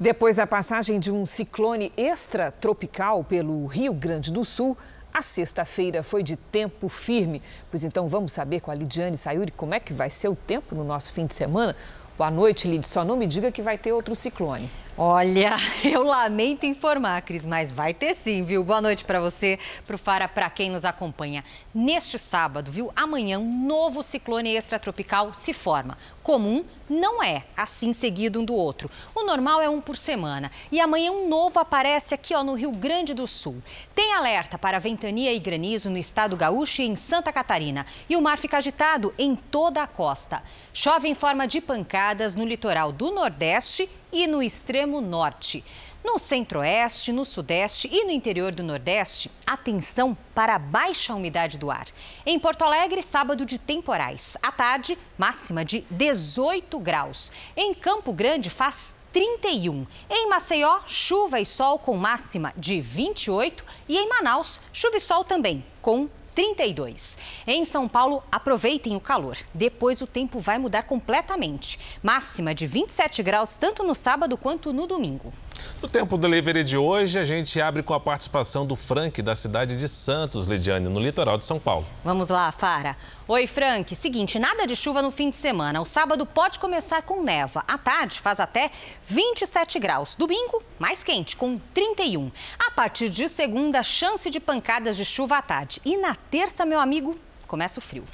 Depois 0.00 0.36
da 0.36 0.46
passagem 0.46 0.98
de 0.98 1.10
um 1.10 1.26
ciclone 1.26 1.92
extratropical 1.96 3.24
pelo 3.24 3.66
Rio 3.66 3.92
Grande 3.92 4.32
do 4.32 4.44
Sul, 4.44 4.76
a 5.12 5.20
sexta-feira 5.20 6.02
foi 6.02 6.22
de 6.22 6.36
tempo 6.36 6.88
firme. 6.88 7.42
Pois 7.70 7.82
então 7.82 8.06
vamos 8.06 8.32
saber 8.32 8.60
com 8.60 8.70
a 8.70 8.74
Lidiane 8.74 9.16
Sayuri 9.16 9.50
como 9.50 9.74
é 9.74 9.80
que 9.80 9.92
vai 9.92 10.08
ser 10.08 10.28
o 10.28 10.36
tempo 10.36 10.74
no 10.74 10.84
nosso 10.84 11.12
fim 11.12 11.26
de 11.26 11.34
semana. 11.34 11.74
Boa 12.18 12.32
noite, 12.32 12.66
Lid. 12.66 12.84
Só 12.84 13.04
não 13.04 13.16
me 13.16 13.28
diga 13.28 13.52
que 13.52 13.62
vai 13.62 13.78
ter 13.78 13.92
outro 13.92 14.16
ciclone. 14.16 14.68
Olha, 14.96 15.54
eu 15.88 16.02
lamento 16.02 16.66
informar, 16.66 17.22
Cris, 17.22 17.46
mas 17.46 17.70
vai 17.70 17.94
ter 17.94 18.12
sim, 18.12 18.42
viu? 18.42 18.64
Boa 18.64 18.80
noite 18.80 19.04
para 19.04 19.20
você, 19.20 19.56
para 19.86 19.94
o 19.94 19.98
Fara, 19.98 20.26
para 20.26 20.50
quem 20.50 20.68
nos 20.68 20.84
acompanha. 20.84 21.44
Neste 21.72 22.18
sábado, 22.18 22.72
viu? 22.72 22.90
Amanhã, 22.96 23.38
um 23.38 23.64
novo 23.64 24.02
ciclone 24.02 24.56
extratropical 24.56 25.32
se 25.32 25.52
forma. 25.52 25.96
Comum 26.28 26.62
não 26.90 27.22
é 27.22 27.44
assim 27.56 27.94
seguido 27.94 28.38
um 28.38 28.44
do 28.44 28.54
outro. 28.54 28.90
O 29.14 29.24
normal 29.24 29.62
é 29.62 29.70
um 29.70 29.80
por 29.80 29.96
semana. 29.96 30.50
E 30.70 30.78
amanhã 30.78 31.10
um 31.10 31.26
novo 31.26 31.58
aparece 31.58 32.12
aqui 32.12 32.34
ó, 32.34 32.44
no 32.44 32.52
Rio 32.52 32.70
Grande 32.70 33.14
do 33.14 33.26
Sul. 33.26 33.62
Tem 33.94 34.12
alerta 34.12 34.58
para 34.58 34.78
ventania 34.78 35.32
e 35.32 35.38
granizo 35.38 35.88
no 35.88 35.96
estado 35.96 36.36
gaúcho 36.36 36.82
e 36.82 36.86
em 36.86 36.96
Santa 36.96 37.32
Catarina. 37.32 37.86
E 38.10 38.14
o 38.14 38.20
mar 38.20 38.36
fica 38.36 38.58
agitado 38.58 39.14
em 39.16 39.34
toda 39.34 39.82
a 39.82 39.86
costa. 39.86 40.42
Chove 40.70 41.08
em 41.08 41.14
forma 41.14 41.48
de 41.48 41.62
pancadas 41.62 42.34
no 42.34 42.44
litoral 42.44 42.92
do 42.92 43.10
Nordeste 43.10 43.88
e 44.12 44.26
no 44.26 44.42
extremo 44.42 45.00
norte. 45.00 45.64
No 46.10 46.18
centro-oeste, 46.18 47.12
no 47.12 47.22
sudeste 47.22 47.86
e 47.92 48.02
no 48.06 48.10
interior 48.10 48.50
do 48.50 48.62
nordeste, 48.62 49.30
atenção 49.46 50.16
para 50.34 50.54
a 50.54 50.58
baixa 50.58 51.14
umidade 51.14 51.58
do 51.58 51.70
ar. 51.70 51.86
Em 52.24 52.38
Porto 52.38 52.62
Alegre, 52.62 53.02
sábado 53.02 53.44
de 53.44 53.58
temporais. 53.58 54.34
À 54.42 54.50
tarde, 54.50 54.96
máxima 55.18 55.66
de 55.66 55.84
18 55.90 56.78
graus. 56.78 57.30
Em 57.54 57.74
Campo 57.74 58.10
Grande, 58.10 58.48
faz 58.48 58.94
31. 59.12 59.86
Em 60.08 60.30
Maceió, 60.30 60.78
chuva 60.86 61.40
e 61.40 61.44
sol 61.44 61.78
com 61.78 61.94
máxima 61.94 62.54
de 62.56 62.80
28. 62.80 63.62
E 63.86 63.98
em 63.98 64.08
Manaus, 64.08 64.62
chuva 64.72 64.96
e 64.96 65.00
sol 65.00 65.24
também, 65.24 65.62
com 65.82 66.08
32. 66.34 67.18
Em 67.46 67.66
São 67.66 67.86
Paulo, 67.86 68.22
aproveitem 68.32 68.96
o 68.96 69.00
calor. 69.00 69.36
Depois 69.52 70.00
o 70.00 70.06
tempo 70.06 70.38
vai 70.38 70.56
mudar 70.56 70.84
completamente. 70.84 71.78
Máxima 72.02 72.54
de 72.54 72.66
27 72.66 73.22
graus 73.22 73.58
tanto 73.58 73.84
no 73.84 73.94
sábado 73.94 74.38
quanto 74.38 74.72
no 74.72 74.86
domingo. 74.86 75.34
No 75.80 75.88
Tempo 75.88 76.18
Delivery 76.18 76.64
de 76.64 76.76
hoje, 76.76 77.18
a 77.18 77.24
gente 77.24 77.60
abre 77.60 77.82
com 77.82 77.94
a 77.94 78.00
participação 78.00 78.66
do 78.66 78.74
Frank, 78.74 79.22
da 79.22 79.36
cidade 79.36 79.76
de 79.76 79.88
Santos, 79.88 80.46
Lidiane, 80.46 80.88
no 80.88 80.98
litoral 80.98 81.36
de 81.36 81.46
São 81.46 81.60
Paulo. 81.60 81.86
Vamos 82.04 82.28
lá, 82.28 82.50
Fara. 82.50 82.96
Oi, 83.28 83.46
Frank. 83.46 83.94
Seguinte, 83.94 84.38
nada 84.38 84.66
de 84.66 84.74
chuva 84.74 85.00
no 85.00 85.10
fim 85.10 85.30
de 85.30 85.36
semana. 85.36 85.80
O 85.80 85.84
sábado 85.84 86.26
pode 86.26 86.58
começar 86.58 87.02
com 87.02 87.22
neva. 87.22 87.62
À 87.68 87.78
tarde 87.78 88.18
faz 88.18 88.40
até 88.40 88.70
27 89.06 89.78
graus. 89.78 90.16
Domingo, 90.16 90.62
mais 90.78 91.04
quente, 91.04 91.36
com 91.36 91.60
31. 91.72 92.32
A 92.58 92.70
partir 92.72 93.08
de 93.08 93.28
segunda, 93.28 93.82
chance 93.82 94.28
de 94.30 94.40
pancadas 94.40 94.96
de 94.96 95.04
chuva 95.04 95.38
à 95.38 95.42
tarde. 95.42 95.80
E 95.84 95.96
na 95.96 96.14
terça, 96.14 96.66
meu 96.66 96.80
amigo, 96.80 97.16
começa 97.46 97.78
o 97.78 97.82
frio. 97.82 98.04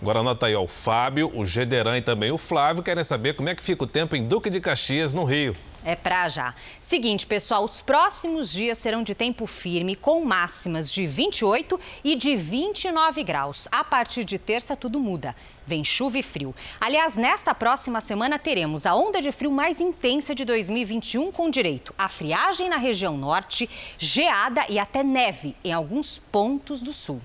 Agora 0.00 0.20
anota 0.20 0.46
aí, 0.46 0.54
ó, 0.54 0.62
o 0.62 0.68
Fábio, 0.68 1.30
o 1.34 1.44
Gederan 1.46 1.96
e 1.96 2.02
também 2.02 2.30
o 2.30 2.36
Flávio 2.36 2.82
querem 2.82 3.02
saber 3.02 3.34
como 3.34 3.48
é 3.48 3.54
que 3.54 3.62
fica 3.62 3.84
o 3.84 3.86
tempo 3.86 4.14
em 4.14 4.26
Duque 4.26 4.50
de 4.50 4.60
Caxias, 4.60 5.14
no 5.14 5.24
Rio. 5.24 5.54
É 5.86 5.94
pra 5.94 6.28
já. 6.28 6.52
Seguinte, 6.80 7.24
pessoal, 7.24 7.64
os 7.64 7.80
próximos 7.80 8.50
dias 8.50 8.76
serão 8.76 9.04
de 9.04 9.14
tempo 9.14 9.46
firme, 9.46 9.94
com 9.94 10.24
máximas 10.24 10.92
de 10.92 11.06
28 11.06 11.78
e 12.02 12.16
de 12.16 12.34
29 12.34 13.22
graus. 13.22 13.68
A 13.70 13.84
partir 13.84 14.24
de 14.24 14.36
terça, 14.36 14.74
tudo 14.74 14.98
muda. 14.98 15.36
Vem 15.64 15.84
chuva 15.84 16.18
e 16.18 16.24
frio. 16.24 16.52
Aliás, 16.80 17.16
nesta 17.16 17.54
próxima 17.54 18.00
semana 18.00 18.36
teremos 18.36 18.84
a 18.84 18.96
onda 18.96 19.22
de 19.22 19.30
frio 19.30 19.52
mais 19.52 19.80
intensa 19.80 20.34
de 20.34 20.44
2021, 20.44 21.30
com 21.30 21.48
direito 21.48 21.94
a 21.96 22.08
friagem 22.08 22.68
na 22.68 22.78
região 22.78 23.16
norte, 23.16 23.70
geada 23.96 24.66
e 24.68 24.80
até 24.80 25.04
neve 25.04 25.54
em 25.62 25.72
alguns 25.72 26.18
pontos 26.32 26.80
do 26.80 26.92
sul. 26.92 27.22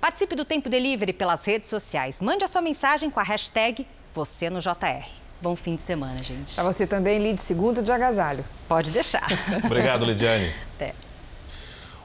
Participe 0.00 0.34
do 0.34 0.44
Tempo 0.44 0.68
Delivery 0.68 1.12
pelas 1.12 1.44
redes 1.44 1.70
sociais. 1.70 2.20
Mande 2.20 2.42
a 2.42 2.48
sua 2.48 2.60
mensagem 2.60 3.08
com 3.08 3.20
a 3.20 3.22
hashtag 3.22 3.86
você 4.12 4.50
no 4.50 4.58
JR. 4.58 5.19
Bom 5.42 5.56
fim 5.56 5.74
de 5.76 5.82
semana, 5.82 6.18
gente. 6.22 6.54
Para 6.54 6.64
você 6.64 6.86
também, 6.86 7.18
Lide 7.18 7.40
Segundo 7.40 7.82
de 7.82 7.90
agasalho. 7.90 8.44
Pode 8.68 8.90
deixar. 8.90 9.26
Obrigado, 9.64 10.04
Lidiane. 10.04 10.52
Até. 10.76 10.94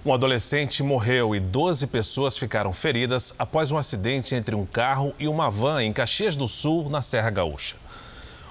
Um 0.06 0.14
adolescente 0.14 0.82
morreu 0.82 1.36
e 1.36 1.40
12 1.40 1.88
pessoas 1.88 2.38
ficaram 2.38 2.72
feridas 2.72 3.36
após 3.38 3.72
um 3.72 3.78
acidente 3.78 4.36
entre 4.36 4.56
um 4.56 4.66
carro 4.66 5.14
e 5.20 5.28
uma 5.28 5.50
van 5.50 5.84
em 5.84 5.92
Caxias 5.92 6.36
do 6.36 6.48
Sul, 6.48 6.90
na 6.90 7.02
Serra 7.02 7.30
Gaúcha. 7.30 7.76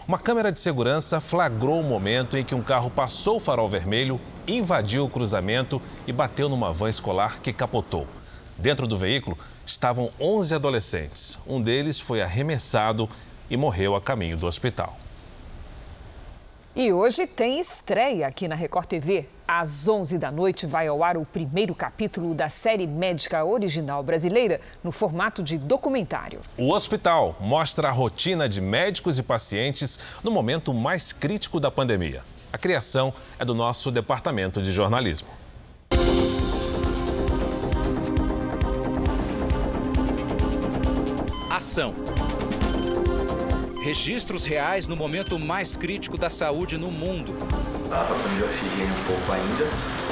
Uma 0.07 0.19
câmera 0.19 0.53
de 0.53 0.61
segurança 0.61 1.19
flagrou 1.19 1.81
o 1.81 1.85
momento 1.85 2.37
em 2.37 2.45
que 2.45 2.55
um 2.55 2.63
carro 2.63 2.91
passou 2.91 3.37
o 3.37 3.41
farol 3.41 3.69
vermelho, 3.69 4.21
invadiu 4.47 5.07
o 5.07 5.09
cruzamento 5.09 5.81
e 6.07 6.13
bateu 6.13 6.47
numa 6.47 6.71
van 6.71 6.91
escolar 6.91 7.41
que 7.41 7.55
capotou. 7.55 8.07
Dentro 8.59 8.87
do 8.87 8.99
veículo 8.99 9.39
estavam 9.65 10.11
11 10.21 10.55
adolescentes. 10.55 11.39
Um 11.47 11.63
deles 11.63 11.99
foi 11.99 12.21
arremessado 12.21 13.09
e 13.49 13.57
morreu 13.57 13.95
a 13.95 14.01
caminho 14.01 14.37
do 14.37 14.47
hospital. 14.47 14.97
E 16.77 16.93
hoje 16.93 17.25
tem 17.25 17.61
estreia 17.61 18.27
aqui 18.27 18.49
na 18.49 18.57
Record 18.57 18.87
TV. 18.87 19.29
Às 19.47 19.87
11 19.87 20.19
da 20.19 20.33
noite 20.33 20.67
vai 20.67 20.89
ao 20.89 21.05
ar 21.05 21.17
o 21.17 21.25
primeiro 21.25 21.73
capítulo 21.73 22.35
da 22.35 22.49
série 22.49 22.85
médica 22.85 23.45
original 23.45 24.03
brasileira 24.03 24.61
no 24.83 24.91
formato 24.91 25.41
de 25.41 25.57
documentário. 25.57 26.41
O 26.59 26.73
hospital 26.73 27.37
mostra 27.39 27.91
a 27.91 27.93
rotina 27.93 28.49
de 28.49 28.61
médicos 28.61 29.21
e 29.21 29.23
pacientes 29.23 30.01
no 30.25 30.33
momento 30.33 30.75
mais 30.75 31.13
crítico 31.13 31.61
da 31.61 31.71
pandemia. 31.71 32.25
A 32.53 32.59
criação 32.59 33.15
é 33.39 33.45
do 33.45 33.55
nosso 33.55 33.93
departamento 33.93 34.61
de 34.61 34.73
jornalismo. 34.73 35.29
Ação 41.49 41.95
registros 43.85 44.47
reais 44.47 44.89
no 44.89 44.97
momento 44.97 45.39
mais 45.39 45.77
crítico 45.77 46.17
da 46.17 46.31
saúde 46.31 46.79
no 46.79 46.91
mundo. 46.91 47.35
Está 47.85 48.05
precisando 48.05 48.37
de 48.39 48.45
oxigênio 48.45 48.95
um 48.95 49.05
pouco 49.05 49.33
ainda 49.33 49.67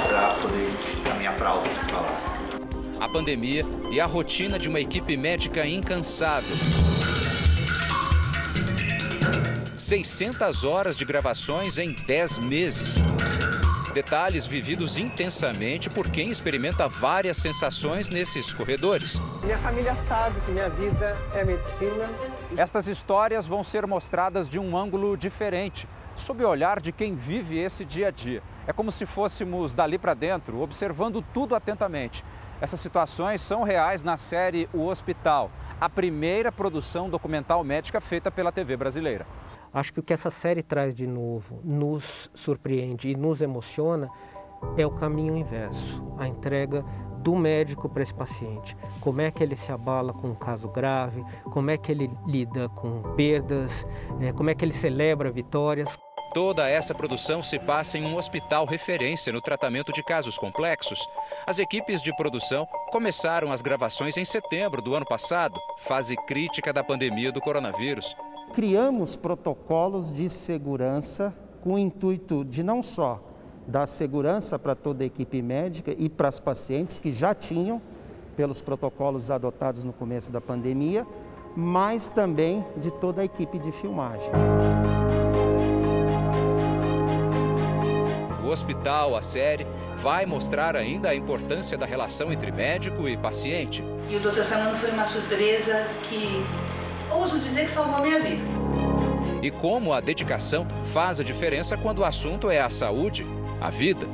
para 0.06 0.34
poder 0.34 0.70
caminhar 1.02 1.34
para 1.38 1.48
alto 1.48 1.70
falar. 1.70 2.38
A 3.00 3.08
pandemia 3.08 3.64
e 3.90 3.98
a 3.98 4.04
rotina 4.04 4.58
de 4.58 4.68
uma 4.68 4.78
equipe 4.78 5.16
médica 5.16 5.66
incansável. 5.66 6.54
600 9.78 10.64
horas 10.64 10.94
de 10.94 11.06
gravações 11.06 11.78
em 11.78 11.92
10 11.92 12.38
meses. 12.38 12.96
Detalhes 13.94 14.46
vividos 14.46 14.98
intensamente 14.98 15.88
por 15.88 16.10
quem 16.10 16.30
experimenta 16.30 16.88
várias 16.88 17.38
sensações 17.38 18.10
nesses 18.10 18.52
corredores. 18.52 19.18
Minha 19.42 19.58
família 19.58 19.94
sabe 19.96 20.40
que 20.42 20.50
minha 20.50 20.68
vida 20.68 21.16
é 21.34 21.44
medicina. 21.44 22.08
Estas 22.56 22.86
histórias 22.86 23.46
vão 23.46 23.64
ser 23.64 23.86
mostradas 23.86 24.46
de 24.46 24.58
um 24.58 24.76
ângulo 24.76 25.16
diferente, 25.16 25.88
sob 26.14 26.44
o 26.44 26.48
olhar 26.48 26.80
de 26.80 26.92
quem 26.92 27.14
vive 27.14 27.58
esse 27.58 27.82
dia 27.82 28.08
a 28.08 28.10
dia. 28.10 28.42
É 28.66 28.72
como 28.74 28.92
se 28.92 29.06
fôssemos 29.06 29.72
dali 29.72 29.98
para 29.98 30.12
dentro, 30.12 30.60
observando 30.60 31.24
tudo 31.32 31.54
atentamente. 31.54 32.22
Essas 32.60 32.78
situações 32.78 33.40
são 33.40 33.62
reais 33.62 34.02
na 34.02 34.18
série 34.18 34.68
O 34.72 34.86
Hospital, 34.86 35.50
a 35.80 35.88
primeira 35.88 36.52
produção 36.52 37.08
documental 37.08 37.64
médica 37.64 38.02
feita 38.02 38.30
pela 38.30 38.52
TV 38.52 38.76
brasileira. 38.76 39.26
Acho 39.72 39.94
que 39.94 40.00
o 40.00 40.02
que 40.02 40.12
essa 40.12 40.30
série 40.30 40.62
traz 40.62 40.94
de 40.94 41.06
novo, 41.06 41.58
nos 41.64 42.30
surpreende 42.34 43.08
e 43.08 43.16
nos 43.16 43.40
emociona, 43.40 44.10
é 44.76 44.86
o 44.86 44.90
caminho 44.90 45.36
inverso, 45.36 46.02
a 46.18 46.26
entrega 46.26 46.84
do 47.18 47.36
médico 47.36 47.88
para 47.88 48.02
esse 48.02 48.12
paciente. 48.12 48.76
Como 49.00 49.20
é 49.20 49.30
que 49.30 49.42
ele 49.42 49.54
se 49.54 49.70
abala 49.70 50.12
com 50.12 50.28
um 50.28 50.34
caso 50.34 50.68
grave, 50.68 51.24
como 51.52 51.70
é 51.70 51.76
que 51.76 51.92
ele 51.92 52.10
lida 52.26 52.68
com 52.70 53.02
perdas, 53.14 53.86
é, 54.20 54.32
como 54.32 54.50
é 54.50 54.54
que 54.54 54.64
ele 54.64 54.72
celebra 54.72 55.30
vitórias. 55.30 55.96
Toda 56.34 56.66
essa 56.66 56.94
produção 56.94 57.42
se 57.42 57.58
passa 57.58 57.98
em 57.98 58.06
um 58.06 58.16
hospital 58.16 58.64
referência 58.64 59.32
no 59.32 59.42
tratamento 59.42 59.92
de 59.92 60.02
casos 60.02 60.38
complexos. 60.38 61.06
As 61.46 61.58
equipes 61.58 62.00
de 62.00 62.14
produção 62.16 62.66
começaram 62.90 63.52
as 63.52 63.60
gravações 63.60 64.16
em 64.16 64.24
setembro 64.24 64.80
do 64.80 64.94
ano 64.94 65.06
passado, 65.06 65.60
fase 65.78 66.16
crítica 66.16 66.72
da 66.72 66.82
pandemia 66.82 67.30
do 67.30 67.40
coronavírus 67.40 68.16
criamos 68.52 69.16
protocolos 69.16 70.12
de 70.12 70.28
segurança 70.28 71.34
com 71.62 71.74
o 71.74 71.78
intuito 71.78 72.44
de 72.44 72.62
não 72.62 72.82
só 72.82 73.31
dar 73.66 73.86
segurança 73.86 74.58
para 74.58 74.74
toda 74.74 75.04
a 75.04 75.06
equipe 75.06 75.40
médica 75.40 75.94
e 75.96 76.08
para 76.08 76.28
as 76.28 76.40
pacientes 76.40 76.98
que 76.98 77.12
já 77.12 77.34
tinham, 77.34 77.80
pelos 78.36 78.62
protocolos 78.62 79.30
adotados 79.30 79.84
no 79.84 79.92
começo 79.92 80.32
da 80.32 80.40
pandemia, 80.40 81.06
mas 81.54 82.08
também 82.08 82.64
de 82.76 82.90
toda 82.90 83.22
a 83.22 83.24
equipe 83.24 83.58
de 83.58 83.70
filmagem. 83.72 84.30
O 88.44 88.48
hospital, 88.48 89.16
a 89.16 89.22
série, 89.22 89.66
vai 89.96 90.26
mostrar 90.26 90.76
ainda 90.76 91.10
a 91.10 91.14
importância 91.14 91.76
da 91.78 91.86
relação 91.86 92.32
entre 92.32 92.50
médico 92.50 93.08
e 93.08 93.16
paciente. 93.16 93.84
E 94.10 94.16
o 94.16 94.20
doutor 94.20 94.44
Samano 94.44 94.76
foi 94.76 94.90
uma 94.90 95.06
surpresa 95.06 95.86
que 96.08 96.44
ouso 97.10 97.38
dizer 97.38 97.66
que 97.66 97.72
salvou 97.72 98.02
minha 98.02 98.20
vida. 98.20 98.42
E 99.42 99.50
como 99.50 99.92
a 99.92 100.00
dedicação 100.00 100.66
faz 100.92 101.20
a 101.20 101.24
diferença 101.24 101.76
quando 101.76 102.00
o 102.00 102.04
assunto 102.04 102.50
é 102.50 102.60
a 102.60 102.70
saúde, 102.70 103.26
a 103.62 103.70
vida. 103.70 104.06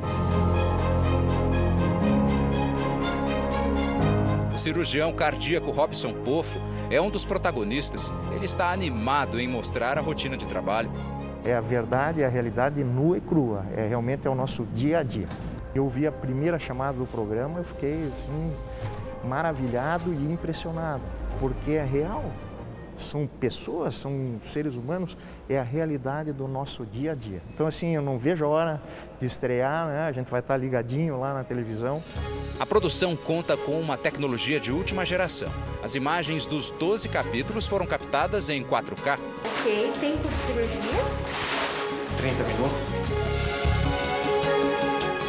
O 4.55 4.59
cirurgião 4.59 5.11
cardíaco 5.12 5.70
Robson 5.70 6.12
Poffo 6.12 6.61
é 6.90 7.01
um 7.01 7.09
dos 7.09 7.24
protagonistas. 7.24 8.12
Ele 8.34 8.44
está 8.44 8.70
animado 8.70 9.40
em 9.40 9.49
mostrar 9.49 9.96
a 9.96 10.03
rotina 10.03 10.36
de 10.36 10.46
trabalho. 10.46 10.90
É 11.44 11.55
a 11.55 11.62
verdade, 11.62 12.20
é 12.20 12.26
a 12.26 12.28
realidade 12.28 12.84
nua 12.84 13.16
e 13.16 13.20
crua. 13.22 13.64
É 13.74 13.86
realmente 13.86 14.26
é 14.26 14.30
o 14.30 14.34
nosso 14.34 14.64
dia 14.66 14.99
a 14.99 15.03
dia. 15.03 15.28
Eu 15.74 15.88
vi 15.88 16.07
a 16.07 16.12
primeira 16.12 16.59
chamada 16.59 16.99
do 16.99 17.07
programa, 17.07 17.61
eu 17.61 17.64
fiquei 17.64 17.99
assim, 17.99 18.53
maravilhado 19.24 20.12
e 20.12 20.32
impressionado, 20.32 21.03
porque 21.40 21.70
é 21.72 21.84
real. 21.84 22.24
São 22.99 23.26
pessoas, 23.26 23.94
são 23.94 24.40
seres 24.44 24.74
humanos, 24.74 25.16
é 25.49 25.59
a 25.59 25.62
realidade 25.62 26.32
do 26.32 26.46
nosso 26.46 26.84
dia 26.84 27.12
a 27.12 27.14
dia. 27.14 27.40
Então, 27.55 27.66
assim, 27.66 27.94
eu 27.94 28.03
não 28.03 28.18
vejo 28.18 28.44
a 28.44 28.49
hora 28.49 28.82
de 29.20 29.26
estrear, 29.26 29.86
né? 29.86 30.07
a 30.07 30.12
gente 30.12 30.30
vai 30.30 30.40
estar 30.40 30.57
ligadinho 30.57 31.18
lá 31.18 31.32
na 31.32 31.44
televisão. 31.44 32.03
A 32.59 32.66
produção 32.66 33.14
conta 33.14 33.57
com 33.57 33.80
uma 33.80 33.96
tecnologia 33.96 34.59
de 34.59 34.72
última 34.72 35.07
geração. 35.07 35.49
As 35.82 35.94
imagens 35.94 36.44
dos 36.44 36.70
12 36.72 37.09
capítulos 37.09 37.66
foram 37.66 37.86
captadas 37.86 38.51
em 38.51 38.64
4K. 38.64 39.18
Ok, 39.61 39.92
tempo 40.01 40.28
de 40.28 40.34
cirurgia? 40.34 41.38
30 42.18 42.44
minutos. 42.44 43.47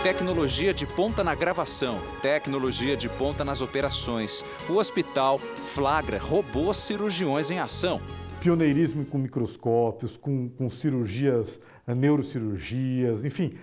Tecnologia 0.04 0.74
de 0.74 0.88
ponta 0.88 1.26
na 1.26 1.36
gravação, 1.36 2.00
tecnologia 2.22 2.96
de 2.96 3.10
ponta 3.10 3.44
nas 3.44 3.62
operações. 3.62 4.46
O 4.70 4.76
hospital 4.76 5.38
flagra 5.38 6.18
robôs 6.18 6.78
cirurgiões 6.78 7.52
em 7.52 7.60
ação. 7.60 8.00
Pioneirismo 8.40 9.04
com 9.04 9.18
microscópios, 9.18 10.16
com, 10.16 10.48
com 10.48 10.70
cirurgias, 10.70 11.60
eh, 11.86 11.94
neurocirurgias, 11.94 13.26
enfim. 13.26 13.56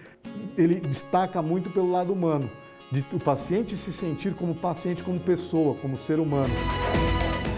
Ele 0.59 0.75
destaca 0.75 1.41
muito 1.41 1.71
pelo 1.71 1.91
lado 1.91 2.13
humano, 2.13 2.51
de 2.93 3.03
o 3.15 3.19
paciente 3.19 3.75
se 3.75 3.91
sentir 3.91 4.35
como 4.35 4.55
paciente, 4.55 5.03
como 5.03 5.19
pessoa, 5.19 5.75
como 5.77 5.97
ser 5.97 6.21
humano. 6.21 6.53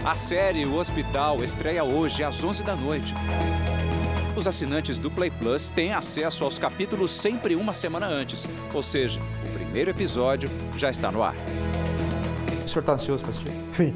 A 0.05 0.15
série 0.15 0.65
O 0.65 0.75
Hospital 0.75 1.43
estreia 1.43 1.83
hoje 1.83 2.23
às 2.23 2.41
11 2.41 2.63
da 2.63 2.77
noite. 2.77 3.13
Os 4.39 4.47
assinantes 4.47 4.97
do 4.97 5.11
Play 5.11 5.29
Plus 5.29 5.69
têm 5.69 5.91
acesso 5.91 6.45
aos 6.45 6.57
capítulos 6.57 7.11
sempre 7.11 7.57
uma 7.57 7.73
semana 7.73 8.07
antes, 8.07 8.47
ou 8.73 8.81
seja, 8.81 9.19
o 9.19 9.53
primeiro 9.53 9.89
episódio 9.89 10.49
já 10.77 10.89
está 10.89 11.11
no 11.11 11.21
ar. 11.21 11.35
O 12.63 12.65
senhor 12.65 12.79
está 12.79 12.93
ansioso 12.93 13.21
para 13.21 13.31
assistir? 13.31 13.51
Sim, 13.69 13.93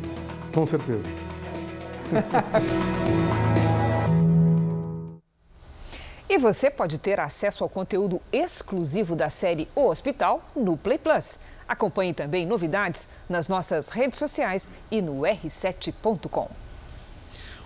com 0.54 0.68
certeza. 0.68 1.10
E 6.30 6.38
você 6.40 6.72
pode 6.72 6.98
ter 6.98 7.20
acesso 7.20 7.64
ao 7.64 7.70
conteúdo 7.70 8.20
exclusivo 8.32 9.16
da 9.16 9.30
série 9.30 9.68
O 9.76 9.86
Hospital 9.86 10.44
no 10.56 10.76
Play 10.76 10.98
Plus. 10.98 11.40
Acompanhe 11.68 12.12
também 12.12 12.44
novidades 12.44 13.08
nas 13.30 13.48
nossas 13.48 13.90
redes 13.90 14.18
sociais 14.18 14.68
e 14.90 15.00
no 15.00 15.22
r7.com. 15.22 16.63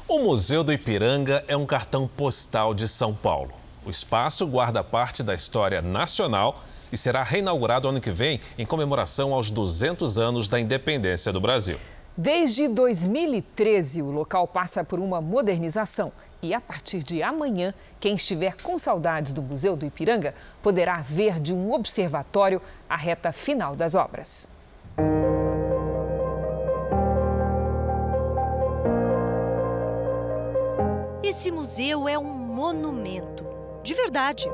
O 0.10 0.20
Museu 0.20 0.64
do 0.64 0.72
Ipiranga 0.72 1.44
é 1.50 1.58
um 1.58 1.66
cartão 1.66 2.08
postal 2.08 2.74
de 2.74 2.88
São 2.88 3.14
Paulo. 3.14 3.52
O 3.86 3.90
espaço 3.90 4.48
guarda 4.48 4.82
parte 4.82 5.22
da 5.22 5.36
história 5.36 5.82
nacional 5.82 6.64
e 6.90 6.96
será 6.96 7.24
reinaugurado 7.24 7.90
ano 7.90 8.00
que 8.00 8.10
vem 8.10 8.40
em 8.58 8.66
comemoração 8.66 9.34
aos 9.34 9.52
200 9.52 10.18
anos 10.18 10.48
da 10.48 10.58
independência 10.62 11.34
do 11.34 11.42
Brasil. 11.42 11.78
Desde 12.16 12.70
2013, 12.70 14.02
o 14.02 14.10
local 14.10 14.48
passa 14.48 14.82
por 14.82 14.98
uma 14.98 15.20
modernização 15.20 16.14
e 16.42 16.54
a 16.54 16.62
partir 16.62 17.04
de 17.04 17.22
amanhã, 17.22 17.74
quem 18.00 18.16
estiver 18.16 18.56
com 18.64 18.80
saudades 18.80 19.34
do 19.34 19.42
Museu 19.42 19.76
do 19.76 19.86
Ipiranga 19.86 20.34
poderá 20.64 21.02
ver 21.02 21.38
de 21.38 21.54
um 21.54 21.74
observatório 21.74 22.62
a 22.90 22.96
reta 22.96 23.34
final 23.34 23.76
das 23.76 23.94
obras. 23.94 24.50
Esse 31.28 31.52
museu 31.52 32.08
é 32.08 32.18
um 32.18 32.24
monumento, 32.24 33.46
de 33.84 33.94
verdade. 33.94 34.48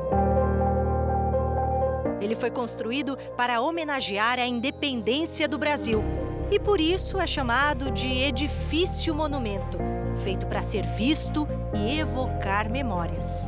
Ele 2.19 2.33
foi 2.33 2.49
construído 2.49 3.15
para 3.37 3.61
homenagear 3.61 4.39
a 4.39 4.47
independência 4.47 5.47
do 5.47 5.59
Brasil 5.59 6.03
e 6.49 6.59
por 6.59 6.81
isso 6.81 7.21
é 7.21 7.27
chamado 7.27 7.91
de 7.91 8.07
edifício 8.07 9.13
monumento, 9.13 9.77
feito 10.23 10.47
para 10.47 10.63
ser 10.63 10.83
visto 10.83 11.47
e 11.75 11.99
evocar 11.99 12.67
memórias. 12.71 13.45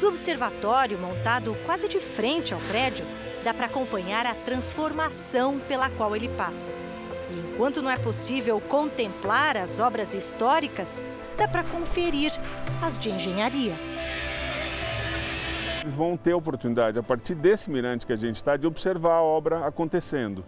Do 0.00 0.08
observatório, 0.08 0.98
montado 0.98 1.56
quase 1.64 1.86
de 1.86 2.00
frente 2.00 2.52
ao 2.52 2.58
prédio, 2.62 3.06
dá 3.44 3.54
para 3.54 3.66
acompanhar 3.66 4.26
a 4.26 4.34
transformação 4.34 5.60
pela 5.60 5.88
qual 5.88 6.16
ele 6.16 6.28
passa. 6.30 6.72
Enquanto 7.60 7.82
não 7.82 7.90
é 7.90 7.98
possível 7.98 8.58
contemplar 8.58 9.54
as 9.54 9.78
obras 9.78 10.14
históricas, 10.14 11.02
dá 11.36 11.46
para 11.46 11.62
conferir 11.62 12.32
as 12.80 12.96
de 12.96 13.10
engenharia. 13.10 13.74
Eles 15.82 15.94
vão 15.94 16.16
ter 16.16 16.32
a 16.32 16.38
oportunidade, 16.38 16.98
a 16.98 17.02
partir 17.02 17.34
desse 17.34 17.68
mirante 17.68 18.06
que 18.06 18.14
a 18.14 18.16
gente 18.16 18.36
está, 18.36 18.56
de 18.56 18.66
observar 18.66 19.16
a 19.16 19.22
obra 19.22 19.66
acontecendo. 19.66 20.42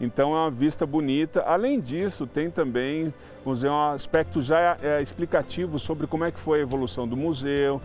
Então 0.00 0.34
é 0.34 0.38
uma 0.38 0.50
vista 0.50 0.86
bonita. 0.86 1.42
Além 1.42 1.78
disso, 1.78 2.26
tem 2.26 2.50
também 2.50 3.12
vamos 3.44 3.58
dizer, 3.58 3.68
um 3.68 3.90
aspecto 3.90 4.40
já 4.40 4.78
é, 4.82 5.02
explicativo 5.02 5.78
sobre 5.78 6.06
como 6.06 6.24
é 6.24 6.32
que 6.32 6.40
foi 6.40 6.60
a 6.60 6.62
evolução 6.62 7.06
do 7.06 7.14
museu. 7.14 7.78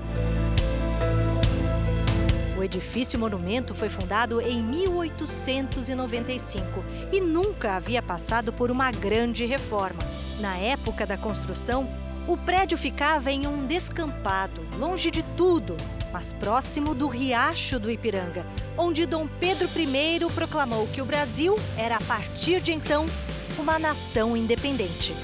O 2.60 2.64
edifício 2.64 3.18
monumento 3.18 3.74
foi 3.74 3.88
fundado 3.88 4.42
em 4.42 4.62
1895 4.62 6.84
e 7.10 7.22
nunca 7.22 7.78
havia 7.78 8.02
passado 8.02 8.52
por 8.52 8.70
uma 8.70 8.92
grande 8.92 9.46
reforma. 9.46 10.04
Na 10.42 10.58
época 10.58 11.06
da 11.06 11.18
construção, 11.18 11.90
o 12.28 12.36
prédio 12.36 12.78
ficava 12.78 13.32
em 13.32 13.48
um 13.48 13.66
descampado, 13.66 14.60
longe 14.78 15.10
de 15.10 15.24
tudo, 15.38 15.78
mas 16.12 16.34
próximo 16.34 16.94
do 16.94 17.08
Riacho 17.08 17.80
do 17.80 17.90
Ipiranga, 17.90 18.46
onde 18.78 19.06
Dom 19.06 19.26
Pedro 19.40 19.70
I 19.74 20.20
proclamou 20.36 20.86
que 20.88 21.02
o 21.02 21.06
Brasil 21.06 21.58
era, 21.78 21.96
a 21.96 22.02
partir 22.02 22.60
de 22.60 22.74
então, 22.74 23.06
uma 23.58 23.80
nação 23.80 24.36
independente. 24.36 25.16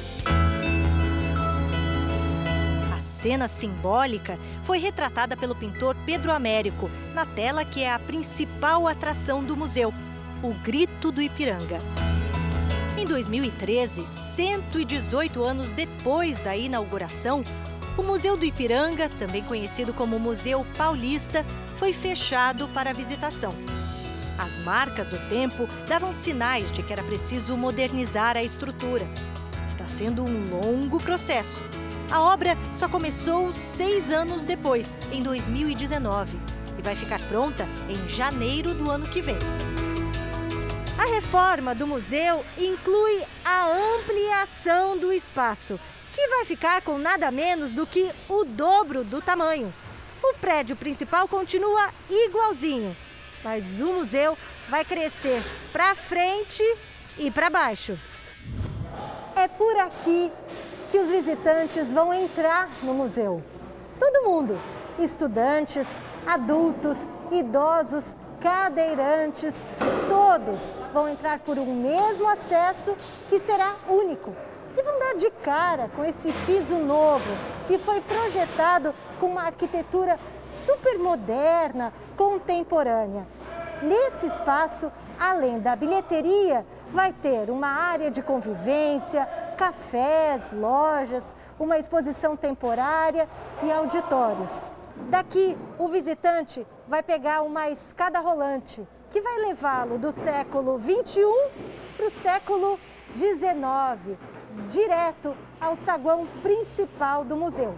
Cena 3.25 3.47
simbólica 3.47 4.37
foi 4.63 4.77
retratada 4.77 5.35
pelo 5.35 5.55
pintor 5.55 5.97
Pedro 6.05 6.31
Américo 6.31 6.91
na 7.11 7.25
tela 7.25 7.65
que 7.65 7.81
é 7.81 7.91
a 7.91 7.97
principal 7.97 8.87
atração 8.87 9.43
do 9.43 9.57
museu, 9.57 9.91
o 10.43 10.53
Grito 10.53 11.11
do 11.11 11.23
Ipiranga. 11.23 11.81
Em 12.95 13.03
2013, 13.03 14.05
118 14.07 15.43
anos 15.43 15.71
depois 15.71 16.37
da 16.37 16.55
inauguração, 16.55 17.43
o 17.97 18.03
Museu 18.03 18.37
do 18.37 18.45
Ipiranga, 18.45 19.09
também 19.09 19.41
conhecido 19.41 19.91
como 19.91 20.19
Museu 20.19 20.63
Paulista, 20.77 21.43
foi 21.77 21.93
fechado 21.93 22.67
para 22.67 22.93
visitação. 22.93 23.55
As 24.37 24.59
marcas 24.59 25.07
do 25.09 25.17
tempo 25.29 25.67
davam 25.87 26.13
sinais 26.13 26.71
de 26.71 26.83
que 26.83 26.93
era 26.93 27.01
preciso 27.01 27.57
modernizar 27.57 28.37
a 28.37 28.43
estrutura. 28.43 29.07
Está 29.67 29.87
sendo 29.87 30.23
um 30.23 30.49
longo 30.51 30.99
processo. 30.99 31.63
A 32.11 32.21
obra 32.21 32.57
só 32.73 32.87
começou 32.87 33.51
seis 33.51 34.11
anos 34.11 34.45
depois, 34.45 34.99
em 35.11 35.23
2019, 35.23 36.37
e 36.77 36.81
vai 36.81 36.95
ficar 36.95 37.19
pronta 37.27 37.67
em 37.89 38.07
janeiro 38.07 38.73
do 38.73 38.89
ano 38.89 39.07
que 39.07 39.21
vem. 39.21 39.37
A 40.97 41.05
reforma 41.07 41.75
do 41.75 41.87
museu 41.87 42.45
inclui 42.57 43.21
a 43.43 43.67
ampliação 43.67 44.97
do 44.97 45.11
espaço, 45.11 45.79
que 46.13 46.27
vai 46.27 46.45
ficar 46.45 46.81
com 46.81 46.97
nada 46.97 47.29
menos 47.31 47.73
do 47.73 47.85
que 47.85 48.09
o 48.29 48.45
dobro 48.45 49.03
do 49.03 49.21
tamanho. 49.21 49.73
O 50.23 50.33
prédio 50.35 50.75
principal 50.75 51.27
continua 51.27 51.89
igualzinho, 52.09 52.95
mas 53.43 53.79
o 53.79 53.93
museu 53.93 54.37
vai 54.69 54.85
crescer 54.85 55.43
para 55.71 55.93
frente 55.93 56.63
e 57.17 57.29
para 57.29 57.49
baixo. 57.49 57.97
É 59.35 59.47
por 59.47 59.75
aqui 59.77 60.31
que 60.91 60.97
os 60.97 61.09
visitantes 61.09 61.91
vão 61.91 62.13
entrar 62.13 62.69
no 62.83 62.93
museu. 62.93 63.41
Todo 63.99 64.29
mundo, 64.29 64.59
estudantes, 64.99 65.87
adultos, 66.25 66.97
idosos, 67.31 68.15
cadeirantes, 68.41 69.55
todos 70.07 70.61
vão 70.93 71.09
entrar 71.09 71.39
por 71.39 71.57
um 71.57 71.81
mesmo 71.81 72.27
acesso 72.27 72.95
que 73.29 73.39
será 73.39 73.75
único 73.89 74.35
e 74.77 74.81
vão 74.81 74.99
dar 74.99 75.15
de 75.15 75.31
cara 75.31 75.89
com 75.95 76.03
esse 76.03 76.31
piso 76.45 76.75
novo 76.75 77.25
que 77.67 77.77
foi 77.77 78.01
projetado 78.01 78.93
com 79.19 79.27
uma 79.27 79.43
arquitetura 79.43 80.19
super 80.51 80.97
moderna, 80.99 81.93
contemporânea. 82.15 83.25
Nesse 83.81 84.27
espaço, 84.27 84.91
além 85.19 85.59
da 85.59 85.75
bilheteria, 85.75 86.65
vai 86.95 87.11
ter 87.11 87.51
uma 87.51 87.67
área 87.67 88.09
de 88.09 88.21
convivência, 88.21 89.27
cafés, 89.57 90.53
lojas, 90.53 91.33
uma 91.59 91.77
exposição 91.77 92.37
temporária 92.37 93.27
e 93.61 93.69
auditórios. 93.71 94.71
Daqui, 95.09 95.57
o 95.77 95.89
visitante 95.89 96.65
vai 96.87 97.03
pegar 97.03 97.41
uma 97.41 97.69
escada 97.69 98.19
rolante 98.19 98.87
que 99.11 99.19
vai 99.21 99.39
levá-lo 99.39 99.97
do 99.97 100.11
século 100.11 100.77
21 100.77 101.49
para 101.97 102.07
o 102.07 102.11
século 102.21 102.79
19, 103.13 104.17
direto 104.69 105.35
ao 105.59 105.75
saguão 105.75 106.25
principal 106.41 107.25
do 107.25 107.35
museu. 107.35 107.77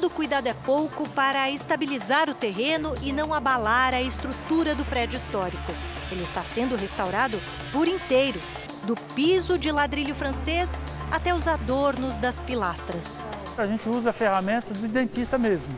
Todo 0.00 0.10
cuidado 0.10 0.46
é 0.46 0.54
pouco 0.54 1.08
para 1.10 1.50
estabilizar 1.50 2.30
o 2.30 2.34
terreno 2.34 2.94
e 3.02 3.12
não 3.12 3.34
abalar 3.34 3.92
a 3.92 4.00
estrutura 4.00 4.72
do 4.72 4.84
prédio 4.84 5.16
histórico. 5.16 5.72
Ele 6.12 6.22
está 6.22 6.40
sendo 6.44 6.76
restaurado 6.76 7.36
por 7.72 7.88
inteiro, 7.88 8.38
do 8.84 8.94
piso 9.16 9.58
de 9.58 9.72
ladrilho 9.72 10.14
francês 10.14 10.80
até 11.10 11.34
os 11.34 11.48
adornos 11.48 12.16
das 12.16 12.38
pilastras. 12.38 13.24
A 13.56 13.66
gente 13.66 13.88
usa 13.88 14.12
ferramentas 14.12 14.78
do 14.78 14.86
dentista 14.86 15.36
mesmo. 15.36 15.76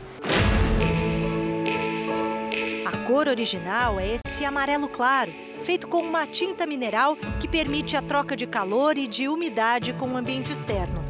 A 2.86 2.96
cor 3.06 3.26
original 3.26 3.98
é 3.98 4.18
esse 4.22 4.44
amarelo 4.44 4.90
claro, 4.90 5.32
feito 5.62 5.88
com 5.88 6.02
uma 6.02 6.26
tinta 6.26 6.66
mineral 6.66 7.16
que 7.16 7.48
permite 7.48 7.96
a 7.96 8.02
troca 8.02 8.36
de 8.36 8.46
calor 8.46 8.98
e 8.98 9.08
de 9.08 9.28
umidade 9.28 9.94
com 9.94 10.06
o 10.06 10.16
ambiente 10.18 10.52
externo. 10.52 11.09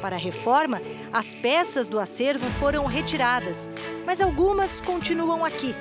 Para 0.00 0.16
a 0.16 0.18
reforma, 0.18 0.80
as 1.12 1.34
peças 1.34 1.88
do 1.88 1.98
acervo 1.98 2.46
foram 2.52 2.84
retiradas, 2.86 3.70
mas 4.04 4.20
algumas 4.20 4.80
continuam 4.80 5.44
aqui. 5.44 5.74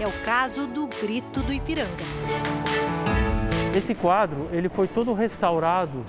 É 0.00 0.06
o 0.06 0.12
caso 0.24 0.66
do 0.66 0.86
Grito 0.86 1.42
do 1.42 1.52
Ipiranga. 1.52 1.90
Esse 3.76 3.94
quadro 3.94 4.48
ele 4.52 4.68
foi 4.68 4.88
todo 4.88 5.12
restaurado 5.12 6.04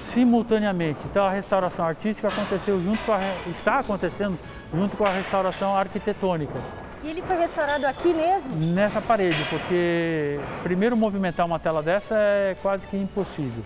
simultaneamente. 0.00 1.00
Então 1.10 1.24
a 1.24 1.30
restauração 1.30 1.84
artística 1.84 2.28
aconteceu 2.28 2.80
junto 2.82 2.98
com 3.04 3.12
a, 3.12 3.20
está 3.50 3.78
acontecendo 3.80 4.38
junto 4.72 4.96
com 4.96 5.04
a 5.04 5.10
restauração 5.10 5.76
arquitetônica. 5.76 6.54
E 7.02 7.08
ele 7.08 7.22
foi 7.22 7.36
restaurado 7.36 7.86
aqui 7.86 8.12
mesmo? 8.12 8.50
Nessa 8.74 9.00
parede, 9.00 9.38
porque 9.48 10.40
primeiro 10.62 10.96
movimentar 10.96 11.46
uma 11.46 11.58
tela 11.58 11.82
dessa 11.82 12.14
é 12.16 12.56
quase 12.60 12.86
que 12.86 12.96
impossível. 12.96 13.62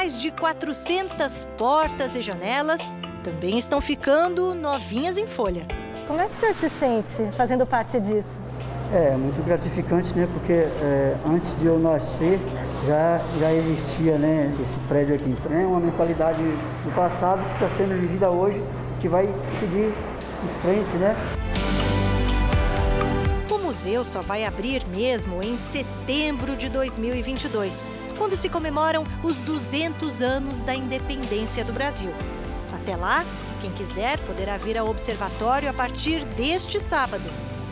Mais 0.00 0.18
de 0.18 0.30
400 0.30 1.44
portas 1.58 2.16
e 2.16 2.22
janelas 2.22 2.96
também 3.22 3.58
estão 3.58 3.82
ficando 3.82 4.54
novinhas 4.54 5.18
em 5.18 5.26
folha. 5.26 5.66
Como 6.06 6.18
é 6.18 6.26
que 6.26 6.34
o 6.36 6.40
senhor 6.40 6.54
se 6.54 6.70
sente 6.70 7.36
fazendo 7.36 7.66
parte 7.66 8.00
disso? 8.00 8.30
É 8.94 9.10
muito 9.10 9.44
gratificante, 9.44 10.14
né? 10.14 10.26
Porque 10.32 10.54
é, 10.54 11.16
antes 11.26 11.54
de 11.58 11.66
eu 11.66 11.78
nascer 11.78 12.40
já, 12.86 13.20
já 13.38 13.52
existia 13.52 14.16
né, 14.16 14.50
esse 14.62 14.78
prédio 14.88 15.16
aqui. 15.16 15.36
Então, 15.38 15.52
é 15.52 15.66
uma 15.66 15.80
mentalidade 15.80 16.42
do 16.42 16.94
passado 16.94 17.44
que 17.44 17.52
está 17.62 17.68
sendo 17.68 17.94
vivida 18.00 18.30
hoje, 18.30 18.58
que 19.02 19.06
vai 19.06 19.28
seguir 19.58 19.92
em 20.42 20.48
frente, 20.62 20.96
né? 20.96 21.14
O 23.50 23.58
museu 23.58 24.02
só 24.02 24.22
vai 24.22 24.46
abrir 24.46 24.82
mesmo 24.88 25.42
em 25.44 25.58
setembro 25.58 26.56
de 26.56 26.70
2022 26.70 27.86
quando 28.20 28.36
se 28.36 28.50
comemoram 28.50 29.02
os 29.24 29.40
200 29.40 30.20
anos 30.20 30.62
da 30.62 30.74
independência 30.74 31.64
do 31.64 31.72
Brasil. 31.72 32.12
Até 32.70 32.94
lá, 32.94 33.24
quem 33.62 33.72
quiser 33.72 34.18
poderá 34.26 34.58
vir 34.58 34.76
ao 34.76 34.88
observatório 34.88 35.70
a 35.70 35.72
partir 35.72 36.26
deste 36.26 36.78
sábado. 36.78 37.24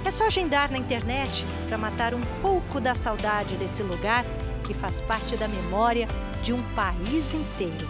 É 0.06 0.10
só 0.10 0.24
agendar 0.24 0.70
na 0.70 0.78
internet 0.78 1.44
para 1.68 1.76
matar 1.76 2.14
um 2.14 2.22
pouco 2.40 2.80
da 2.80 2.94
saudade 2.94 3.56
desse 3.56 3.82
lugar 3.82 4.24
que 4.64 4.72
faz 4.72 5.02
parte 5.02 5.36
da 5.36 5.46
memória 5.46 6.08
de 6.40 6.54
um 6.54 6.62
país 6.74 7.34
inteiro. 7.34 7.86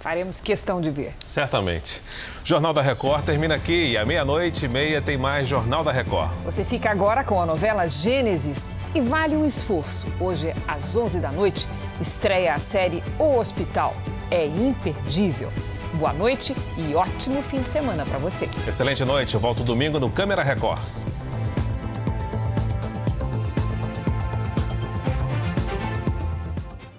Faremos 0.00 0.40
questão 0.40 0.80
de 0.80 0.90
ver. 0.90 1.12
Certamente. 1.24 2.02
Jornal 2.42 2.72
da 2.72 2.80
Record 2.80 3.22
termina 3.22 3.54
aqui 3.54 3.92
e 3.92 3.98
à 3.98 4.06
meia-noite 4.06 4.64
e 4.64 4.68
meia 4.68 5.02
tem 5.02 5.18
mais 5.18 5.46
Jornal 5.46 5.84
da 5.84 5.92
Record. 5.92 6.30
Você 6.42 6.64
fica 6.64 6.90
agora 6.90 7.22
com 7.22 7.38
a 7.38 7.44
novela 7.44 7.86
Gênesis 7.86 8.74
e 8.94 9.00
vale 9.02 9.36
um 9.36 9.44
esforço. 9.44 10.06
Hoje, 10.18 10.54
às 10.66 10.96
11 10.96 11.20
da 11.20 11.30
noite, 11.30 11.68
estreia 12.00 12.54
a 12.54 12.58
série 12.58 13.04
O 13.18 13.36
Hospital. 13.36 13.94
É 14.30 14.46
imperdível. 14.46 15.52
Boa 15.94 16.14
noite 16.14 16.56
e 16.78 16.94
ótimo 16.94 17.42
fim 17.42 17.60
de 17.60 17.68
semana 17.68 18.06
para 18.06 18.18
você. 18.18 18.48
Excelente 18.66 19.04
noite. 19.04 19.34
Eu 19.34 19.40
volto 19.40 19.62
domingo 19.62 20.00
no 20.00 20.08
Câmera 20.08 20.42
Record. 20.42 20.80